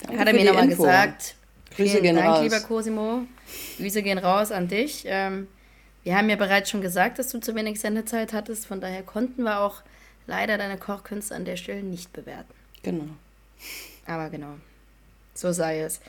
Danke 0.00 0.18
hat 0.18 0.28
er 0.28 0.34
mir 0.34 0.44
nochmal 0.46 0.68
gesagt. 0.68 1.34
Grüße 1.76 1.90
Vielen 1.90 2.02
gehen 2.02 2.16
Dank, 2.16 2.28
raus. 2.28 2.42
lieber 2.42 2.60
Cosimo. 2.60 3.22
Grüße 3.76 4.02
gehen 4.02 4.18
raus 4.18 4.50
an 4.50 4.68
dich. 4.68 5.04
Ähm, 5.06 5.46
wir 6.02 6.16
haben 6.16 6.30
ja 6.30 6.36
bereits 6.36 6.70
schon 6.70 6.80
gesagt, 6.80 7.18
dass 7.18 7.28
du 7.28 7.38
zu 7.38 7.54
wenig 7.54 7.80
Sendezeit 7.80 8.32
hattest. 8.32 8.66
Von 8.66 8.80
daher 8.80 9.02
konnten 9.02 9.42
wir 9.42 9.60
auch 9.60 9.82
leider 10.26 10.56
deine 10.56 10.78
Kochkünste 10.78 11.34
an 11.34 11.44
der 11.44 11.56
Stelle 11.56 11.82
nicht 11.82 12.14
bewerten. 12.14 12.54
Genau. 12.82 13.08
Aber 14.06 14.30
genau, 14.30 14.54
so 15.34 15.52
sei 15.52 15.80
es. 15.80 16.00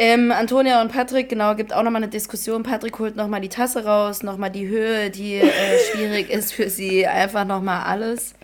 Ähm, 0.00 0.30
Antonia 0.30 0.80
und 0.80 0.92
Patrick, 0.92 1.28
genau, 1.28 1.56
gibt 1.56 1.72
auch 1.72 1.82
nochmal 1.82 2.04
eine 2.04 2.10
Diskussion. 2.10 2.62
Patrick 2.62 2.96
holt 3.00 3.16
nochmal 3.16 3.40
die 3.40 3.48
Tasse 3.48 3.84
raus, 3.84 4.22
nochmal 4.22 4.50
die 4.50 4.68
Höhe, 4.68 5.10
die 5.10 5.38
äh, 5.38 5.50
schwierig 5.90 6.30
ist 6.32 6.52
für 6.54 6.70
sie, 6.70 7.04
einfach 7.04 7.44
nochmal 7.44 7.82
alles. 7.82 8.34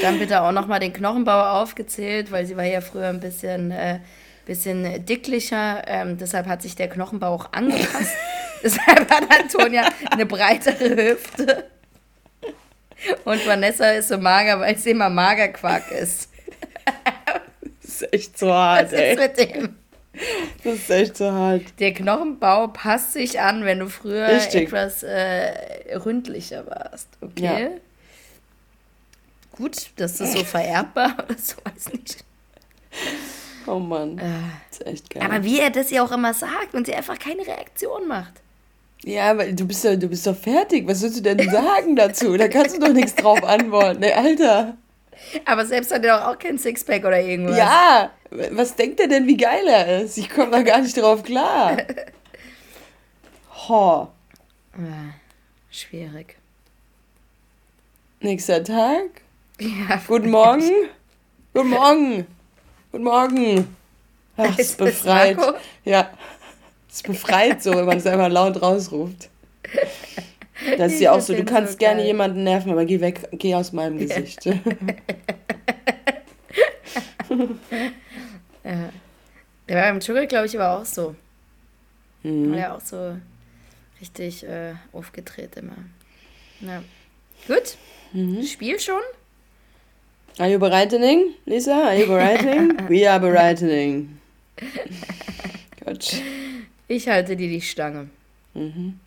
Dann 0.00 0.20
bitte 0.20 0.42
auch 0.42 0.52
nochmal 0.52 0.78
den 0.78 0.92
Knochenbau 0.92 1.60
aufgezählt, 1.60 2.30
weil 2.30 2.46
sie 2.46 2.56
war 2.56 2.62
ja 2.62 2.80
früher 2.80 3.08
ein 3.08 3.18
bisschen, 3.18 3.72
äh, 3.72 3.98
bisschen 4.44 5.04
dicklicher. 5.04 5.82
Ähm, 5.88 6.18
deshalb 6.18 6.46
hat 6.46 6.62
sich 6.62 6.76
der 6.76 6.88
Knochenbau 6.88 7.34
auch 7.34 7.52
angepasst. 7.52 8.14
deshalb 8.62 9.10
hat 9.10 9.24
Antonia 9.40 9.88
eine 10.08 10.24
breitere 10.24 11.10
Hüfte. 11.10 11.64
Und 13.24 13.44
Vanessa 13.44 13.90
ist 13.90 14.06
so 14.06 14.18
mager, 14.18 14.60
weil 14.60 14.78
sie 14.78 14.90
immer 14.90 15.10
Magerquark 15.10 15.90
ist. 15.90 16.30
Das 17.82 18.02
ist 18.02 18.12
echt 18.12 18.38
so 18.38 18.52
hart, 18.52 18.86
Was 18.86 18.92
ist 18.92 18.98
ey. 18.98 19.16
mit 19.16 19.38
dem? 19.38 19.76
Das 20.64 20.74
ist 20.74 20.90
echt 20.90 21.16
so 21.16 21.30
hart. 21.30 21.62
Der 21.78 21.92
Knochenbau 21.94 22.68
passt 22.68 23.12
sich 23.12 23.40
an, 23.40 23.64
wenn 23.64 23.78
du 23.80 23.88
früher 23.88 24.28
Richtig. 24.28 24.64
etwas 24.64 25.02
äh, 25.02 25.94
ründlicher 25.96 26.66
warst. 26.66 27.08
Okay. 27.20 27.64
Ja. 27.64 27.68
Gut, 29.52 29.90
das 29.96 30.20
ist 30.20 30.32
so 30.32 30.44
vererbbar 30.44 31.14
oder 31.24 31.38
so, 31.38 31.54
weiß 31.64 31.92
nicht. 31.92 32.24
Oh 33.66 33.78
Mann. 33.78 34.16
Das 34.16 34.80
ist 34.80 34.86
echt 34.86 35.10
geil. 35.10 35.22
Aber 35.22 35.42
wie 35.44 35.60
er 35.60 35.70
das 35.70 35.90
ja 35.90 36.04
auch 36.04 36.12
immer 36.12 36.34
sagt 36.34 36.74
und 36.74 36.86
sie 36.86 36.94
einfach 36.94 37.18
keine 37.18 37.46
Reaktion 37.46 38.06
macht. 38.08 38.32
ja, 39.04 39.30
aber 39.30 39.46
du 39.52 39.66
bist, 39.66 39.84
doch, 39.84 39.96
du 39.96 40.08
bist 40.08 40.26
doch 40.26 40.36
fertig. 40.36 40.86
Was 40.86 41.00
sollst 41.00 41.18
du 41.18 41.22
denn 41.22 41.50
sagen 41.50 41.96
dazu? 41.96 42.36
Da 42.36 42.48
kannst 42.48 42.76
du 42.76 42.80
doch 42.80 42.92
nichts 42.92 43.14
drauf 43.14 43.42
antworten. 43.44 44.02
Ey, 44.02 44.12
Alter. 44.12 44.76
Aber 45.44 45.66
selbst 45.66 45.92
hat 45.92 46.04
er 46.04 46.18
doch 46.18 46.26
auch 46.26 46.38
kein 46.38 46.58
Sixpack 46.58 47.04
oder 47.04 47.20
irgendwas. 47.20 47.56
Ja, 47.58 48.10
was 48.30 48.74
denkt 48.76 49.00
er 49.00 49.08
denn, 49.08 49.26
wie 49.26 49.36
geil 49.36 49.66
er 49.66 50.02
ist? 50.02 50.18
Ich 50.18 50.28
komme 50.30 50.50
da 50.50 50.62
gar 50.62 50.80
nicht 50.80 50.96
drauf 50.96 51.22
klar. 51.22 51.76
Ho. 53.68 54.08
Ah, 54.74 55.14
schwierig. 55.70 56.36
Nächster 58.20 58.62
Tag. 58.62 59.22
Ja, 59.58 60.00
Guten 60.06 60.30
Morgen. 60.30 60.70
Guten 61.54 61.68
Morgen. 61.70 62.26
Guten 62.92 63.04
Morgen. 63.04 63.76
Ach, 64.36 64.58
Ist 64.58 64.76
befreit. 64.78 65.38
Ja. 65.84 66.10
Ist 66.90 67.06
befreit 67.06 67.62
so, 67.62 67.72
wenn 67.74 67.86
man 67.86 67.98
es 67.98 68.06
einfach 68.06 68.28
laut 68.28 68.60
rausruft. 68.60 69.28
Das 70.78 70.94
ist 70.94 71.00
ja 71.00 71.12
auch 71.12 71.20
so, 71.20 71.34
du 71.34 71.44
kannst 71.44 71.72
so 71.72 71.78
gerne 71.78 72.04
jemanden 72.04 72.44
nerven, 72.44 72.72
aber 72.72 72.84
geh 72.84 73.00
weg, 73.00 73.28
geh 73.32 73.54
aus 73.54 73.72
meinem 73.72 73.98
Gesicht. 73.98 74.44
Der 79.68 79.82
war 79.82 79.90
im 79.90 80.00
Dschungel, 80.00 80.26
glaube 80.26 80.46
ich, 80.46 80.58
aber 80.58 80.78
auch 80.78 80.84
so. 80.84 81.14
Mhm. 82.22 82.52
War 82.52 82.58
ja 82.58 82.74
auch 82.74 82.80
so 82.80 83.16
richtig 84.00 84.44
äh, 84.44 84.74
aufgedreht 84.92 85.56
immer. 85.56 85.76
Ja. 86.60 86.82
Gut. 87.46 87.76
Mhm. 88.12 88.42
Spiel 88.42 88.78
schon? 88.78 89.02
Are 90.38 90.50
you 90.50 90.58
bereitening, 90.58 91.34
Lisa? 91.46 91.86
Are 91.86 91.98
you 91.98 92.06
bereitening? 92.06 92.76
We 92.88 93.10
are 93.10 93.20
bereitening. 93.20 94.18
Gott. 95.84 96.20
Ich 96.88 97.08
halte 97.08 97.36
dir 97.36 97.48
die 97.48 97.60
Stange. 97.60 98.08
Mhm. 98.54 99.00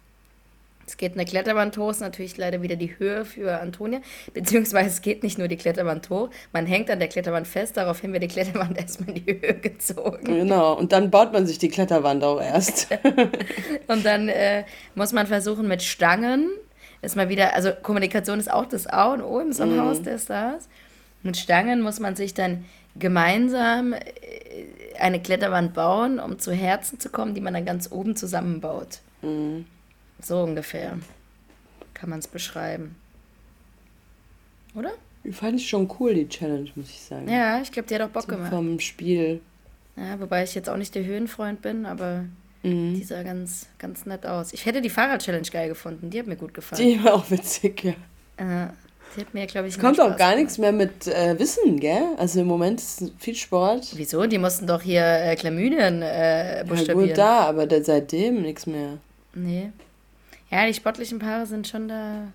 Es 0.89 0.97
geht 0.97 1.13
eine 1.13 1.25
Kletterwand 1.25 1.77
hoch, 1.77 1.91
ist 1.91 2.01
natürlich 2.01 2.35
leider 2.37 2.63
wieder 2.63 2.75
die 2.75 2.97
Höhe 2.97 3.23
für 3.23 3.61
Antonia. 3.61 3.99
Beziehungsweise 4.33 4.89
es 4.89 5.01
geht 5.01 5.21
nicht 5.21 5.37
nur 5.37 5.47
die 5.47 5.55
Kletterwand 5.55 6.09
hoch, 6.09 6.31
man 6.51 6.65
hängt 6.65 6.89
an 6.89 6.97
der 6.97 7.07
Kletterwand 7.07 7.47
fest, 7.47 7.77
daraufhin 7.77 8.11
wird 8.11 8.23
die 8.23 8.27
Kletterwand 8.27 8.75
erstmal 8.79 9.15
in 9.15 9.23
die 9.23 9.39
Höhe 9.39 9.53
gezogen. 9.53 10.23
Genau. 10.23 10.73
Und 10.73 10.91
dann 10.91 11.11
baut 11.11 11.31
man 11.31 11.45
sich 11.45 11.59
die 11.59 11.69
Kletterwand 11.69 12.23
auch 12.23 12.41
erst. 12.41 12.87
Und 13.87 14.03
dann 14.03 14.29
äh, 14.29 14.63
muss 14.95 15.13
man 15.13 15.27
versuchen 15.27 15.67
mit 15.67 15.83
Stangen, 15.83 16.49
ist 17.03 17.15
mal 17.15 17.29
wieder, 17.29 17.53
also 17.53 17.71
Kommunikation 17.71 18.39
ist 18.39 18.51
auch 18.51 18.65
das 18.65 18.87
A 18.87 19.13
und 19.13 19.21
O 19.21 19.39
im 19.39 19.53
so 19.53 19.63
einem 19.63 19.79
Haus 19.79 20.01
der 20.01 20.17
Stars. 20.17 20.67
Mit 21.21 21.37
Stangen 21.37 21.81
muss 21.81 21.99
man 21.99 22.15
sich 22.15 22.33
dann 22.33 22.65
gemeinsam 22.97 23.93
äh, 23.93 23.99
eine 24.99 25.21
Kletterwand 25.21 25.75
bauen, 25.75 26.19
um 26.19 26.39
zu 26.39 26.51
Herzen 26.51 26.99
zu 26.99 27.09
kommen, 27.09 27.35
die 27.35 27.41
man 27.41 27.53
dann 27.53 27.65
ganz 27.65 27.91
oben 27.91 28.15
zusammenbaut. 28.15 28.99
So 30.22 30.41
ungefähr 30.43 30.97
kann 31.93 32.09
man 32.09 32.20
es 32.20 32.28
beschreiben. 32.28 32.95
Oder? 34.76 34.91
Fand 35.32 35.59
ich 35.59 35.67
schon 35.70 35.89
cool, 35.99 36.13
die 36.13 36.28
Challenge, 36.30 36.70
muss 36.76 36.89
ich 36.89 37.01
sagen. 37.01 37.28
Ja, 37.30 37.61
ich 37.61 37.72
glaube, 37.72 37.88
die 37.88 37.95
hat 37.95 38.01
auch 38.01 38.09
Bock 38.09 38.24
So 38.24 38.30
gemacht. 38.30 38.49
vom 38.51 38.80
Spiel. 38.80 39.41
Ja, 39.97 40.20
wobei 40.20 40.43
ich 40.43 40.55
jetzt 40.55 40.70
auch 40.70 40.78
nicht 40.78 40.95
der 40.95 41.03
Höhenfreund 41.03 41.61
bin, 41.61 41.86
aber 41.86 42.26
Mhm. 42.63 42.93
die 42.95 43.03
sah 43.03 43.24
ganz, 43.24 43.67
ganz 43.78 44.05
nett 44.05 44.26
aus. 44.26 44.53
Ich 44.53 44.65
hätte 44.65 44.82
die 44.82 44.89
Fahrrad-Challenge 44.89 45.47
geil 45.51 45.70
gefunden, 45.70 46.09
die 46.09 46.20
hat 46.20 46.28
mir 46.28 46.36
gut 46.36 46.53
gefallen. 46.53 46.82
Die 46.82 47.03
war 47.03 47.15
auch 47.15 47.30
witzig, 47.30 47.84
ja. 47.84 47.91
Äh, 48.38 48.67
die 49.15 49.22
hat 49.22 49.34
mir, 49.34 49.45
glaube 49.47 49.67
ich, 49.67 49.74
Es 49.76 49.80
kommt 49.80 49.97
mehr 49.97 50.05
auch 50.05 50.09
Spaß 50.11 50.20
gar 50.20 50.36
nichts 50.36 50.57
mehr 50.57 50.72
mit 50.72 51.07
äh, 51.07 51.38
Wissen, 51.39 51.80
gell? 51.80 52.03
Also 52.17 52.39
im 52.41 52.47
Moment 52.47 52.80
ist 52.80 53.11
viel 53.17 53.36
Sport. 53.36 53.88
Wieso? 53.95 54.26
Die 54.26 54.38
mussten 54.38 54.67
doch 54.67 54.82
hier 54.82 55.01
äh, 55.03 55.36
Chlamydien 55.36 56.01
äh, 56.01 56.57
Ja, 56.59 56.63
buchstabieren. 56.63 57.07
gut 57.09 57.17
da, 57.17 57.39
aber 57.41 57.65
da, 57.65 57.82
seitdem 57.84 58.41
nichts 58.41 58.65
mehr. 58.67 58.97
Nee. 59.34 59.72
Ja, 60.52 60.66
die 60.66 60.74
sportlichen 60.74 61.20
Paare 61.20 61.45
sind 61.45 61.68
schon 61.68 61.88
da 61.88 62.28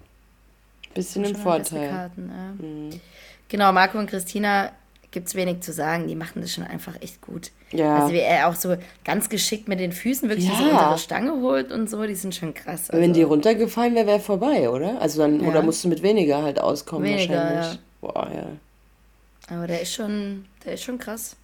Bisschen 0.94 1.24
im 1.24 1.34
Vorteil. 1.34 1.88
Karten. 1.90 2.30
Ja. 2.30 2.64
Mhm. 2.66 3.00
Genau, 3.48 3.72
Marco 3.72 3.98
und 3.98 4.08
Christina 4.08 4.70
gibt 5.10 5.28
es 5.28 5.34
wenig 5.34 5.60
zu 5.60 5.72
sagen. 5.72 6.06
Die 6.08 6.14
machen 6.14 6.40
das 6.40 6.52
schon 6.52 6.64
einfach 6.64 6.94
echt 7.00 7.20
gut. 7.20 7.50
Ja. 7.72 7.98
Also 7.98 8.12
wie 8.12 8.18
er 8.20 8.48
auch 8.48 8.54
so 8.54 8.76
ganz 9.04 9.28
geschickt 9.28 9.66
mit 9.68 9.80
den 9.80 9.92
Füßen 9.92 10.28
wirklich 10.28 10.48
Ja. 10.48 10.54
diese 10.56 10.70
untere 10.70 10.98
Stange 10.98 11.32
holt 11.32 11.72
und 11.72 11.90
so, 11.90 12.04
die 12.06 12.14
sind 12.14 12.34
schon 12.34 12.54
krass. 12.54 12.90
Also, 12.90 13.02
Wenn 13.02 13.12
die 13.12 13.22
runtergefallen 13.22 13.94
wäre, 13.94 14.06
wäre 14.06 14.20
vorbei, 14.20 14.70
oder? 14.70 15.00
Also 15.00 15.20
dann, 15.22 15.40
Ja. 15.40 15.48
oder 15.48 15.62
musst 15.62 15.82
du 15.84 15.88
mit 15.88 16.02
weniger 16.02 16.42
halt 16.42 16.60
auskommen 16.60 17.04
Weniger, 17.08 17.34
wahrscheinlich. 17.34 17.72
ja. 17.74 17.78
Boah, 18.00 18.30
ja. 18.34 19.56
aber 19.56 19.66
der 19.66 19.80
ist 19.82 19.92
schon, 19.94 20.44
der 20.64 20.74
ist 20.74 20.82
schon 20.84 20.98
krass. 20.98 21.36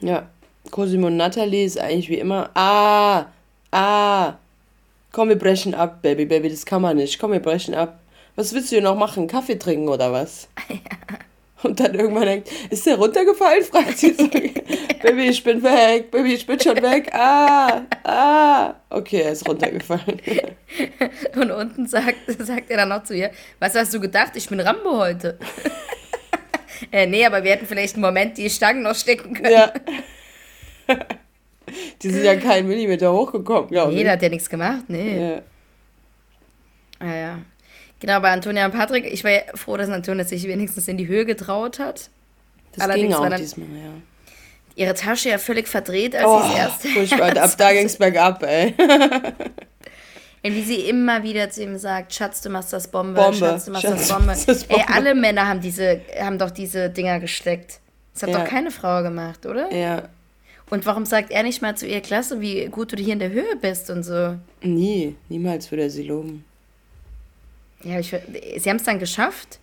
Ja. 0.00 0.28
Cosimo 0.70 1.06
und 1.08 1.16
Natalie 1.16 1.64
ist 1.64 1.78
eigentlich 1.78 2.08
wie 2.08 2.18
immer. 2.18 2.50
Ah! 2.54 3.26
Ah! 3.70 4.34
Komm, 5.16 5.30
wir 5.30 5.38
brechen 5.38 5.74
ab, 5.74 6.02
Baby, 6.02 6.26
Baby, 6.26 6.50
das 6.50 6.66
kann 6.66 6.82
man 6.82 6.98
nicht. 6.98 7.18
Komm, 7.18 7.32
wir 7.32 7.40
brechen 7.40 7.74
ab. 7.74 8.00
Was 8.34 8.52
willst 8.52 8.70
du 8.70 8.76
hier 8.76 8.82
noch 8.82 8.96
machen? 8.98 9.26
Kaffee 9.26 9.54
trinken 9.58 9.88
oder 9.88 10.12
was? 10.12 10.46
Und 11.62 11.80
dann 11.80 11.94
irgendwann 11.94 12.26
denkt, 12.26 12.50
ist 12.68 12.84
der 12.84 12.96
runtergefallen? 12.96 13.64
Fragt 13.72 13.96
sie 13.96 14.12
so. 14.12 14.28
Baby, 15.02 15.28
ich 15.30 15.42
bin 15.42 15.62
weg. 15.62 16.10
Baby, 16.10 16.34
ich 16.34 16.46
bin 16.46 16.60
schon 16.60 16.82
weg. 16.82 17.08
Ah! 17.14 17.86
Ah! 18.04 18.74
Okay, 18.90 19.22
er 19.22 19.32
ist 19.32 19.48
runtergefallen. 19.48 20.20
Und 21.34 21.50
unten 21.50 21.86
sagt, 21.86 22.16
sagt 22.38 22.70
er 22.70 22.76
dann 22.76 22.90
noch 22.90 23.04
zu 23.04 23.14
ihr, 23.14 23.30
was 23.58 23.74
hast 23.74 23.94
du 23.94 24.00
gedacht? 24.00 24.32
Ich 24.34 24.50
bin 24.50 24.60
Rambo 24.60 24.98
heute. 24.98 25.38
äh, 26.92 27.06
nee, 27.06 27.24
aber 27.24 27.42
wir 27.42 27.52
hätten 27.52 27.64
vielleicht 27.64 27.94
einen 27.94 28.02
Moment 28.02 28.36
die 28.36 28.50
Stangen 28.50 28.82
noch 28.82 28.94
stecken 28.94 29.32
können. 29.32 29.50
ja. 29.50 29.72
Die 32.02 32.10
sind 32.10 32.24
ja 32.24 32.36
keinen 32.36 32.68
Millimeter 32.68 33.12
hochgekommen, 33.12 33.68
glaube 33.70 33.92
Nee, 33.92 33.98
ich. 33.98 34.02
der 34.04 34.12
hat 34.12 34.22
ja 34.22 34.28
nichts 34.28 34.48
gemacht. 34.50 34.84
Nee. 34.88 35.30
Ja. 35.32 35.42
Ah, 36.98 37.14
ja. 37.14 37.38
Genau, 38.00 38.20
bei 38.20 38.30
Antonia 38.30 38.66
und 38.66 38.72
Patrick, 38.72 39.06
ich 39.10 39.24
war 39.24 39.30
ja 39.30 39.40
froh, 39.54 39.76
dass 39.76 39.88
Antonia 39.88 40.24
sich 40.24 40.46
wenigstens 40.46 40.86
in 40.88 40.96
die 40.98 41.06
Höhe 41.08 41.24
getraut 41.24 41.78
hat. 41.78 42.10
Das 42.72 42.84
Allerdings 42.84 43.08
ging 43.08 43.12
war 43.18 43.26
auch 43.26 43.30
dann- 43.30 43.40
diesmal, 43.40 43.66
ja. 43.68 43.90
Ihre 44.78 44.92
Tasche 44.92 45.30
ja 45.30 45.38
völlig 45.38 45.68
verdreht, 45.68 46.14
als 46.14 46.26
Oh, 46.26 46.42
sie 46.42 46.52
es 46.52 46.58
erst. 46.58 46.86
furchtbar. 46.88 47.34
Ab 47.42 47.50
da 47.56 47.72
ging 47.72 47.86
es 47.86 47.96
bergab, 47.96 48.42
ey. 48.42 48.74
Und 50.44 50.52
wie 50.54 50.62
sie 50.62 50.80
immer 50.88 51.22
wieder 51.22 51.48
zu 51.50 51.62
ihm 51.62 51.78
sagt, 51.78 52.12
Schatz, 52.14 52.42
du 52.42 52.50
machst 52.50 52.72
das 52.74 52.88
Bombe, 52.88 53.20
Bombe. 53.20 53.36
Schatz, 53.38 53.64
du 53.64 53.70
machst 53.72 53.86
Schatz, 53.86 54.06
das 54.08 54.12
Bombe. 54.16 54.26
das 54.46 54.46
Ey, 54.64 54.76
Bombe. 54.76 54.88
alle 54.94 55.14
Männer 55.14 55.48
haben 55.48 55.60
diese, 55.60 56.02
haben 56.20 56.38
doch 56.38 56.50
diese 56.50 56.90
Dinger 56.90 57.18
gesteckt. 57.20 57.80
Das 58.12 58.22
hat 58.24 58.30
Ja. 58.30 58.38
doch 58.40 58.44
keine 58.44 58.70
Frau 58.70 59.02
gemacht, 59.02 59.44
oder? 59.46 59.72
Ja. 59.74 60.08
Und 60.70 60.84
warum 60.84 61.06
sagt 61.06 61.30
er 61.30 61.42
nicht 61.44 61.62
mal 61.62 61.76
zu 61.76 61.86
ihr, 61.86 62.00
Klasse, 62.00 62.40
wie 62.40 62.66
gut 62.66 62.92
du 62.92 62.96
hier 62.96 63.12
in 63.12 63.18
der 63.20 63.30
Höhe 63.30 63.54
bist 63.60 63.88
und 63.90 64.02
so? 64.02 64.36
Nie, 64.62 65.14
niemals 65.28 65.70
würde 65.70 65.84
er 65.84 65.90
sie 65.90 66.02
loben. 66.02 66.44
Ja, 67.84 67.98
ich, 68.00 68.08
sie 68.08 68.68
haben 68.70 68.76
es 68.78 68.82
dann 68.84 68.98
geschafft. 68.98 69.60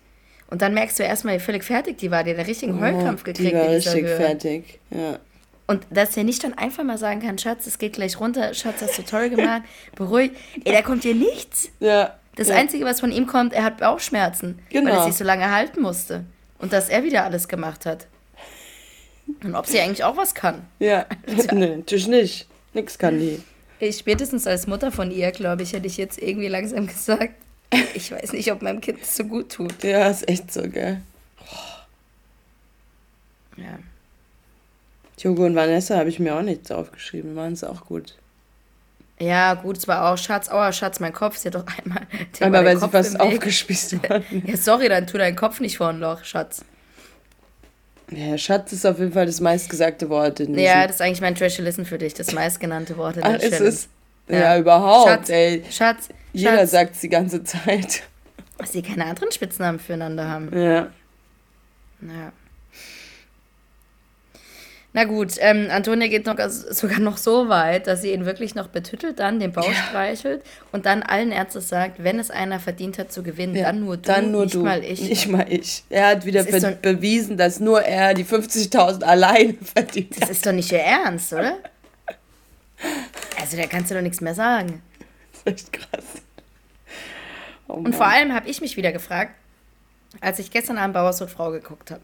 Und 0.48 0.62
dann 0.62 0.72
merkst 0.72 0.98
du 0.98 1.02
erstmal, 1.02 1.36
wie 1.36 1.40
völlig 1.40 1.64
fertig 1.64 1.98
die 1.98 2.10
war. 2.10 2.22
Die 2.24 2.30
hat 2.30 2.38
einen 2.38 2.46
richtigen 2.46 2.80
Heulkrampf 2.80 3.22
Oh, 3.22 3.24
gekriegt. 3.24 3.50
Die 3.52 3.54
war 3.56 3.68
richtig 3.68 4.02
Höhe. 4.04 4.16
fertig, 4.16 4.78
ja. 4.90 5.18
Und 5.66 5.86
dass 5.90 6.16
er 6.16 6.24
nicht 6.24 6.44
dann 6.44 6.52
einfach 6.54 6.84
mal 6.84 6.98
sagen 6.98 7.20
kann, 7.22 7.38
Schatz, 7.38 7.66
es 7.66 7.78
geht 7.78 7.94
gleich 7.94 8.20
runter, 8.20 8.52
Schatz, 8.52 8.82
hast 8.82 8.98
du 8.98 9.02
toll 9.02 9.30
gemacht, 9.30 9.62
beruhig. 9.96 10.32
Ey, 10.64 10.72
da 10.74 10.82
kommt 10.82 11.04
dir 11.04 11.14
nichts. 11.14 11.70
Ja. 11.80 12.14
Das 12.36 12.48
ja. 12.48 12.56
Einzige, 12.56 12.84
was 12.84 13.00
von 13.00 13.10
ihm 13.12 13.26
kommt, 13.26 13.52
er 13.54 13.64
hat 13.64 13.78
Bauchschmerzen, 13.78 14.58
weil 14.72 14.82
Genau. 14.82 14.94
er 14.94 15.04
sich 15.04 15.14
so 15.14 15.24
lange 15.24 15.50
halten 15.50 15.80
musste. 15.80 16.24
Und 16.58 16.72
dass 16.72 16.88
er 16.88 17.02
wieder 17.04 17.24
alles 17.24 17.48
gemacht 17.48 17.86
hat. 17.86 18.06
Und 19.42 19.54
ob 19.54 19.66
sie 19.66 19.80
eigentlich 19.80 20.04
auch 20.04 20.16
was 20.16 20.34
kann. 20.34 20.66
Ja, 20.78 21.06
nee, 21.52 21.76
natürlich 21.76 22.08
nicht. 22.08 22.46
Nix 22.72 22.98
kann 22.98 23.18
die. 23.18 23.42
Ich, 23.80 23.98
spätestens 23.98 24.46
als 24.46 24.66
Mutter 24.66 24.92
von 24.92 25.10
ihr, 25.10 25.30
glaube 25.32 25.62
ich, 25.62 25.72
hätte 25.72 25.86
ich 25.86 25.96
jetzt 25.96 26.18
irgendwie 26.18 26.48
langsam 26.48 26.86
gesagt, 26.86 27.34
ich 27.94 28.12
weiß 28.12 28.32
nicht, 28.32 28.50
ob 28.52 28.62
meinem 28.62 28.80
Kind 28.80 29.00
das 29.00 29.16
so 29.16 29.24
gut 29.24 29.52
tut. 29.52 29.82
Ja, 29.82 30.08
ist 30.08 30.28
echt 30.28 30.52
so, 30.52 30.62
gell. 30.62 31.00
Ja. 33.56 33.78
Jogo 35.18 35.44
und 35.46 35.54
Vanessa 35.54 35.96
habe 35.96 36.08
ich 36.08 36.18
mir 36.18 36.34
auch 36.34 36.42
nichts 36.42 36.70
aufgeschrieben, 36.70 37.36
waren 37.36 37.52
es 37.52 37.64
auch 37.64 37.86
gut. 37.86 38.14
Ja, 39.18 39.54
gut, 39.54 39.78
es 39.78 39.86
war 39.86 40.12
auch 40.12 40.18
Schatz, 40.18 40.48
aua, 40.50 40.72
Schatz, 40.72 40.98
mein 40.98 41.12
Kopf 41.12 41.36
ist 41.36 41.44
ja 41.44 41.50
doch 41.50 41.64
einmal. 41.78 42.06
Aber 42.40 42.64
weil 42.64 42.76
sie 42.76 42.88
Kopf 42.88 43.12
Weg. 43.12 43.20
aufgespießt 43.20 44.02
wurden. 44.02 44.42
Ja, 44.46 44.56
sorry, 44.56 44.88
dann 44.88 45.06
tu 45.06 45.16
deinen 45.18 45.36
Kopf 45.36 45.60
nicht 45.60 45.76
vor 45.76 45.88
ein 45.88 46.00
Loch, 46.00 46.24
Schatz. 46.24 46.64
Ja, 48.10 48.36
Schatz 48.38 48.72
ist 48.72 48.84
auf 48.86 48.98
jeden 48.98 49.12
Fall 49.12 49.26
das 49.26 49.40
meistgesagte 49.40 50.08
Wort 50.10 50.40
in 50.40 50.48
diesem... 50.48 50.62
Ja, 50.62 50.86
das 50.86 50.96
ist 50.96 51.02
eigentlich 51.02 51.20
mein 51.20 51.34
Trash 51.34 51.58
Listen 51.58 51.84
für 51.86 51.98
dich, 51.98 52.14
das 52.14 52.32
meistgenannte 52.32 52.96
Wort 52.96 53.16
in 53.16 53.22
der 53.22 53.30
Ach, 53.32 53.36
ist 53.36 53.50
Challenge. 53.50 53.68
es? 53.68 53.88
Ja, 54.28 54.38
Ja. 54.38 54.58
überhaupt, 54.58 55.08
Schatz, 55.08 55.28
ey. 55.30 55.64
Schatz, 55.70 56.08
Jeder 56.32 56.58
Schatz, 56.58 56.70
sagt 56.70 57.02
die 57.02 57.08
ganze 57.08 57.42
Zeit. 57.44 58.02
dass 58.58 58.72
sie 58.72 58.82
keine 58.82 59.06
anderen 59.06 59.32
Spitznamen 59.32 59.78
füreinander 59.80 60.28
haben. 60.28 60.50
Ja. 60.56 60.88
Ja. 62.02 62.32
Na 64.96 65.02
gut, 65.04 65.32
ähm, 65.40 65.66
Antonia 65.72 66.06
geht 66.06 66.24
noch, 66.24 66.38
also 66.38 66.72
sogar 66.72 67.00
noch 67.00 67.16
so 67.16 67.48
weit, 67.48 67.88
dass 67.88 68.00
sie 68.02 68.12
ihn 68.12 68.26
wirklich 68.26 68.54
noch 68.54 68.68
betüttelt, 68.68 69.18
dann 69.18 69.40
den 69.40 69.50
Bauch 69.50 69.72
streichelt 69.88 70.44
und 70.70 70.86
dann 70.86 71.02
allen 71.02 71.32
Ernstes 71.32 71.68
sagt, 71.68 72.04
wenn 72.04 72.20
es 72.20 72.30
einer 72.30 72.60
verdient 72.60 72.96
hat 73.00 73.10
zu 73.12 73.24
gewinnen, 73.24 73.56
ja. 73.56 73.64
dann 73.64 73.80
nur 73.80 73.96
du, 73.96 74.02
Dann 74.04 74.30
nur 74.30 74.44
nicht 74.44 74.54
du. 74.54 74.62
mal 74.62 74.84
ich. 74.84 75.00
Nicht 75.02 75.28
mal 75.28 75.46
ich. 75.48 75.82
Er 75.90 76.06
hat 76.06 76.24
wieder 76.24 76.44
Das 76.44 76.52
be 76.52 76.60
so 76.60 76.68
bewiesen, 76.80 77.36
dass 77.36 77.58
nur 77.58 77.82
er 77.82 78.14
die 78.14 78.24
50.000 78.24 79.02
alleine 79.02 79.54
verdient 79.74 80.14
Das 80.14 80.22
hat. 80.22 80.30
ist 80.30 80.46
doch 80.46 80.52
nicht 80.52 80.70
ihr 80.70 80.78
Ernst, 80.78 81.32
oder? 81.32 81.56
Also 83.40 83.56
da 83.56 83.66
kannst 83.66 83.90
du 83.90 83.94
doch 83.96 84.02
nichts 84.02 84.20
mehr 84.20 84.34
sagen. 84.34 84.80
Das 85.44 85.54
ist 85.54 85.64
echt 85.66 85.72
krass. 85.72 86.04
Oh 87.66 87.74
Und 87.74 87.96
vor 87.96 88.06
allem 88.06 88.32
habe 88.32 88.48
ich 88.48 88.60
mich 88.60 88.76
wieder 88.76 88.92
gefragt, 88.92 89.32
als 90.20 90.38
ich 90.38 90.52
gestern 90.52 90.78
Abend 90.78 90.94
Bauers 90.94 91.20
und 91.20 91.30
Frau 91.30 91.50
geguckt 91.50 91.90
habe, 91.90 92.02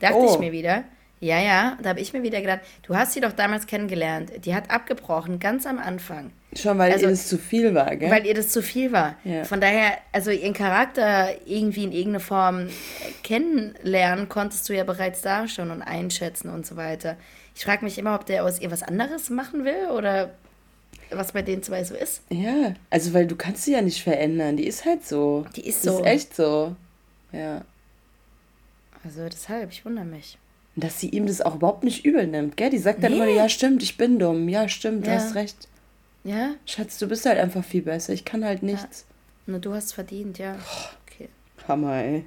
dachte 0.00 0.14
Oh. 0.16 0.32
ich 0.32 0.38
mir 0.38 0.52
wieder, 0.52 0.84
ja, 1.20 1.40
ja, 1.40 1.78
da 1.82 1.90
habe 1.90 2.00
ich 2.00 2.12
mir 2.12 2.22
wieder 2.22 2.40
gedacht, 2.40 2.60
du 2.82 2.94
hast 2.94 3.12
sie 3.12 3.20
doch 3.20 3.32
damals 3.32 3.66
kennengelernt. 3.66 4.32
Die 4.44 4.54
hat 4.54 4.70
abgebrochen, 4.70 5.38
ganz 5.40 5.64
am 5.66 5.78
Anfang. 5.78 6.30
Schon, 6.54 6.78
weil 6.78 6.92
Also- 6.92 7.04
ihr 7.06 7.10
das 7.10 7.26
zu 7.28 7.38
viel 7.38 7.74
war, 7.74 7.96
gell? 7.96 8.10
Weil 8.10 8.26
ihr 8.26 8.34
das 8.34 8.48
zu 8.50 8.62
viel 8.62 8.92
war. 8.92 9.16
Ja. 9.24 9.44
Von 9.44 9.60
daher, 9.60 9.98
also 10.12 10.30
ihren 10.30 10.52
Charakter 10.54 11.28
irgendwie 11.46 11.84
in 11.84 11.92
irgendeiner 11.92 12.20
Form 12.20 12.68
kennenlernen 13.22 14.28
konntest 14.28 14.68
du 14.68 14.74
ja 14.74 14.84
bereits 14.84 15.22
da 15.22 15.48
schon 15.48 15.70
und 15.70 15.82
einschätzen 15.82 16.48
und 16.50 16.66
so 16.66 16.76
weiter. 16.76 17.16
Ich 17.54 17.64
frage 17.64 17.84
mich 17.84 17.98
immer, 17.98 18.14
ob 18.14 18.26
der 18.26 18.44
aus 18.44 18.60
ihr 18.60 18.70
was 18.70 18.82
anderes 18.82 19.30
machen 19.30 19.64
will 19.64 19.88
oder 19.94 20.30
was 21.10 21.32
bei 21.32 21.42
den 21.42 21.62
zwei 21.62 21.84
so 21.84 21.94
ist. 21.94 22.22
ja, 22.30 22.74
also 22.90 23.14
weil 23.14 23.26
du 23.26 23.36
kannst 23.36 23.64
sie 23.64 23.72
ja 23.72 23.80
nicht 23.82 24.02
verändern. 24.02 24.56
Die 24.56 24.66
ist 24.66 24.84
halt 24.84 25.06
so. 25.06 25.46
Die 25.56 25.66
ist 25.66 25.84
Die 25.84 25.88
so. 25.88 25.98
ist 26.00 26.06
echt 26.06 26.36
so. 26.36 26.74
Ja. 27.32 27.62
Also 29.04 29.28
deshalb, 29.28 29.70
ich 29.72 29.84
wundere 29.84 30.04
mich. 30.04 30.36
Und 30.76 30.84
dass 30.84 31.00
sie 31.00 31.08
ihm 31.08 31.26
das 31.26 31.40
auch 31.40 31.56
überhaupt 31.56 31.84
nicht 31.84 32.04
übel 32.04 32.26
nimmt, 32.26 32.56
gell? 32.56 32.70
Die 32.70 32.78
sagt 32.78 33.02
dann 33.02 33.12
Nee. 33.12 33.18
immer, 33.18 33.28
ja 33.28 33.48
stimmt, 33.48 33.82
ich 33.82 33.96
bin 33.96 34.18
dumm. 34.18 34.48
Ja 34.48 34.68
stimmt, 34.68 35.06
du 35.06 35.10
Ja. 35.10 35.16
hast 35.16 35.34
recht. 35.34 35.68
Ja? 36.22 36.50
Schatz, 36.66 36.98
du 36.98 37.08
bist 37.08 37.24
halt 37.24 37.38
einfach 37.38 37.64
viel 37.64 37.82
besser. 37.82 38.12
Ich 38.12 38.24
kann 38.24 38.44
halt 38.44 38.62
nichts. 38.62 39.06
Nur 39.46 39.58
du 39.58 39.72
hast 39.72 39.92
verdient, 39.94 40.38
ja. 40.38 40.56
Okay. 41.06 41.28
Hammer, 41.66 41.94
ey. 42.02 42.26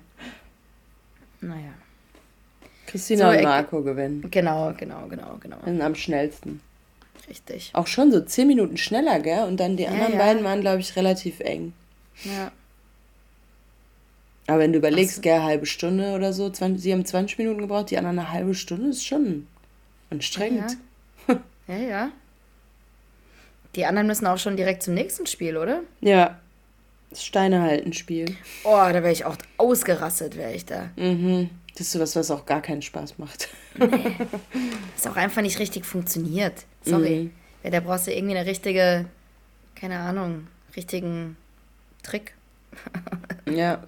Naja. 1.41 1.73
Christina 2.87 3.25
So, 3.25 3.31
und 3.31 3.37
ich- 3.39 3.43
Marco 3.43 3.81
gewinnen. 3.83 4.25
Genau, 4.31 4.73
genau, 4.75 5.07
genau, 5.07 5.37
genau. 5.39 5.57
Sind 5.63 5.81
am 5.81 5.95
schnellsten. 5.95 6.61
Richtig. 7.29 7.69
Auch 7.73 7.85
schon 7.87 8.11
so 8.11 8.21
zehn 8.21 8.47
Minuten 8.47 8.77
schneller, 8.77 9.19
gell? 9.19 9.43
Und 9.43 9.59
dann 9.59 9.77
die 9.77 9.87
anderen 9.87 10.13
ja. 10.13 10.17
beiden 10.17 10.43
waren, 10.43 10.61
glaube 10.61 10.79
ich, 10.79 10.95
relativ 10.95 11.39
eng. 11.41 11.73
Ja. 12.23 12.51
Aber 14.49 14.59
wenn 14.59 14.73
du 14.73 14.79
überlegst, 14.79 15.21
gell, 15.21 15.43
halbe 15.43 15.67
Stunde 15.67 16.15
oder 16.15 16.33
so, 16.33 16.49
20, 16.49 16.81
sie 16.81 16.91
haben 16.91 17.05
20 17.05 17.37
Minuten 17.37 17.59
gebraucht, 17.61 17.91
die 17.91 17.99
anderen 17.99 18.17
eine 18.17 18.31
halbe 18.31 18.55
Stunde, 18.55 18.89
ist 18.89 19.05
schon 19.05 19.47
anstrengend. 20.09 20.77
Ja, 21.67 21.77
ja. 21.77 22.11
Die 23.75 23.85
anderen 23.85 24.07
müssen 24.07 24.25
auch 24.25 24.39
schon 24.39 24.57
direkt 24.57 24.81
zum 24.81 24.95
nächsten 24.95 25.27
Spiel, 25.27 25.55
oder? 25.55 25.81
Ja. 26.01 26.39
Das 27.11 27.23
Steine 27.23 27.61
halten 27.61 27.93
Spiel. 27.93 28.25
Oh, 28.63 28.71
da 28.71 28.95
wäre 28.95 29.11
ich 29.11 29.23
auch 29.25 29.37
ausgerastet, 29.57 30.35
wäre 30.35 30.51
ich 30.51 30.65
da. 30.65 30.89
Mhm. 30.95 31.51
Das 31.73 31.81
ist 31.81 31.91
sowas, 31.91 32.15
was 32.15 32.31
auch 32.31 32.47
gar 32.47 32.63
keinen 32.63 32.81
Spaß 32.81 33.19
macht. 33.19 33.49
Das 33.75 35.05
auch 35.11 35.15
einfach 35.15 35.43
nicht 35.43 35.59
richtig 35.59 35.85
funktioniert. 35.85 36.65
Sorry. 36.83 37.25
Mhm. 37.25 37.31
Ja, 37.63 37.69
da 37.69 37.79
brauchst 37.81 38.07
du 38.07 38.13
irgendwie 38.13 38.35
eine 38.35 38.49
richtige, 38.49 39.05
keine 39.75 39.99
Ahnung, 39.99 40.47
richtigen 40.75 41.37
Trick. 42.01 42.33
Ja. 43.47 43.83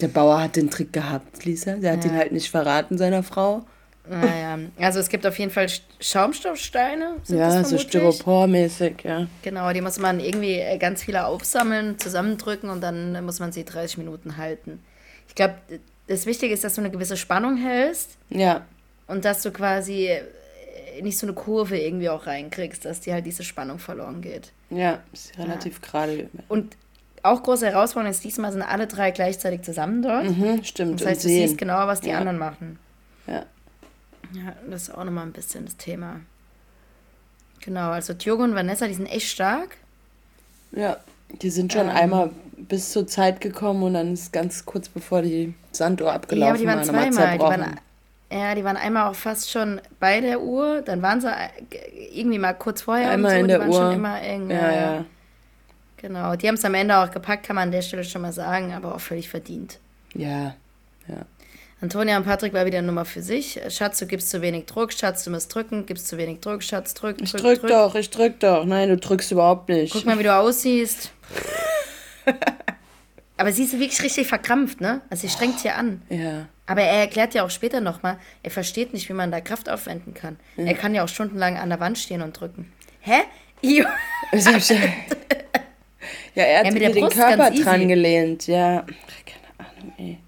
Der 0.00 0.08
Bauer 0.08 0.40
hat 0.40 0.56
den 0.56 0.70
Trick 0.70 0.92
gehabt, 0.92 1.44
Lisa. 1.44 1.74
Der 1.74 1.92
hat 1.92 2.04
Ja. 2.04 2.10
ihn 2.10 2.16
halt 2.16 2.32
nicht 2.32 2.50
verraten, 2.50 2.96
seiner 2.98 3.22
Frau. 3.22 3.64
Naja, 4.08 4.58
also 4.80 5.00
es 5.00 5.10
gibt 5.10 5.26
auf 5.26 5.38
jeden 5.38 5.50
Fall 5.50 5.66
Sch- 5.66 5.82
Schaumstoffsteine. 6.00 7.16
Ja, 7.26 7.62
so? 7.62 7.76
Styropormäßig, 7.76 9.02
ja. 9.04 9.26
Genau, 9.42 9.70
die 9.72 9.80
muss 9.82 9.98
man 9.98 10.18
irgendwie 10.20 10.54
äh, 10.54 10.78
ganz 10.78 11.02
viele 11.02 11.26
aufsammeln, 11.26 11.98
zusammendrücken 11.98 12.70
und 12.70 12.80
dann 12.80 13.22
muss 13.24 13.38
man 13.38 13.52
sie 13.52 13.64
30 13.64 13.98
Minuten 13.98 14.36
halten. 14.38 14.82
Ich 15.28 15.34
glaube, 15.34 15.56
das 16.06 16.24
Wichtige 16.24 16.54
ist, 16.54 16.64
dass 16.64 16.74
du 16.74 16.80
eine 16.80 16.90
gewisse 16.90 17.18
Spannung 17.18 17.56
hältst 17.58 18.16
Ja. 18.30 18.64
und 19.08 19.26
dass 19.26 19.42
du 19.42 19.50
quasi 19.50 20.06
äh, 20.06 20.22
nicht 21.02 21.18
so 21.18 21.26
eine 21.26 21.34
Kurve 21.34 21.78
irgendwie 21.78 22.08
auch 22.08 22.26
reinkriegst, 22.26 22.86
dass 22.86 23.00
dir 23.00 23.12
halt 23.12 23.26
diese 23.26 23.44
Spannung 23.44 23.78
verloren 23.78 24.22
geht. 24.22 24.52
Ja, 24.70 25.00
ist 25.12 25.36
relativ 25.38 25.82
gerade. 25.82 26.30
Und 26.48 26.76
auch 27.24 27.42
große 27.42 27.66
Herausforderung 27.66 28.10
ist, 28.10 28.24
diesmal 28.24 28.52
sind 28.52 28.62
alle 28.62 28.86
drei 28.86 29.10
gleichzeitig 29.10 29.62
zusammen 29.62 30.02
dort. 30.02 30.24
Mhm, 30.24 30.64
stimmt. 30.64 31.00
Das 31.00 31.06
heißt, 31.08 31.24
du 31.24 31.28
siehst 31.28 31.58
genau, 31.58 31.86
was 31.86 32.00
die 32.00 32.10
Ja. 32.10 32.18
anderen 32.18 32.38
machen. 32.38 32.78
Ja. 33.26 33.44
Ja, 34.32 34.52
das 34.68 34.82
ist 34.88 34.94
auch 34.94 35.04
nochmal 35.04 35.24
ein 35.26 35.32
bisschen 35.32 35.64
das 35.64 35.76
Thema. 35.76 36.20
Genau, 37.60 37.90
also 37.90 38.14
Tjogo 38.14 38.42
und 38.44 38.54
Vanessa, 38.54 38.86
die 38.86 38.94
sind 38.94 39.06
echt 39.06 39.28
stark. 39.28 39.76
Ja, 40.72 40.96
die 41.42 41.50
sind 41.50 41.72
schon 41.72 41.88
Ähm. 41.88 41.96
einmal 41.96 42.30
bis 42.56 42.92
zur 42.92 43.06
Zeit 43.06 43.40
gekommen 43.40 43.82
und 43.82 43.94
dann 43.94 44.12
ist 44.14 44.32
ganz 44.32 44.64
kurz 44.66 44.88
bevor 44.88 45.22
die 45.22 45.54
Sanduhr 45.72 46.08
Ja, 46.08 46.14
abgelaufen 46.14 46.50
aber 46.50 46.58
die 46.58 46.66
waren 46.66 46.84
zweimal. 46.84 47.34
Die 47.34 47.40
waren, 47.40 47.76
ja, 48.32 48.54
die 48.54 48.64
waren 48.64 48.76
einmal 48.76 49.10
auch 49.10 49.14
fast 49.14 49.50
schon 49.50 49.80
bei 50.00 50.20
der 50.20 50.40
Uhr, 50.42 50.82
dann 50.82 51.00
waren 51.02 51.20
sie 51.20 51.28
äh, 51.28 51.48
irgendwie 52.12 52.38
mal 52.38 52.52
kurz 52.54 52.82
vorher 52.82 53.10
Einmal 53.10 53.32
und 53.32 53.36
so, 53.38 53.40
in 53.42 53.48
der 53.48 53.60
waren 53.60 53.68
Uhr. 53.70 53.74
schon 53.76 53.92
immer 53.94 54.20
eng. 54.20 54.50
ja, 54.50 54.72
ja. 54.72 55.04
Genau, 56.00 56.36
die 56.36 56.48
haben 56.48 56.54
es 56.54 56.64
am 56.64 56.74
Ende 56.74 56.96
auch 56.96 57.10
gepackt, 57.10 57.46
kann 57.46 57.56
man 57.56 57.68
an 57.68 57.72
der 57.72 57.82
Stelle 57.82 58.04
schon 58.04 58.22
mal 58.22 58.32
sagen, 58.32 58.72
aber 58.72 58.94
auch 58.94 59.00
völlig 59.00 59.28
verdient. 59.28 59.78
Ja, 60.14 60.54
Antonia 61.80 62.16
und 62.16 62.24
Patrick 62.24 62.52
war 62.52 62.66
wieder 62.66 62.78
eine 62.78 62.88
Nummer 62.88 63.04
für 63.04 63.22
sich. 63.22 63.60
Schatz, 63.68 63.98
du 63.98 64.06
gibst 64.06 64.30
zu 64.30 64.42
wenig 64.42 64.66
Druck. 64.66 64.92
Schatz, 64.92 65.22
du 65.24 65.30
musst 65.30 65.54
drücken. 65.54 65.86
Gibst 65.86 66.08
zu 66.08 66.18
wenig 66.18 66.40
Druck. 66.40 66.62
Schatz, 66.64 66.92
drück, 66.92 67.20
ich 67.20 67.30
drück, 67.30 67.42
drück, 67.42 67.60
drück. 67.60 67.70
doch, 67.70 67.94
ich 67.94 68.10
drück 68.10 68.40
doch. 68.40 68.64
Nein, 68.64 68.88
du 68.88 68.96
drückst 68.96 69.30
überhaupt 69.30 69.68
nicht. 69.68 69.92
Guck 69.92 70.04
mal, 70.04 70.18
wie 70.18 70.24
du 70.24 70.34
aussiehst. 70.34 71.12
Aber 73.36 73.52
sie 73.52 73.62
ist 73.62 73.78
wirklich 73.78 74.02
richtig 74.02 74.26
verkrampft, 74.26 74.80
ne? 74.80 75.02
Also 75.08 75.28
sie 75.28 75.32
strengt 75.32 75.60
hier 75.60 75.76
an. 75.76 76.02
Ja, 76.08 76.46
Aber 76.66 76.82
er 76.82 76.98
erklärt 76.98 77.34
ja 77.34 77.44
auch 77.44 77.50
später 77.50 77.80
nochmal, 77.80 78.18
er 78.42 78.50
versteht 78.50 78.92
nicht, 78.92 79.08
wie 79.08 79.12
man 79.12 79.30
da 79.30 79.40
Kraft 79.40 79.68
aufwenden 79.68 80.12
kann. 80.12 80.36
Er 80.56 80.74
kann 80.74 80.92
ja 80.92 81.04
auch 81.04 81.08
stundenlang 81.08 81.56
an 81.56 81.68
der 81.68 81.78
Wand 81.78 81.98
stehen 81.98 82.22
und 82.22 82.38
drücken. 82.38 82.72
Hä? 83.00 83.20
Io. 83.62 83.86
Ja 86.34 86.44
er 86.44 86.58
hat 86.60 86.66
Ja, 86.66 86.72
mit 86.72 86.80
mir 86.80 86.86
der 86.86 86.94
den 86.94 87.04
Brust 87.04 87.16
Körper 87.16 87.50
dran 87.50 87.88
gelehnt. 87.88 88.46
Ja, 88.46 88.84
keine 89.26 89.70
Ahnung, 89.70 89.92
ey. 89.98 90.18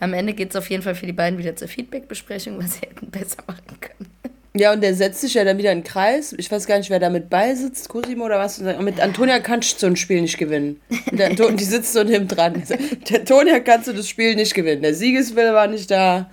Am 0.00 0.12
Ende 0.12 0.34
geht 0.34 0.50
es 0.50 0.56
auf 0.56 0.68
jeden 0.68 0.82
Fall 0.82 0.94
für 0.94 1.06
die 1.06 1.12
beiden 1.12 1.38
wieder 1.38 1.56
zur 1.56 1.68
Feedback-Besprechung, 1.68 2.58
was 2.58 2.74
sie 2.74 2.80
hätten 2.80 3.10
besser 3.10 3.38
machen 3.46 3.80
können. 3.80 4.10
Ja, 4.56 4.72
und 4.72 4.82
der 4.82 4.94
setzt 4.94 5.20
sich 5.20 5.34
ja 5.34 5.42
dann 5.44 5.58
wieder 5.58 5.72
in 5.72 5.78
den 5.78 5.84
Kreis. 5.84 6.32
Ich 6.38 6.50
weiß 6.50 6.66
gar 6.66 6.78
nicht, 6.78 6.88
wer 6.88 7.00
da 7.00 7.10
mit 7.10 7.28
beisitzt, 7.28 7.88
Cosimo 7.88 8.24
oder 8.24 8.38
was. 8.38 8.60
Und 8.60 8.84
mit 8.84 9.00
Antonia 9.00 9.40
kannst 9.40 9.74
du 9.74 9.78
so 9.80 9.86
ein 9.88 9.96
Spiel 9.96 10.20
nicht 10.20 10.38
gewinnen. 10.38 10.80
Und 11.10 11.18
der 11.18 11.30
Anto 11.30 11.50
die 11.50 11.64
sitzt 11.64 11.92
so 11.92 12.04
neben 12.04 12.28
dran. 12.28 12.62
Der 13.10 13.18
Antonia 13.20 13.58
kannst 13.58 13.88
du 13.88 13.92
das 13.92 14.08
Spiel 14.08 14.36
nicht 14.36 14.54
gewinnen. 14.54 14.82
Der 14.82 14.94
Siegeswille 14.94 15.54
war 15.54 15.66
nicht 15.66 15.90
da. 15.90 16.30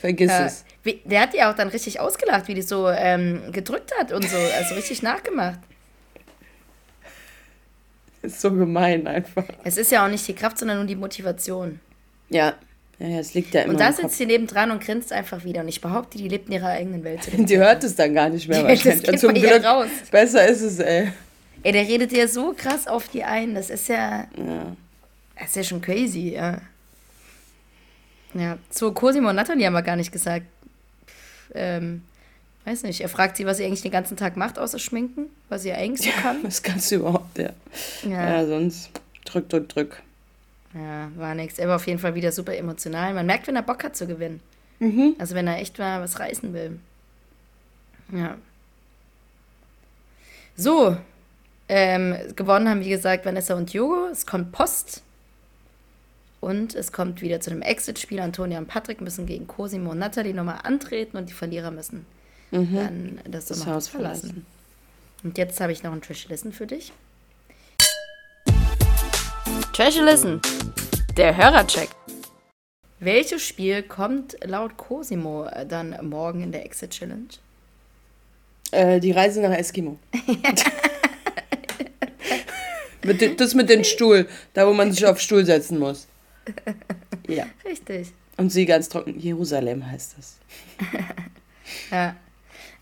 Vergiss 0.00 0.30
Ja, 0.30 0.46
es. 0.46 0.64
Wie, 0.82 1.00
der 1.04 1.20
hat 1.20 1.34
die 1.34 1.42
auch 1.42 1.54
dann 1.54 1.68
richtig 1.68 2.00
ausgelacht, 2.00 2.48
wie 2.48 2.54
die 2.54 2.62
so 2.62 2.88
ähm, 2.88 3.42
gedrückt 3.52 3.92
hat 4.00 4.10
und 4.10 4.28
so, 4.28 4.36
also 4.58 4.74
richtig 4.74 5.02
nachgemacht. 5.02 5.60
Ist 8.22 8.40
so 8.40 8.50
gemein 8.52 9.06
einfach. 9.06 9.44
Es 9.64 9.76
ist 9.78 9.90
ja 9.90 10.04
auch 10.04 10.10
nicht 10.10 10.26
die 10.28 10.34
Kraft, 10.34 10.58
sondern 10.58 10.76
nur 10.78 10.86
die 10.86 10.96
Motivation. 10.96 11.80
Ja. 12.28 12.54
Ja, 12.98 13.06
ja, 13.08 13.18
es 13.18 13.32
liegt 13.32 13.54
ja 13.54 13.62
immer 13.62 13.72
Und 13.72 13.80
da 13.80 13.90
sitzt 13.92 14.18
sie 14.18 14.26
nebendran 14.26 14.70
und 14.70 14.82
grinst 14.84 15.10
einfach 15.10 15.42
wieder. 15.44 15.62
Und 15.62 15.68
ich 15.68 15.80
behaupte, 15.80 16.18
die 16.18 16.28
lebt 16.28 16.48
in 16.48 16.52
ihrer 16.52 16.68
eigenen 16.68 17.02
Welt. 17.02 17.20
Die 17.48 17.56
hört 17.56 17.82
es 17.82 17.96
dann 17.96 18.12
gar 18.12 18.28
nicht 18.28 18.46
mehr 18.46 18.58
Die- 18.62 18.68
wahrscheinlich. 18.68 19.02
das 19.04 19.10
geht 19.12 19.20
Zum 19.20 19.32
Glück. 19.32 19.64
raus. 19.64 19.88
Besser 20.10 20.46
ist 20.46 20.60
es, 20.60 20.78
ey. 20.80 21.10
Ey, 21.62 21.72
der 21.72 21.88
redet 21.88 22.12
ja 22.12 22.28
so 22.28 22.52
krass 22.54 22.86
auf 22.86 23.08
die 23.08 23.24
ein. 23.24 23.54
Das 23.54 23.70
ist 23.70 23.88
ja, 23.88 24.26
Ja. 24.36 24.76
das 25.38 25.48
ist 25.48 25.56
ja 25.56 25.62
schon 25.64 25.80
crazy, 25.80 26.32
ja. 26.34 26.60
Ja, 28.34 28.58
zu 28.68 28.92
Cosimo 28.92 29.30
und 29.30 29.36
Natalie 29.36 29.64
haben 29.66 29.72
wir 29.72 29.82
gar 29.82 29.96
nicht 29.96 30.12
gesagt. 30.12 30.44
Ähm, 31.54 32.02
weiß 32.64 32.82
nicht, 32.82 33.00
er 33.00 33.08
fragt 33.08 33.36
sie, 33.36 33.46
was 33.46 33.56
sie 33.56 33.64
eigentlich 33.64 33.82
den 33.82 33.90
ganzen 33.90 34.16
Tag 34.16 34.36
macht, 34.36 34.58
außer 34.58 34.78
schminken, 34.78 35.26
was 35.48 35.62
sie 35.62 35.72
eigentlich 35.72 36.12
so 36.12 36.20
kann. 36.20 36.38
Was 36.42 36.62
kannst 36.62 36.90
du 36.90 36.96
überhaupt, 36.96 37.38
ja. 37.38 37.50
Ja, 38.02 38.40
Ja, 38.40 38.46
sonst 38.46 38.90
drück, 39.24 39.48
drück, 39.48 39.68
drück. 39.68 40.02
ja 40.74 41.10
war 41.16 41.34
nix. 41.34 41.58
Er 41.58 41.68
war 41.68 41.76
auf 41.76 41.86
jeden 41.86 41.98
Fall 41.98 42.14
wieder 42.14 42.32
super 42.32 42.56
emotional. 42.56 43.14
Man 43.14 43.26
merkt, 43.26 43.46
wenn 43.46 43.56
er 43.56 43.62
Bock 43.62 43.82
hat 43.84 43.96
zu 43.96 44.06
gewinnen. 44.06 44.40
Mhm. 44.78 45.14
Also 45.18 45.34
wenn 45.34 45.46
er 45.46 45.58
echt 45.58 45.78
mal 45.78 46.00
was 46.00 46.18
reißen 46.20 46.52
will. 46.52 46.78
Ja. 48.12 48.36
So. 50.56 50.96
Ähm, 51.68 52.16
gewonnen 52.34 52.68
haben, 52.68 52.84
wie 52.84 52.88
gesagt, 52.90 53.24
Vanessa 53.24 53.54
und 53.54 53.72
Jogo. 53.72 54.08
Es 54.10 54.26
kommt 54.26 54.52
Post. 54.52 55.02
Und 56.40 56.74
es 56.74 56.90
kommt 56.92 57.20
wieder 57.22 57.40
zu 57.40 57.50
dem 57.50 57.62
Exit-Spiel. 57.62 58.18
Antonia 58.20 58.58
und 58.58 58.66
Patrick 58.66 59.00
müssen 59.00 59.26
gegen 59.26 59.46
Cosimo 59.46 59.90
und 59.90 59.98
Natalie 59.98 60.34
nochmal 60.34 60.60
antreten 60.62 61.16
und 61.16 61.28
die 61.28 61.34
Verlierer 61.34 61.70
müssen 61.70 62.06
dann 62.50 63.20
das, 63.24 63.46
Das 63.46 63.66
Haus 63.66 63.88
verlassen. 63.88 64.44
Und 65.22 65.38
jetzt 65.38 65.60
habe 65.60 65.72
ich 65.72 65.82
noch 65.82 65.92
ein 65.92 66.02
Trash 66.02 66.28
Listen 66.28 66.52
für 66.52 66.66
dich. 66.66 66.92
Trash 69.72 69.96
Listen. 69.96 70.40
Der 71.16 71.36
Hörercheck. 71.36 71.90
Welches 72.98 73.42
Spiel 73.42 73.82
kommt 73.82 74.36
laut 74.44 74.76
Cosimo 74.76 75.46
äh, 75.46 75.64
dann 75.66 75.96
morgen 76.02 76.42
in 76.42 76.52
der 76.52 76.64
Exit 76.66 76.90
Challenge? 76.90 77.28
Äh, 78.72 79.00
die 79.00 79.12
Reise 79.12 79.40
nach 79.40 79.52
Eskimo. 79.52 79.98
mit 83.02 83.20
den, 83.20 83.36
das 83.36 83.54
mit 83.54 83.70
dem 83.70 83.84
Stuhl, 83.84 84.28
da 84.54 84.66
wo 84.66 84.72
man 84.72 84.92
sich 84.92 85.06
auf 85.06 85.20
Stuhl 85.20 85.44
setzen 85.44 85.78
muss. 85.78 86.06
Ja. 87.28 87.46
Richtig. 87.64 88.08
Und 88.38 88.50
sie 88.50 88.66
ganz 88.66 88.88
trocken, 88.88 89.20
Jerusalem 89.20 89.88
heißt 89.88 90.16
das. 90.18 90.38
Ja. 91.92 92.16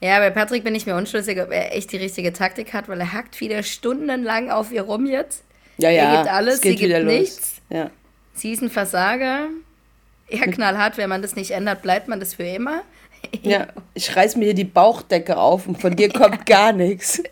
Ja, 0.00 0.18
bei 0.20 0.30
Patrick 0.30 0.62
bin 0.62 0.74
ich 0.74 0.86
mir 0.86 0.94
unschlüssig, 0.94 1.40
ob 1.40 1.50
er 1.50 1.74
echt 1.74 1.90
die 1.92 1.96
richtige 1.96 2.32
Taktik 2.32 2.72
hat, 2.72 2.88
weil 2.88 3.00
er 3.00 3.12
hackt 3.12 3.40
wieder 3.40 3.62
stundenlang 3.62 4.50
auf 4.50 4.70
ihr 4.70 4.82
rum 4.82 5.06
jetzt. 5.06 5.42
Ja, 5.78 5.90
ja. 5.90 6.04
er 6.04 6.16
gibt 6.16 6.32
alles, 6.32 6.54
es 6.56 6.60
geht 6.60 6.78
sie 6.78 6.86
gibt 6.86 7.02
los. 7.02 7.12
nichts. 7.12 7.54
Ja. 7.70 7.90
Sie 8.34 8.52
ist 8.52 8.62
ein 8.62 8.70
Versager. 8.70 9.48
Er 10.28 10.46
knallhart, 10.50 10.98
wenn 10.98 11.08
man 11.08 11.22
das 11.22 11.34
nicht 11.34 11.50
ändert, 11.50 11.82
bleibt 11.82 12.06
man 12.06 12.20
das 12.20 12.34
für 12.34 12.44
immer. 12.44 12.82
ja, 13.42 13.66
ich 13.94 14.14
reiß 14.14 14.36
mir 14.36 14.46
hier 14.46 14.54
die 14.54 14.64
Bauchdecke 14.64 15.36
auf 15.36 15.66
und 15.66 15.80
von 15.80 15.96
dir 15.96 16.10
kommt 16.10 16.46
gar 16.46 16.72
nichts. 16.72 17.22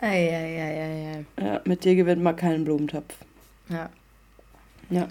Eieieiei. 0.00 1.24
Ja, 1.40 1.60
mit 1.64 1.84
dir 1.84 1.94
gewinnt 1.96 2.22
man 2.22 2.36
keinen 2.36 2.64
Blumentopf. 2.64 3.14
Ja. 3.68 3.90
Ja. 4.90 5.08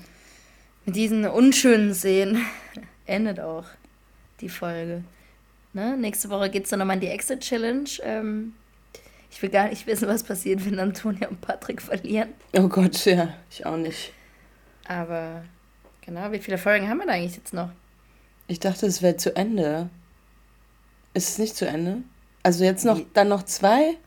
Mit 0.86 0.96
diesen 0.96 1.26
unschönen 1.26 1.94
Szenen 1.94 2.46
endet 3.06 3.40
auch 3.40 3.66
die 4.40 4.50
Folge. 4.50 5.04
Ne? 5.74 5.98
Nächste 5.98 6.30
Woche 6.30 6.50
geht 6.50 6.66
es 6.66 6.70
dann 6.70 6.80
nochmal 6.80 6.96
in 6.98 7.02
die 7.02 7.08
Exit 7.08 7.40
Challenge. 7.42 7.90
Ähm, 8.04 8.54
ich 9.32 9.42
will 9.42 9.50
gar 9.50 9.70
nicht 9.70 9.88
wissen, 9.88 10.08
was 10.08 10.24
passiert, 10.24 10.64
wenn 10.66 10.80
Antonia 10.80 11.28
und 11.28 11.42
Patrick 11.42 11.82
verlieren. 11.82 12.30
Oh 12.56 12.68
Gott, 12.68 13.04
ja, 13.06 13.30
ich 13.50 13.66
auch 13.66 13.78
nicht. 13.78 14.14
Aber 14.88 15.44
genau, 16.06 16.32
wie 16.32 16.40
viele 16.40 16.58
Folgen 16.58 16.88
haben 16.88 17.00
wir 17.00 17.08
da 17.08 17.14
eigentlich 17.14 17.36
jetzt 17.38 17.54
noch? 17.54 17.70
Ich 18.48 18.60
dachte, 18.60 18.86
es 18.86 19.02
wäre 19.02 19.18
zu 19.18 19.36
Ende. 19.36 19.90
Ist 21.16 21.30
es 21.30 21.38
nicht 21.40 21.56
zu 21.56 21.66
Ende? 21.68 22.04
Also 22.44 22.64
jetzt 22.64 22.86
noch, 22.86 23.02
dann 23.14 23.30
noch 23.30 23.44
zwei? 23.44 23.98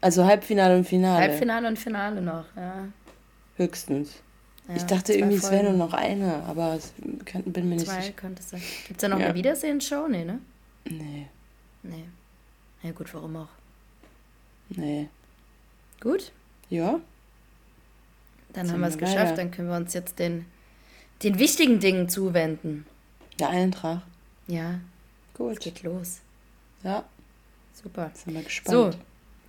Also 0.00 0.24
Halbfinale 0.24 0.76
und 0.78 0.84
Finale. 0.86 1.20
Halbfinale 1.20 1.66
und 1.68 1.78
Finale 1.78 2.20
noch, 2.22 2.44
ja. 2.56 2.88
Höchstens. 3.56 4.22
ja 4.68 4.76
ich 4.76 4.84
dachte 4.84 5.12
zwei 5.12 5.18
irgendwie, 5.18 5.36
es 5.36 5.50
wäre 5.50 5.64
nur 5.64 5.72
Folgen. 5.72 5.78
noch 5.78 5.92
eine, 5.94 6.42
aber 6.46 6.78
bin 7.46 7.68
mir 7.68 7.76
nicht 7.76 7.86
Zwei 7.86 8.00
sicher. 8.02 8.12
könnte 8.12 8.40
es 8.42 8.50
sein. 8.50 8.62
Gibt 8.86 8.98
es 8.98 9.02
da 9.02 9.08
noch 9.08 9.18
Ja. 9.18 9.26
eine 9.26 9.34
Wiedersehen-Show? 9.34 10.06
Nee, 10.08 10.24
ne? 10.24 10.38
Nee, 10.86 11.28
Nee. 11.82 12.04
Ja 12.82 12.92
gut, 12.92 13.12
warum 13.14 13.36
auch? 13.36 13.48
nee. 14.70 15.08
Gut, 16.00 16.32
Ja? 16.70 17.00
dann 18.52 18.70
haben 18.70 18.80
wir 18.80 18.88
es 18.88 18.98
geschafft. 18.98 19.18
weiter. 19.18 19.36
Dann 19.36 19.50
können 19.50 19.68
wir 19.68 19.76
uns 19.76 19.94
jetzt 19.94 20.18
den, 20.18 20.44
den 21.22 21.38
wichtigen 21.38 21.80
Dingen 21.80 22.08
zuwenden. 22.08 22.84
Der 23.38 23.48
Eintracht. 23.48 24.02
Ja, 24.46 24.80
es 25.32 25.38
Gut. 25.38 25.60
geht 25.60 25.82
los. 25.82 26.20
Ja, 26.82 27.04
Super. 27.72 28.10
sind 28.14 28.34
wir 28.34 28.42
gespannt. 28.42 28.94
So, 28.94 28.98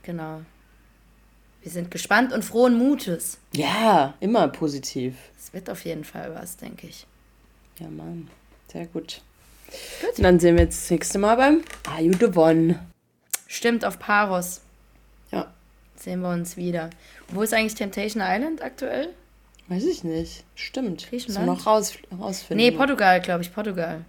genau. 0.04 0.42
Wir 1.62 1.72
sind 1.72 1.92
gespannt 1.92 2.32
und 2.32 2.44
frohen 2.46 2.78
Mutes. 2.78 3.38
Ja, 3.54 4.14
immer 4.22 4.48
positiv. 4.48 5.16
Es 5.38 5.52
wird 5.54 5.70
auf 5.70 5.84
jeden 5.86 6.04
Fall 6.06 6.34
was, 6.34 6.56
denke 6.58 6.88
ich. 6.88 7.06
Ja, 7.80 7.90
Mann. 7.90 8.30
Sehr 8.72 8.86
gut. 8.88 9.22
Gut. 10.02 10.18
Und 10.18 10.24
dann 10.24 10.40
sehen 10.40 10.56
wir 10.56 10.64
jetzt 10.64 10.84
das 10.84 10.92
nächste 10.92 11.20
Mal 11.20 11.36
beim 11.36 11.64
Are 11.88 12.02
You 12.02 12.14
the 12.20 12.38
One? 12.38 12.80
Stimmt, 13.48 13.86
auf 13.86 14.00
Paros 14.00 14.62
Ja, 15.32 15.52
sehen 15.96 16.22
wir 16.22 16.30
uns 16.30 16.58
wieder. 16.58 16.90
Wo 17.30 17.42
ist 17.42 17.54
eigentlich 17.54 17.76
Temptation 17.76 18.24
Island 18.26 18.62
aktuell? 18.62 19.10
weiß 19.68 19.84
ich 19.86 20.04
nicht. 20.04 20.44
Stimmt. 20.56 21.10
Griechenland? 21.10 21.48
Müssen 21.48 21.58
noch 21.58 21.66
raus, 21.66 21.94
rausfinden. 22.20 22.64
Nee, 22.64 22.72
Portugal, 22.72 23.20
glaube 23.22 23.42
ich, 23.42 23.54
Portugal. 23.54 24.06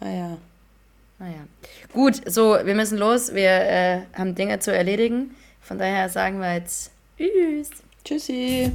Ah 0.00 0.08
ja. 0.08 0.38
Naja. 1.18 1.46
Gut, 1.92 2.20
so, 2.30 2.58
wir 2.64 2.74
müssen 2.74 2.96
los. 2.96 3.34
Wir 3.34 3.50
äh, 3.50 4.00
haben 4.14 4.34
Dinge 4.34 4.60
zu 4.60 4.72
erledigen. 4.72 5.34
Von 5.60 5.78
daher 5.78 6.08
sagen 6.08 6.40
wir 6.40 6.54
jetzt 6.54 6.92
Tschüss. 7.18 7.70
Tschüssi. 8.04 8.72